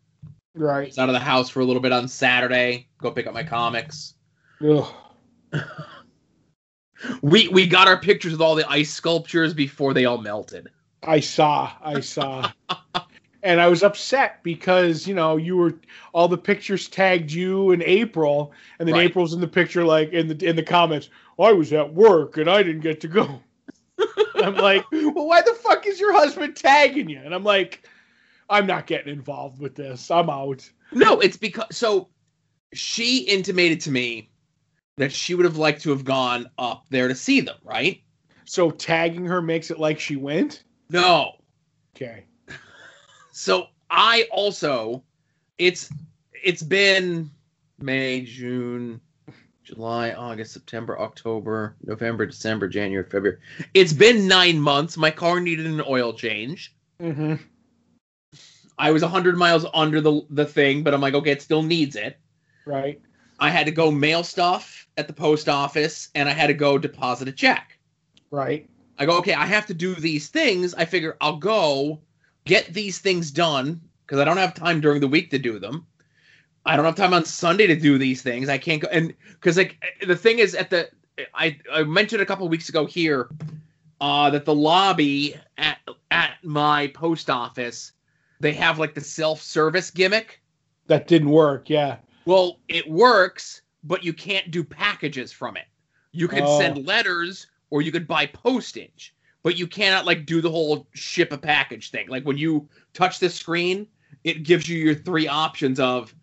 Right. 0.54 0.88
was 0.88 0.98
out 0.98 1.08
of 1.08 1.12
the 1.12 1.20
house 1.20 1.48
for 1.50 1.60
a 1.60 1.64
little 1.64 1.82
bit 1.82 1.92
on 1.92 2.08
Saturday. 2.08 2.88
Go 3.00 3.10
pick 3.10 3.26
up 3.26 3.34
my 3.34 3.44
comics. 3.44 4.14
Ugh. 4.62 4.86
We 7.22 7.48
we 7.48 7.66
got 7.66 7.86
our 7.86 8.00
pictures 8.00 8.32
with 8.32 8.40
all 8.40 8.56
the 8.56 8.68
ice 8.68 8.90
sculptures 8.90 9.54
before 9.54 9.94
they 9.94 10.04
all 10.04 10.18
melted. 10.18 10.68
I 11.02 11.20
saw, 11.20 11.72
I 11.80 12.00
saw. 12.00 12.50
and 13.42 13.60
I 13.60 13.68
was 13.68 13.82
upset 13.82 14.42
because, 14.42 15.06
you 15.06 15.14
know, 15.14 15.36
you 15.36 15.56
were 15.56 15.74
all 16.12 16.28
the 16.28 16.38
pictures 16.38 16.88
tagged 16.88 17.30
you 17.30 17.70
in 17.70 17.82
April, 17.82 18.52
and 18.78 18.88
then 18.88 18.96
Right. 18.96 19.08
April's 19.08 19.32
in 19.32 19.40
the 19.40 19.48
picture 19.48 19.84
like 19.84 20.12
in 20.12 20.28
the 20.28 20.46
in 20.46 20.56
the 20.56 20.62
comments, 20.62 21.08
I 21.38 21.52
was 21.52 21.72
at 21.72 21.94
work 21.94 22.36
and 22.36 22.50
I 22.50 22.62
didn't 22.62 22.82
get 22.82 23.00
to 23.02 23.08
go. 23.08 23.40
I'm 24.36 24.56
like, 24.56 24.84
well, 24.92 25.26
why 25.26 25.42
the 25.42 25.54
fuck 25.54 25.86
is 25.86 26.00
your 26.00 26.12
husband 26.12 26.56
tagging 26.56 27.08
you? 27.08 27.20
And 27.24 27.34
I'm 27.34 27.44
like, 27.44 27.88
I'm 28.50 28.66
not 28.66 28.86
getting 28.86 29.12
involved 29.12 29.60
with 29.60 29.74
this. 29.74 30.10
I'm 30.10 30.30
out. 30.30 30.68
No, 30.92 31.20
it's 31.20 31.36
because 31.36 31.76
so 31.76 32.08
she 32.72 33.18
intimated 33.20 33.80
to 33.82 33.90
me 33.90 34.30
that 34.96 35.12
she 35.12 35.34
would 35.34 35.44
have 35.44 35.56
liked 35.56 35.82
to 35.82 35.90
have 35.90 36.04
gone 36.04 36.50
up 36.58 36.84
there 36.90 37.08
to 37.08 37.14
see 37.14 37.40
them, 37.40 37.56
right? 37.62 38.02
So 38.44 38.70
tagging 38.70 39.26
her 39.26 39.40
makes 39.42 39.70
it 39.70 39.78
like 39.78 40.00
she 40.00 40.16
went. 40.16 40.64
No. 40.90 41.32
Okay. 41.94 42.24
So 43.38 43.68
I 43.88 44.26
also 44.32 45.04
it's 45.58 45.92
it's 46.32 46.62
been 46.62 47.30
May, 47.78 48.22
June, 48.22 49.00
July, 49.62 50.10
August, 50.10 50.52
September, 50.52 50.98
October, 50.98 51.76
November, 51.84 52.26
December, 52.26 52.66
January, 52.66 53.08
February. 53.08 53.38
It's 53.74 53.92
been 53.92 54.26
9 54.26 54.60
months. 54.60 54.96
My 54.96 55.12
car 55.12 55.38
needed 55.38 55.66
an 55.66 55.80
oil 55.88 56.12
change. 56.12 56.74
Mm-hmm. 57.00 57.34
I 58.76 58.90
was 58.90 59.02
100 59.02 59.36
miles 59.36 59.64
under 59.72 60.00
the 60.00 60.22
the 60.30 60.44
thing, 60.44 60.82
but 60.82 60.92
I'm 60.92 61.00
like, 61.00 61.14
okay, 61.14 61.30
it 61.30 61.40
still 61.40 61.62
needs 61.62 61.94
it. 61.94 62.18
Right. 62.66 63.00
I 63.38 63.50
had 63.50 63.66
to 63.66 63.72
go 63.72 63.92
mail 63.92 64.24
stuff 64.24 64.88
at 64.96 65.06
the 65.06 65.12
post 65.12 65.48
office 65.48 66.08
and 66.16 66.28
I 66.28 66.32
had 66.32 66.48
to 66.48 66.54
go 66.54 66.76
deposit 66.76 67.28
a 67.28 67.32
check. 67.32 67.78
Right. 68.32 68.68
I 68.98 69.06
go, 69.06 69.16
okay, 69.18 69.34
I 69.34 69.46
have 69.46 69.66
to 69.66 69.74
do 69.74 69.94
these 69.94 70.28
things. 70.28 70.74
I 70.74 70.84
figure 70.84 71.16
I'll 71.20 71.36
go 71.36 72.00
get 72.48 72.72
these 72.72 72.98
things 72.98 73.30
done 73.30 73.80
because 74.06 74.18
I 74.18 74.24
don't 74.24 74.38
have 74.38 74.54
time 74.54 74.80
during 74.80 75.00
the 75.00 75.06
week 75.06 75.30
to 75.30 75.38
do 75.38 75.58
them. 75.58 75.86
I 76.66 76.74
don't 76.76 76.84
have 76.86 76.96
time 76.96 77.14
on 77.14 77.24
Sunday 77.24 77.66
to 77.68 77.76
do 77.76 77.98
these 77.98 78.22
things. 78.22 78.48
I 78.48 78.58
can't 78.58 78.82
go 78.82 78.88
and 78.88 79.14
because 79.34 79.56
like 79.56 79.76
the 80.06 80.16
thing 80.16 80.38
is 80.40 80.54
at 80.54 80.70
the 80.70 80.88
I 81.34 81.58
I 81.72 81.82
mentioned 81.84 82.22
a 82.22 82.26
couple 82.26 82.48
weeks 82.48 82.68
ago 82.68 82.86
here 82.86 83.28
uh 84.00 84.30
that 84.30 84.44
the 84.46 84.54
lobby 84.54 85.36
at 85.58 85.78
at 86.10 86.32
my 86.42 86.88
post 86.88 87.28
office 87.30 87.92
they 88.40 88.52
have 88.52 88.78
like 88.78 88.94
the 88.94 89.00
self-service 89.00 89.90
gimmick. 89.90 90.40
That 90.86 91.06
didn't 91.06 91.30
work. 91.30 91.68
Yeah. 91.68 91.96
Well, 92.24 92.60
it 92.68 92.88
works, 92.88 93.62
but 93.84 94.04
you 94.04 94.12
can't 94.12 94.50
do 94.50 94.62
packages 94.64 95.32
from 95.32 95.56
it. 95.56 95.66
You 96.12 96.28
can 96.28 96.44
Oh. 96.44 96.58
send 96.58 96.86
letters 96.86 97.46
or 97.70 97.82
you 97.82 97.90
could 97.92 98.06
buy 98.06 98.26
postage, 98.26 99.14
but 99.42 99.56
you 99.56 99.66
cannot 99.66 100.06
like 100.06 100.26
do 100.26 100.40
the 100.40 100.50
whole 100.50 100.86
ship 100.94 101.32
a 101.32 101.38
package 101.38 101.90
thing. 101.90 102.08
Like 102.08 102.24
when 102.24 102.36
you 102.36 102.68
touch 102.92 103.18
the 103.18 103.30
screen, 103.30 103.86
it 104.24 104.42
gives 104.42 104.68
you 104.68 104.78
your 104.78 104.94
three 104.94 105.28
options 105.28 105.78
of 105.78 106.14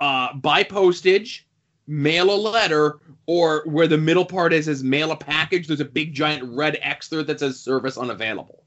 uh, 0.00 0.34
buy 0.34 0.62
postage, 0.62 1.46
mail 1.86 2.32
a 2.32 2.36
letter, 2.36 3.00
or 3.26 3.62
where 3.66 3.86
the 3.86 3.98
middle 3.98 4.24
part 4.24 4.52
is 4.52 4.68
is 4.68 4.82
mail 4.82 5.12
a 5.12 5.16
package. 5.16 5.66
There's 5.66 5.80
a 5.80 5.84
big 5.84 6.12
giant 6.12 6.44
red 6.56 6.78
X 6.82 7.08
there 7.08 7.22
that 7.22 7.40
says 7.40 7.60
service 7.60 7.96
unavailable. 7.96 8.64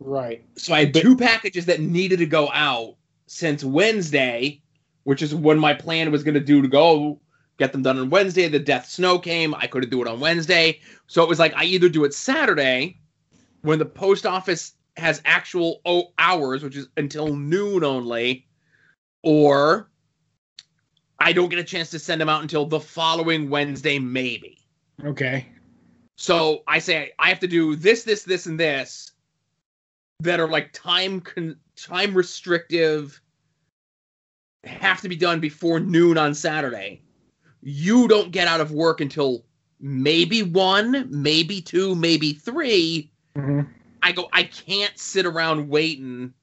Right. 0.00 0.44
So 0.56 0.74
I 0.74 0.86
had 0.86 0.94
two 0.94 1.16
packages 1.16 1.66
that 1.66 1.80
needed 1.80 2.18
to 2.18 2.26
go 2.26 2.50
out 2.52 2.96
since 3.26 3.62
Wednesday, 3.62 4.60
which 5.04 5.22
is 5.22 5.34
when 5.34 5.58
my 5.58 5.74
plan 5.74 6.10
was 6.10 6.22
going 6.24 6.34
to 6.34 6.40
do 6.40 6.62
to 6.62 6.68
go 6.68 7.20
get 7.58 7.72
them 7.72 7.82
done 7.82 7.98
on 7.98 8.10
Wednesday. 8.10 8.48
The 8.48 8.58
death 8.58 8.88
snow 8.88 9.18
came. 9.18 9.54
I 9.54 9.66
couldn't 9.66 9.90
do 9.90 10.02
it 10.02 10.08
on 10.08 10.20
Wednesday. 10.20 10.80
So 11.06 11.22
it 11.22 11.28
was 11.28 11.38
like 11.38 11.54
I 11.54 11.64
either 11.64 11.88
do 11.88 12.04
it 12.04 12.14
Saturday 12.14 12.98
when 13.62 13.78
the 13.78 13.86
post 13.86 14.26
office 14.26 14.74
has 14.96 15.22
actual 15.24 15.80
o- 15.86 16.12
hours, 16.18 16.62
which 16.62 16.76
is 16.76 16.88
until 16.96 17.34
noon 17.34 17.84
only, 17.84 18.46
or 19.22 19.90
I 21.18 21.32
don't 21.32 21.48
get 21.48 21.58
a 21.58 21.64
chance 21.64 21.90
to 21.90 21.98
send 21.98 22.20
them 22.20 22.28
out 22.28 22.42
until 22.42 22.66
the 22.66 22.80
following 22.80 23.48
Wednesday, 23.48 23.98
maybe. 23.98 24.58
Okay. 25.04 25.46
So 26.16 26.62
I 26.66 26.78
say 26.78 27.12
I 27.18 27.28
have 27.28 27.40
to 27.40 27.46
do 27.46 27.76
this, 27.76 28.02
this, 28.02 28.24
this, 28.24 28.46
and 28.46 28.58
this 28.58 29.12
that 30.20 30.40
are 30.40 30.48
like 30.48 30.72
time 30.72 31.20
con- 31.20 31.56
time 31.76 32.14
restrictive, 32.14 33.20
have 34.64 35.00
to 35.00 35.08
be 35.08 35.16
done 35.16 35.40
before 35.40 35.80
noon 35.80 36.18
on 36.18 36.34
Saturday. 36.34 37.02
You 37.62 38.08
don't 38.08 38.32
get 38.32 38.48
out 38.48 38.60
of 38.60 38.72
work 38.72 39.00
until 39.00 39.44
maybe 39.80 40.42
one, 40.42 41.08
maybe 41.10 41.60
two, 41.60 41.94
maybe 41.94 42.32
three. 42.32 43.10
hmm 43.36 43.62
I 44.04 44.10
go, 44.10 44.28
I 44.32 44.42
can't 44.42 44.98
sit 44.98 45.26
around 45.26 45.68
waiting, 45.68 46.34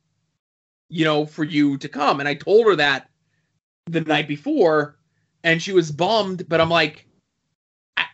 you 0.87 1.03
know, 1.03 1.25
for 1.25 1.43
you 1.43 1.77
to 1.79 1.89
come. 1.89 2.21
And 2.21 2.29
I 2.29 2.35
told 2.35 2.67
her 2.67 2.75
that 2.77 3.09
the 3.87 3.99
night 3.99 4.29
before, 4.29 4.95
and 5.43 5.61
she 5.61 5.73
was 5.73 5.91
bummed. 5.91 6.47
But 6.47 6.61
I'm 6.61 6.69
like, 6.69 7.05
I, 7.97 8.05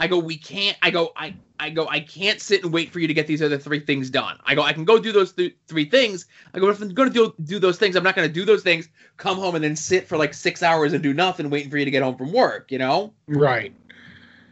I 0.00 0.06
go, 0.06 0.18
we 0.18 0.38
can't. 0.38 0.78
I 0.80 0.90
go, 0.90 1.12
I, 1.14 1.34
I 1.62 1.70
go, 1.70 1.86
I 1.86 2.00
can't 2.00 2.40
sit 2.40 2.64
and 2.64 2.72
wait 2.72 2.90
for 2.90 2.98
you 2.98 3.06
to 3.06 3.14
get 3.14 3.28
these 3.28 3.40
other 3.40 3.56
three 3.56 3.78
things 3.78 4.10
done. 4.10 4.36
I 4.44 4.56
go, 4.56 4.62
I 4.62 4.72
can 4.72 4.84
go 4.84 4.98
do 4.98 5.12
those 5.12 5.32
th- 5.32 5.54
three 5.68 5.84
things. 5.84 6.26
I 6.52 6.58
go, 6.58 6.68
if 6.68 6.82
I'm 6.82 6.92
going 6.92 7.12
to 7.12 7.14
do 7.14 7.34
do 7.44 7.60
those 7.60 7.78
things, 7.78 7.94
I'm 7.94 8.02
not 8.02 8.16
going 8.16 8.26
to 8.26 8.34
do 8.34 8.44
those 8.44 8.64
things. 8.64 8.88
Come 9.16 9.38
home 9.38 9.54
and 9.54 9.62
then 9.62 9.76
sit 9.76 10.08
for 10.08 10.18
like 10.18 10.34
six 10.34 10.64
hours 10.64 10.92
and 10.92 11.00
do 11.04 11.14
nothing, 11.14 11.50
waiting 11.50 11.70
for 11.70 11.78
you 11.78 11.84
to 11.84 11.90
get 11.92 12.02
home 12.02 12.16
from 12.16 12.32
work. 12.32 12.72
You 12.72 12.78
know. 12.78 13.14
Right. 13.28 13.72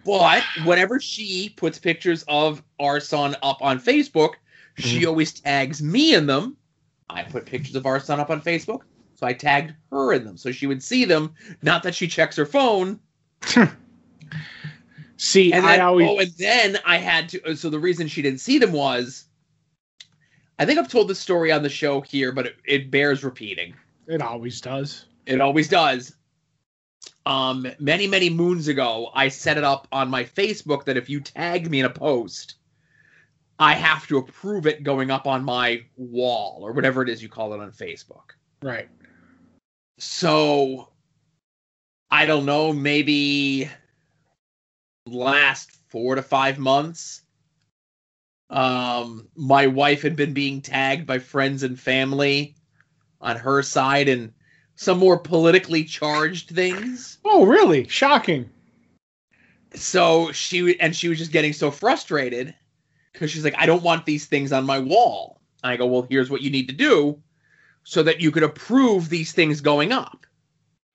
But 0.04 0.44
whenever 0.64 1.00
she 1.00 1.48
puts 1.56 1.80
pictures 1.80 2.24
of 2.28 2.62
our 2.78 3.00
son 3.00 3.36
up 3.42 3.60
on 3.60 3.80
Facebook, 3.80 4.34
she 4.78 5.00
mm-hmm. 5.00 5.08
always 5.08 5.32
tags 5.32 5.82
me 5.82 6.14
in 6.14 6.26
them. 6.26 6.56
I 7.10 7.24
put 7.24 7.44
pictures 7.44 7.74
of 7.74 7.86
our 7.86 7.98
son 7.98 8.20
up 8.20 8.30
on 8.30 8.40
Facebook, 8.40 8.82
so 9.16 9.26
I 9.26 9.32
tagged 9.32 9.74
her 9.90 10.12
in 10.12 10.24
them 10.24 10.36
so 10.36 10.52
she 10.52 10.68
would 10.68 10.82
see 10.82 11.04
them. 11.04 11.34
Not 11.60 11.82
that 11.82 11.96
she 11.96 12.06
checks 12.06 12.36
her 12.36 12.46
phone. 12.46 13.00
See, 15.22 15.52
And 15.52 15.66
I 15.66 15.72
then, 15.72 15.80
always. 15.82 16.08
oh, 16.08 16.18
and 16.18 16.30
then 16.38 16.78
I 16.86 16.96
had 16.96 17.28
to. 17.28 17.54
So 17.54 17.68
the 17.68 17.78
reason 17.78 18.08
she 18.08 18.22
didn't 18.22 18.40
see 18.40 18.58
them 18.58 18.72
was, 18.72 19.26
I 20.58 20.64
think 20.64 20.78
I've 20.78 20.88
told 20.88 21.08
this 21.08 21.20
story 21.20 21.52
on 21.52 21.62
the 21.62 21.68
show 21.68 22.00
here, 22.00 22.32
but 22.32 22.46
it, 22.46 22.56
it 22.64 22.90
bears 22.90 23.22
repeating. 23.22 23.74
It 24.06 24.22
always 24.22 24.62
does. 24.62 25.04
It 25.26 25.42
always 25.42 25.68
does. 25.68 26.16
Um, 27.26 27.66
many 27.78 28.06
many 28.06 28.30
moons 28.30 28.66
ago, 28.68 29.10
I 29.14 29.28
set 29.28 29.58
it 29.58 29.62
up 29.62 29.86
on 29.92 30.08
my 30.08 30.24
Facebook 30.24 30.84
that 30.86 30.96
if 30.96 31.10
you 31.10 31.20
tag 31.20 31.70
me 31.70 31.80
in 31.80 31.84
a 31.84 31.90
post, 31.90 32.54
I 33.58 33.74
have 33.74 34.06
to 34.06 34.16
approve 34.16 34.66
it 34.66 34.84
going 34.84 35.10
up 35.10 35.26
on 35.26 35.44
my 35.44 35.82
wall 35.98 36.60
or 36.62 36.72
whatever 36.72 37.02
it 37.02 37.10
is 37.10 37.22
you 37.22 37.28
call 37.28 37.52
it 37.52 37.60
on 37.60 37.72
Facebook. 37.72 38.30
Right. 38.62 38.88
So 39.98 40.88
I 42.10 42.24
don't 42.24 42.46
know, 42.46 42.72
maybe 42.72 43.68
last 45.06 45.70
four 45.88 46.14
to 46.14 46.22
five 46.22 46.58
months. 46.58 47.22
Um, 48.48 49.28
my 49.36 49.66
wife 49.68 50.02
had 50.02 50.16
been 50.16 50.32
being 50.32 50.60
tagged 50.60 51.06
by 51.06 51.18
friends 51.18 51.62
and 51.62 51.78
family 51.78 52.56
on 53.20 53.36
her 53.36 53.62
side 53.62 54.08
and 54.08 54.32
some 54.74 54.98
more 54.98 55.18
politically 55.18 55.84
charged 55.84 56.50
things. 56.50 57.18
Oh, 57.24 57.44
really? 57.46 57.86
Shocking. 57.86 58.50
So 59.74 60.32
she 60.32 60.78
and 60.80 60.96
she 60.96 61.08
was 61.08 61.18
just 61.18 61.32
getting 61.32 61.52
so 61.52 61.70
frustrated 61.70 62.54
because 63.12 63.30
she's 63.30 63.44
like, 63.44 63.54
I 63.56 63.66
don't 63.66 63.82
want 63.84 64.04
these 64.04 64.26
things 64.26 64.52
on 64.52 64.64
my 64.66 64.78
wall. 64.78 65.40
And 65.62 65.72
I 65.72 65.76
go, 65.76 65.86
well, 65.86 66.06
here's 66.10 66.30
what 66.30 66.42
you 66.42 66.50
need 66.50 66.68
to 66.68 66.74
do 66.74 67.22
so 67.84 68.02
that 68.02 68.20
you 68.20 68.30
could 68.30 68.42
approve 68.42 69.08
these 69.08 69.32
things 69.32 69.60
going 69.60 69.92
up. 69.92 70.26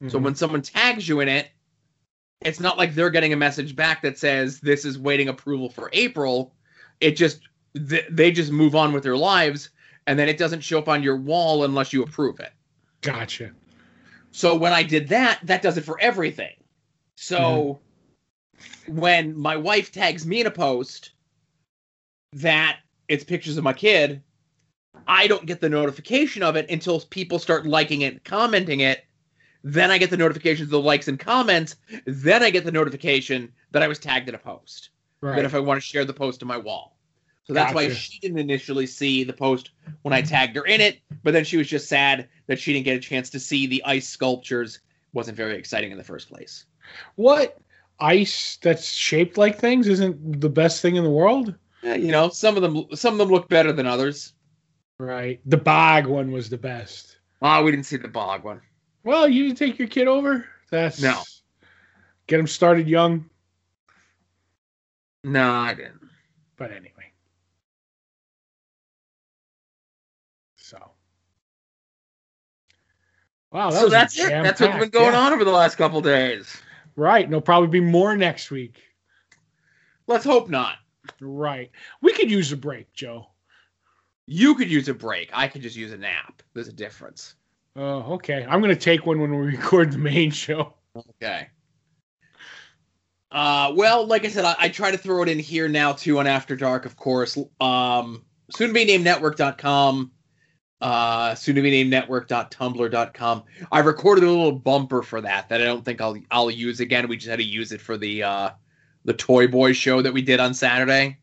So 0.08 0.20
Mhm. 0.20 0.24
when 0.24 0.36
someone 0.36 0.62
tags 0.62 1.08
you 1.08 1.22
in 1.22 1.30
it, 1.30 1.50
it's 2.42 2.60
not 2.60 2.78
like 2.78 2.94
they're 2.94 3.10
getting 3.10 3.34
a 3.34 3.38
message 3.38 3.76
back 3.76 4.02
that 4.02 4.18
says 4.18 4.60
this 4.60 4.86
is 4.86 5.00
waiting 5.00 5.30
approval 5.30 5.70
for 5.70 5.90
April. 5.94 6.54
It 7.00 7.12
just 7.12 7.42
th- 7.90 8.06
they 8.10 8.32
just 8.32 8.52
move 8.52 8.76
on 8.76 8.94
with 8.94 9.04
their 9.04 9.18
lives, 9.18 9.70
and 10.08 10.18
then 10.18 10.30
it 10.30 10.38
doesn't 10.38 10.62
show 10.62 10.80
up 10.80 10.90
on 10.90 11.04
your 11.04 11.18
wall 11.18 11.64
unless 11.64 11.94
you 11.94 12.04
approve 12.04 12.40
it. 12.40 12.52
Gotcha. 13.02 13.52
So 14.32 14.56
when 14.56 14.74
I 14.74 14.84
did 14.84 15.08
that, 15.10 15.40
that 15.44 15.62
does 15.62 15.78
it 15.78 15.86
for 15.86 16.00
everything. 16.00 16.54
So 17.16 17.80
mm-hmm. 18.60 18.98
when 19.00 19.38
my 19.38 19.56
wife 19.56 19.92
tags 19.92 20.26
me 20.26 20.42
in 20.42 20.48
a 20.48 20.52
post 20.52 21.12
that 22.34 22.80
it's 23.08 23.24
pictures 23.24 23.58
of 23.58 23.64
my 23.64 23.74
kid, 23.74 24.22
I 25.08 25.28
don't 25.28 25.46
get 25.46 25.62
the 25.62 25.70
notification 25.70 26.44
of 26.44 26.56
it 26.56 26.70
until 26.70 27.00
people 27.00 27.40
start 27.40 27.66
liking 27.66 28.02
it, 28.02 28.24
commenting 28.24 28.82
it. 28.82 29.06
Then 29.68 29.90
I 29.90 29.98
get 29.98 30.12
the 30.12 30.18
notifications 30.18 30.68
of 30.68 30.70
the 30.70 30.80
likes 30.80 31.08
and 31.08 31.20
comments. 31.20 31.76
Then 32.06 32.44
I 32.44 32.52
get 32.52 32.66
the 32.66 32.72
notification 32.72 33.52
that 33.72 33.82
I 33.82 33.88
was 33.88 33.98
tagged 33.98 34.30
in 34.30 34.36
a 34.36 34.38
post. 34.38 34.92
Right. 35.22 35.36
That 35.36 35.46
if 35.46 35.56
I 35.56 35.60
want 35.60 35.82
to 35.82 35.82
share 35.86 36.06
the 36.06 36.14
post 36.14 36.40
to 36.42 36.46
my 36.46 36.56
wall. 36.58 36.96
So 37.46 37.54
that's 37.54 37.74
why 37.74 37.90
she 37.90 38.20
didn't 38.20 38.38
initially 38.38 38.86
see 38.86 39.24
the 39.24 39.34
post 39.34 39.72
when 40.04 40.14
I 40.14 40.22
tagged 40.22 40.56
her 40.56 40.66
in 40.66 40.82
it, 40.82 41.00
but 41.24 41.32
then 41.32 41.44
she 41.44 41.58
was 41.58 41.68
just 41.68 41.88
sad 41.88 42.28
that 42.48 42.60
she 42.60 42.74
didn't 42.74 42.86
get 42.86 42.98
a 42.98 43.00
chance 43.00 43.32
to 43.32 43.40
see 43.40 43.66
the 43.66 43.84
ice 43.86 44.08
sculptures. 44.08 44.80
Wasn't 45.14 45.36
very 45.36 45.56
exciting 45.56 45.92
in 45.92 45.98
the 45.98 46.04
first 46.04 46.30
place. 46.30 46.66
what 47.16 47.58
ice 48.00 48.58
that's 48.62 48.92
shaped 48.92 49.38
like 49.38 49.58
things 49.58 49.88
isn't 49.88 50.42
the 50.42 50.50
best 50.50 50.82
thing 50.82 50.96
in 50.96 51.04
the 51.04 51.10
world? 51.10 51.56
Eh, 51.84 51.96
you 51.96 52.12
know, 52.12 52.30
some 52.30 52.56
of 52.56 52.62
them 52.62 52.86
some 52.94 53.14
of 53.14 53.18
them 53.18 53.30
look 53.30 53.50
better 53.50 53.72
than 53.72 53.88
others. 53.88 54.34
Right. 55.00 55.40
The 55.46 55.58
bog 55.58 56.06
one 56.06 56.32
was 56.32 56.50
the 56.50 56.58
best. 56.58 57.18
Oh, 57.42 57.64
we 57.64 57.72
didn't 57.72 57.86
see 57.86 57.98
the 57.98 58.08
bog 58.08 58.44
one. 58.44 58.62
Well, 59.06 59.30
you 59.30 59.44
didn't 59.44 59.60
take 59.60 59.78
your 59.78 59.88
kid 59.88 60.08
over. 60.08 60.46
That's 60.72 61.02
No. 61.02 61.22
Get 62.28 62.40
him 62.40 62.48
started 62.48 62.88
young. 62.88 63.30
No, 65.24 65.52
I 65.52 65.76
didn't. 65.76 66.02
But 66.58 66.72
anyway. 66.72 67.12
So. 70.58 70.92
Wow, 73.52 73.70
that 73.70 73.78
so 73.78 73.84
was 73.84 73.92
that's 73.92 74.20
it. 74.20 74.30
That's 74.30 74.60
what's 74.60 74.80
been 74.80 74.90
going 74.90 75.14
on 75.14 75.32
over 75.34 75.46
the 75.46 75.52
last 75.52 75.76
couple 75.76 76.02
days. 76.02 76.58
Right. 76.96 77.24
And 77.24 77.32
there'll 77.32 77.42
probably 77.42 77.70
be 77.70 77.80
more 77.80 78.18
next 78.18 78.50
week. 78.50 78.82
Let's 80.08 80.26
hope 80.26 80.50
not. 80.50 80.78
Right. 81.22 81.70
We 82.02 82.12
could 82.14 82.32
use 82.32 82.52
a 82.52 82.58
break, 82.58 82.92
Joe. 82.94 83.28
You 84.26 84.56
could 84.56 84.72
use 84.72 84.90
a 84.90 84.96
break. 84.96 85.30
I 85.32 85.48
could 85.48 85.62
just 85.62 85.76
use 85.76 85.92
a 85.92 85.98
nap. 85.98 86.42
There's 86.56 86.68
a 86.68 86.74
difference. 86.74 87.36
Oh, 87.76 88.14
okay. 88.14 88.46
I'm 88.48 88.62
gonna 88.62 88.76
take 88.76 89.06
one 89.06 89.20
when 89.20 89.38
we 89.38 89.46
record 89.58 89.92
the 89.92 89.98
main 89.98 90.32
show. 90.32 90.74
Okay. 90.96 91.50
Uh, 93.32 93.74
well, 93.76 94.06
like 94.08 94.24
I 94.24 94.30
said, 94.30 94.46
I, 94.46 94.56
I 94.58 94.70
try 94.70 94.92
to 94.92 94.98
throw 94.98 95.22
it 95.24 95.30
in 95.30 95.40
here 95.40 95.68
now 95.68 95.92
too 95.92 96.20
on 96.20 96.28
After 96.28 96.56
Dark, 96.56 96.86
of 96.86 96.96
course. 96.96 97.38
Um, 97.60 98.24
soon 98.50 98.70
to 98.70 98.74
be 98.74 98.86
named 98.86 99.04
network.com, 99.04 100.12
uh, 100.80 101.36
soon 101.36 101.56
to 101.56 101.62
be 101.62 101.70
named 101.70 101.90
network.tumblr.com. 101.90 103.44
I 103.72 103.80
recorded 103.80 104.24
a 104.24 104.30
little 104.30 104.54
bumper 104.54 105.02
for 105.02 105.20
that 105.20 105.50
that 105.50 105.62
I 105.62 105.66
don't 105.66 105.84
think 105.84 106.00
I'll 106.00 106.16
I'll 106.32 106.52
use 106.52 106.80
again. 106.80 107.08
We 107.10 107.18
just 107.18 107.30
had 107.30 107.40
to 107.40 107.46
use 107.46 107.74
it 107.74 107.82
for 107.82 107.98
the 107.98 108.24
uh 108.24 108.50
the 109.04 109.14
Toy 109.14 109.48
Boy 109.48 109.74
show 109.74 110.02
that 110.02 110.14
we 110.14 110.22
did 110.22 110.40
on 110.40 110.54
Saturday. 110.54 111.18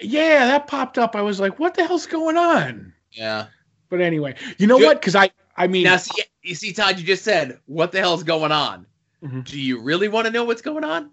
Yeah, 0.00 0.46
that 0.46 0.66
popped 0.66 0.98
up. 0.98 1.14
I 1.14 1.22
was 1.22 1.40
like, 1.40 1.58
what 1.58 1.74
the 1.74 1.86
hell's 1.86 2.06
going 2.06 2.36
on? 2.36 2.92
Yeah. 3.12 3.46
But 3.88 4.00
anyway, 4.00 4.34
you 4.58 4.66
know 4.66 4.76
what? 4.76 5.00
Because 5.00 5.14
I, 5.14 5.30
I 5.56 5.66
mean, 5.66 5.84
Now, 5.84 5.96
see, 5.96 6.22
you 6.42 6.54
see, 6.54 6.72
Todd, 6.72 6.98
you 6.98 7.04
just 7.04 7.24
said, 7.24 7.58
"What 7.66 7.92
the 7.92 8.00
hell's 8.00 8.22
going 8.22 8.52
on?" 8.52 8.86
Mhm. 9.22 9.44
Do 9.44 9.58
you 9.60 9.80
really 9.80 10.08
want 10.08 10.26
to 10.26 10.32
know 10.32 10.44
what's 10.44 10.62
going 10.62 10.84
on? 10.84 11.10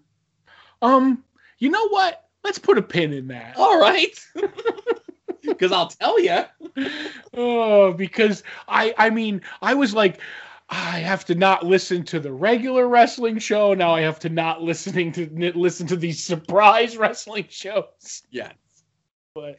um, 0.82 1.24
you 1.58 1.70
know 1.70 1.88
what? 1.88 2.28
Let's 2.44 2.58
put 2.58 2.76
a 2.76 2.82
pin 2.82 3.12
in 3.12 3.28
that. 3.28 3.56
All 3.56 3.78
right, 3.80 4.18
because 5.42 5.70
I'll 5.72 5.86
tell 5.88 6.20
you. 6.20 6.42
oh, 7.34 7.92
because 7.92 8.42
I 8.68 8.94
I 8.98 9.10
mean 9.10 9.42
I 9.60 9.74
was 9.74 9.94
like 9.94 10.20
I 10.68 10.98
have 11.00 11.24
to 11.26 11.34
not 11.34 11.64
listen 11.64 12.02
to 12.06 12.18
the 12.18 12.32
regular 12.32 12.88
wrestling 12.88 13.38
show. 13.38 13.74
Now 13.74 13.94
I 13.94 14.00
have 14.00 14.18
to 14.20 14.28
not 14.28 14.62
listening 14.62 15.12
to 15.12 15.52
listen 15.54 15.86
to 15.88 15.96
these 15.96 16.22
surprise 16.22 16.96
wrestling 16.98 17.46
shows. 17.48 18.22
Yes. 18.30 18.54
But 19.34 19.58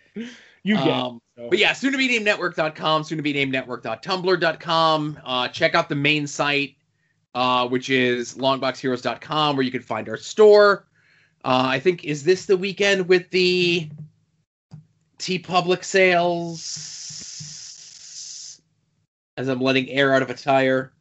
you 0.64 0.76
get 0.76 0.88
um, 0.88 1.22
so. 1.36 1.50
But 1.50 1.58
yeah, 1.60 1.74
soon 1.74 1.92
to 1.92 1.98
be 1.98 2.08
named 2.08 2.26
network.com, 2.26 3.04
soon 3.04 3.18
to 3.18 3.24
be 3.24 3.34
named 3.34 3.52
network.tumblr.com. 3.52 5.20
Uh, 5.24 5.48
check 5.48 5.76
out 5.76 5.90
the 5.90 5.96
main 5.96 6.28
site, 6.28 6.76
uh, 7.34 7.68
which 7.68 7.90
is 7.90 8.36
longboxheroes.com, 8.36 9.56
where 9.56 9.66
you 9.66 9.72
can 9.72 9.82
find 9.82 10.08
our 10.10 10.18
store. 10.18 10.88
Uh, 11.44 11.66
I 11.68 11.80
think, 11.80 12.06
is 12.06 12.24
this 12.24 12.46
the 12.46 12.56
weekend 12.56 13.08
with 13.08 13.30
the 13.32 13.90
TeePublic 15.20 15.84
sales? 15.84 17.00
As 19.36 19.48
I'm 19.48 19.60
letting 19.60 19.90
air 19.90 20.14
out 20.14 20.22
of 20.22 20.30
a 20.30 20.36
tire. 20.36 20.94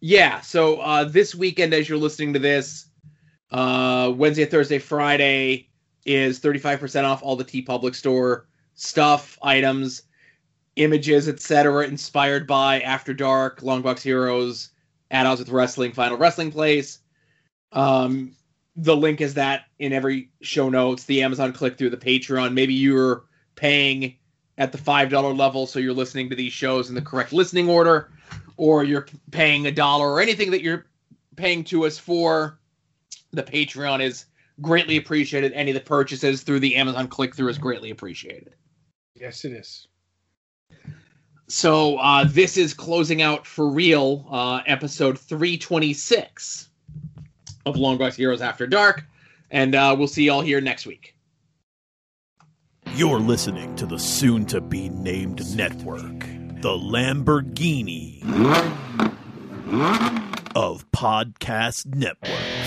Yeah, 0.00 0.40
so 0.40 0.80
uh, 0.80 1.04
this 1.04 1.34
weekend, 1.34 1.74
as 1.74 1.88
you're 1.88 1.98
listening 1.98 2.32
to 2.32 2.38
this, 2.38 2.86
uh, 3.50 4.12
Wednesday, 4.16 4.46
Thursday, 4.46 4.78
Friday 4.78 5.68
is 6.06 6.40
35% 6.40 7.04
off 7.04 7.22
all 7.22 7.36
the 7.36 7.44
TeePublic 7.44 7.94
store 7.94 8.46
stuff, 8.80 9.38
items, 9.42 10.02
images, 10.76 11.28
etc., 11.28 11.86
inspired 11.86 12.46
by 12.46 12.80
After 12.80 13.12
Dark, 13.12 13.60
Longbox 13.60 14.00
Heroes, 14.00 14.70
Add-ons 15.10 15.38
with 15.38 15.50
Wrestling, 15.50 15.92
Final 15.92 16.16
Wrestling 16.16 16.50
Place. 16.50 17.00
Um, 17.72 18.32
the 18.76 18.96
link 18.96 19.20
is 19.20 19.34
that 19.34 19.66
in 19.78 19.92
every 19.92 20.30
show 20.40 20.70
notes. 20.70 21.04
The 21.04 21.22
Amazon 21.22 21.52
click 21.52 21.76
through 21.76 21.90
the 21.90 21.96
Patreon. 21.96 22.54
Maybe 22.54 22.72
you're 22.72 23.24
paying 23.54 24.16
at 24.56 24.72
the 24.72 24.78
five 24.78 25.10
dollar 25.10 25.34
level, 25.34 25.66
so 25.66 25.78
you're 25.78 25.92
listening 25.92 26.30
to 26.30 26.36
these 26.36 26.52
shows 26.52 26.88
in 26.88 26.94
the 26.94 27.02
correct 27.02 27.32
listening 27.32 27.68
order, 27.68 28.10
or 28.56 28.84
you're 28.84 29.06
paying 29.30 29.66
a 29.66 29.72
dollar 29.72 30.10
or 30.10 30.20
anything 30.20 30.50
that 30.52 30.62
you're 30.62 30.86
paying 31.36 31.64
to 31.64 31.84
us 31.84 31.98
for. 31.98 32.58
The 33.32 33.42
Patreon 33.42 34.02
is 34.02 34.24
greatly 34.62 34.96
appreciated. 34.96 35.52
Any 35.52 35.72
of 35.72 35.74
the 35.74 35.80
purchases 35.80 36.42
through 36.42 36.60
the 36.60 36.76
Amazon 36.76 37.08
click 37.08 37.34
through 37.34 37.48
is 37.48 37.58
greatly 37.58 37.90
appreciated. 37.90 38.54
Yes, 39.20 39.44
it 39.44 39.52
is. 39.52 39.86
So 41.46 41.98
uh, 41.98 42.24
this 42.26 42.56
is 42.56 42.72
closing 42.72 43.20
out 43.20 43.46
for 43.46 43.68
real, 43.68 44.26
uh, 44.30 44.62
episode 44.66 45.18
326 45.18 46.70
of 47.66 47.76
Long 47.76 47.98
Longbox 47.98 48.14
Heroes 48.14 48.40
After 48.40 48.66
Dark, 48.66 49.04
and 49.50 49.74
uh, 49.74 49.94
we'll 49.98 50.08
see 50.08 50.24
y'all 50.24 50.40
here 50.40 50.62
next 50.62 50.86
week. 50.86 51.14
You're 52.94 53.20
listening 53.20 53.76
to 53.76 53.84
the 53.84 53.98
soon 53.98 54.46
to 54.46 54.60
be 54.62 54.88
named 54.88 55.54
network, 55.54 56.20
the 56.62 56.78
Lamborghini 56.78 58.22
of 60.54 60.90
podcast 60.92 61.94
networks. 61.94 62.59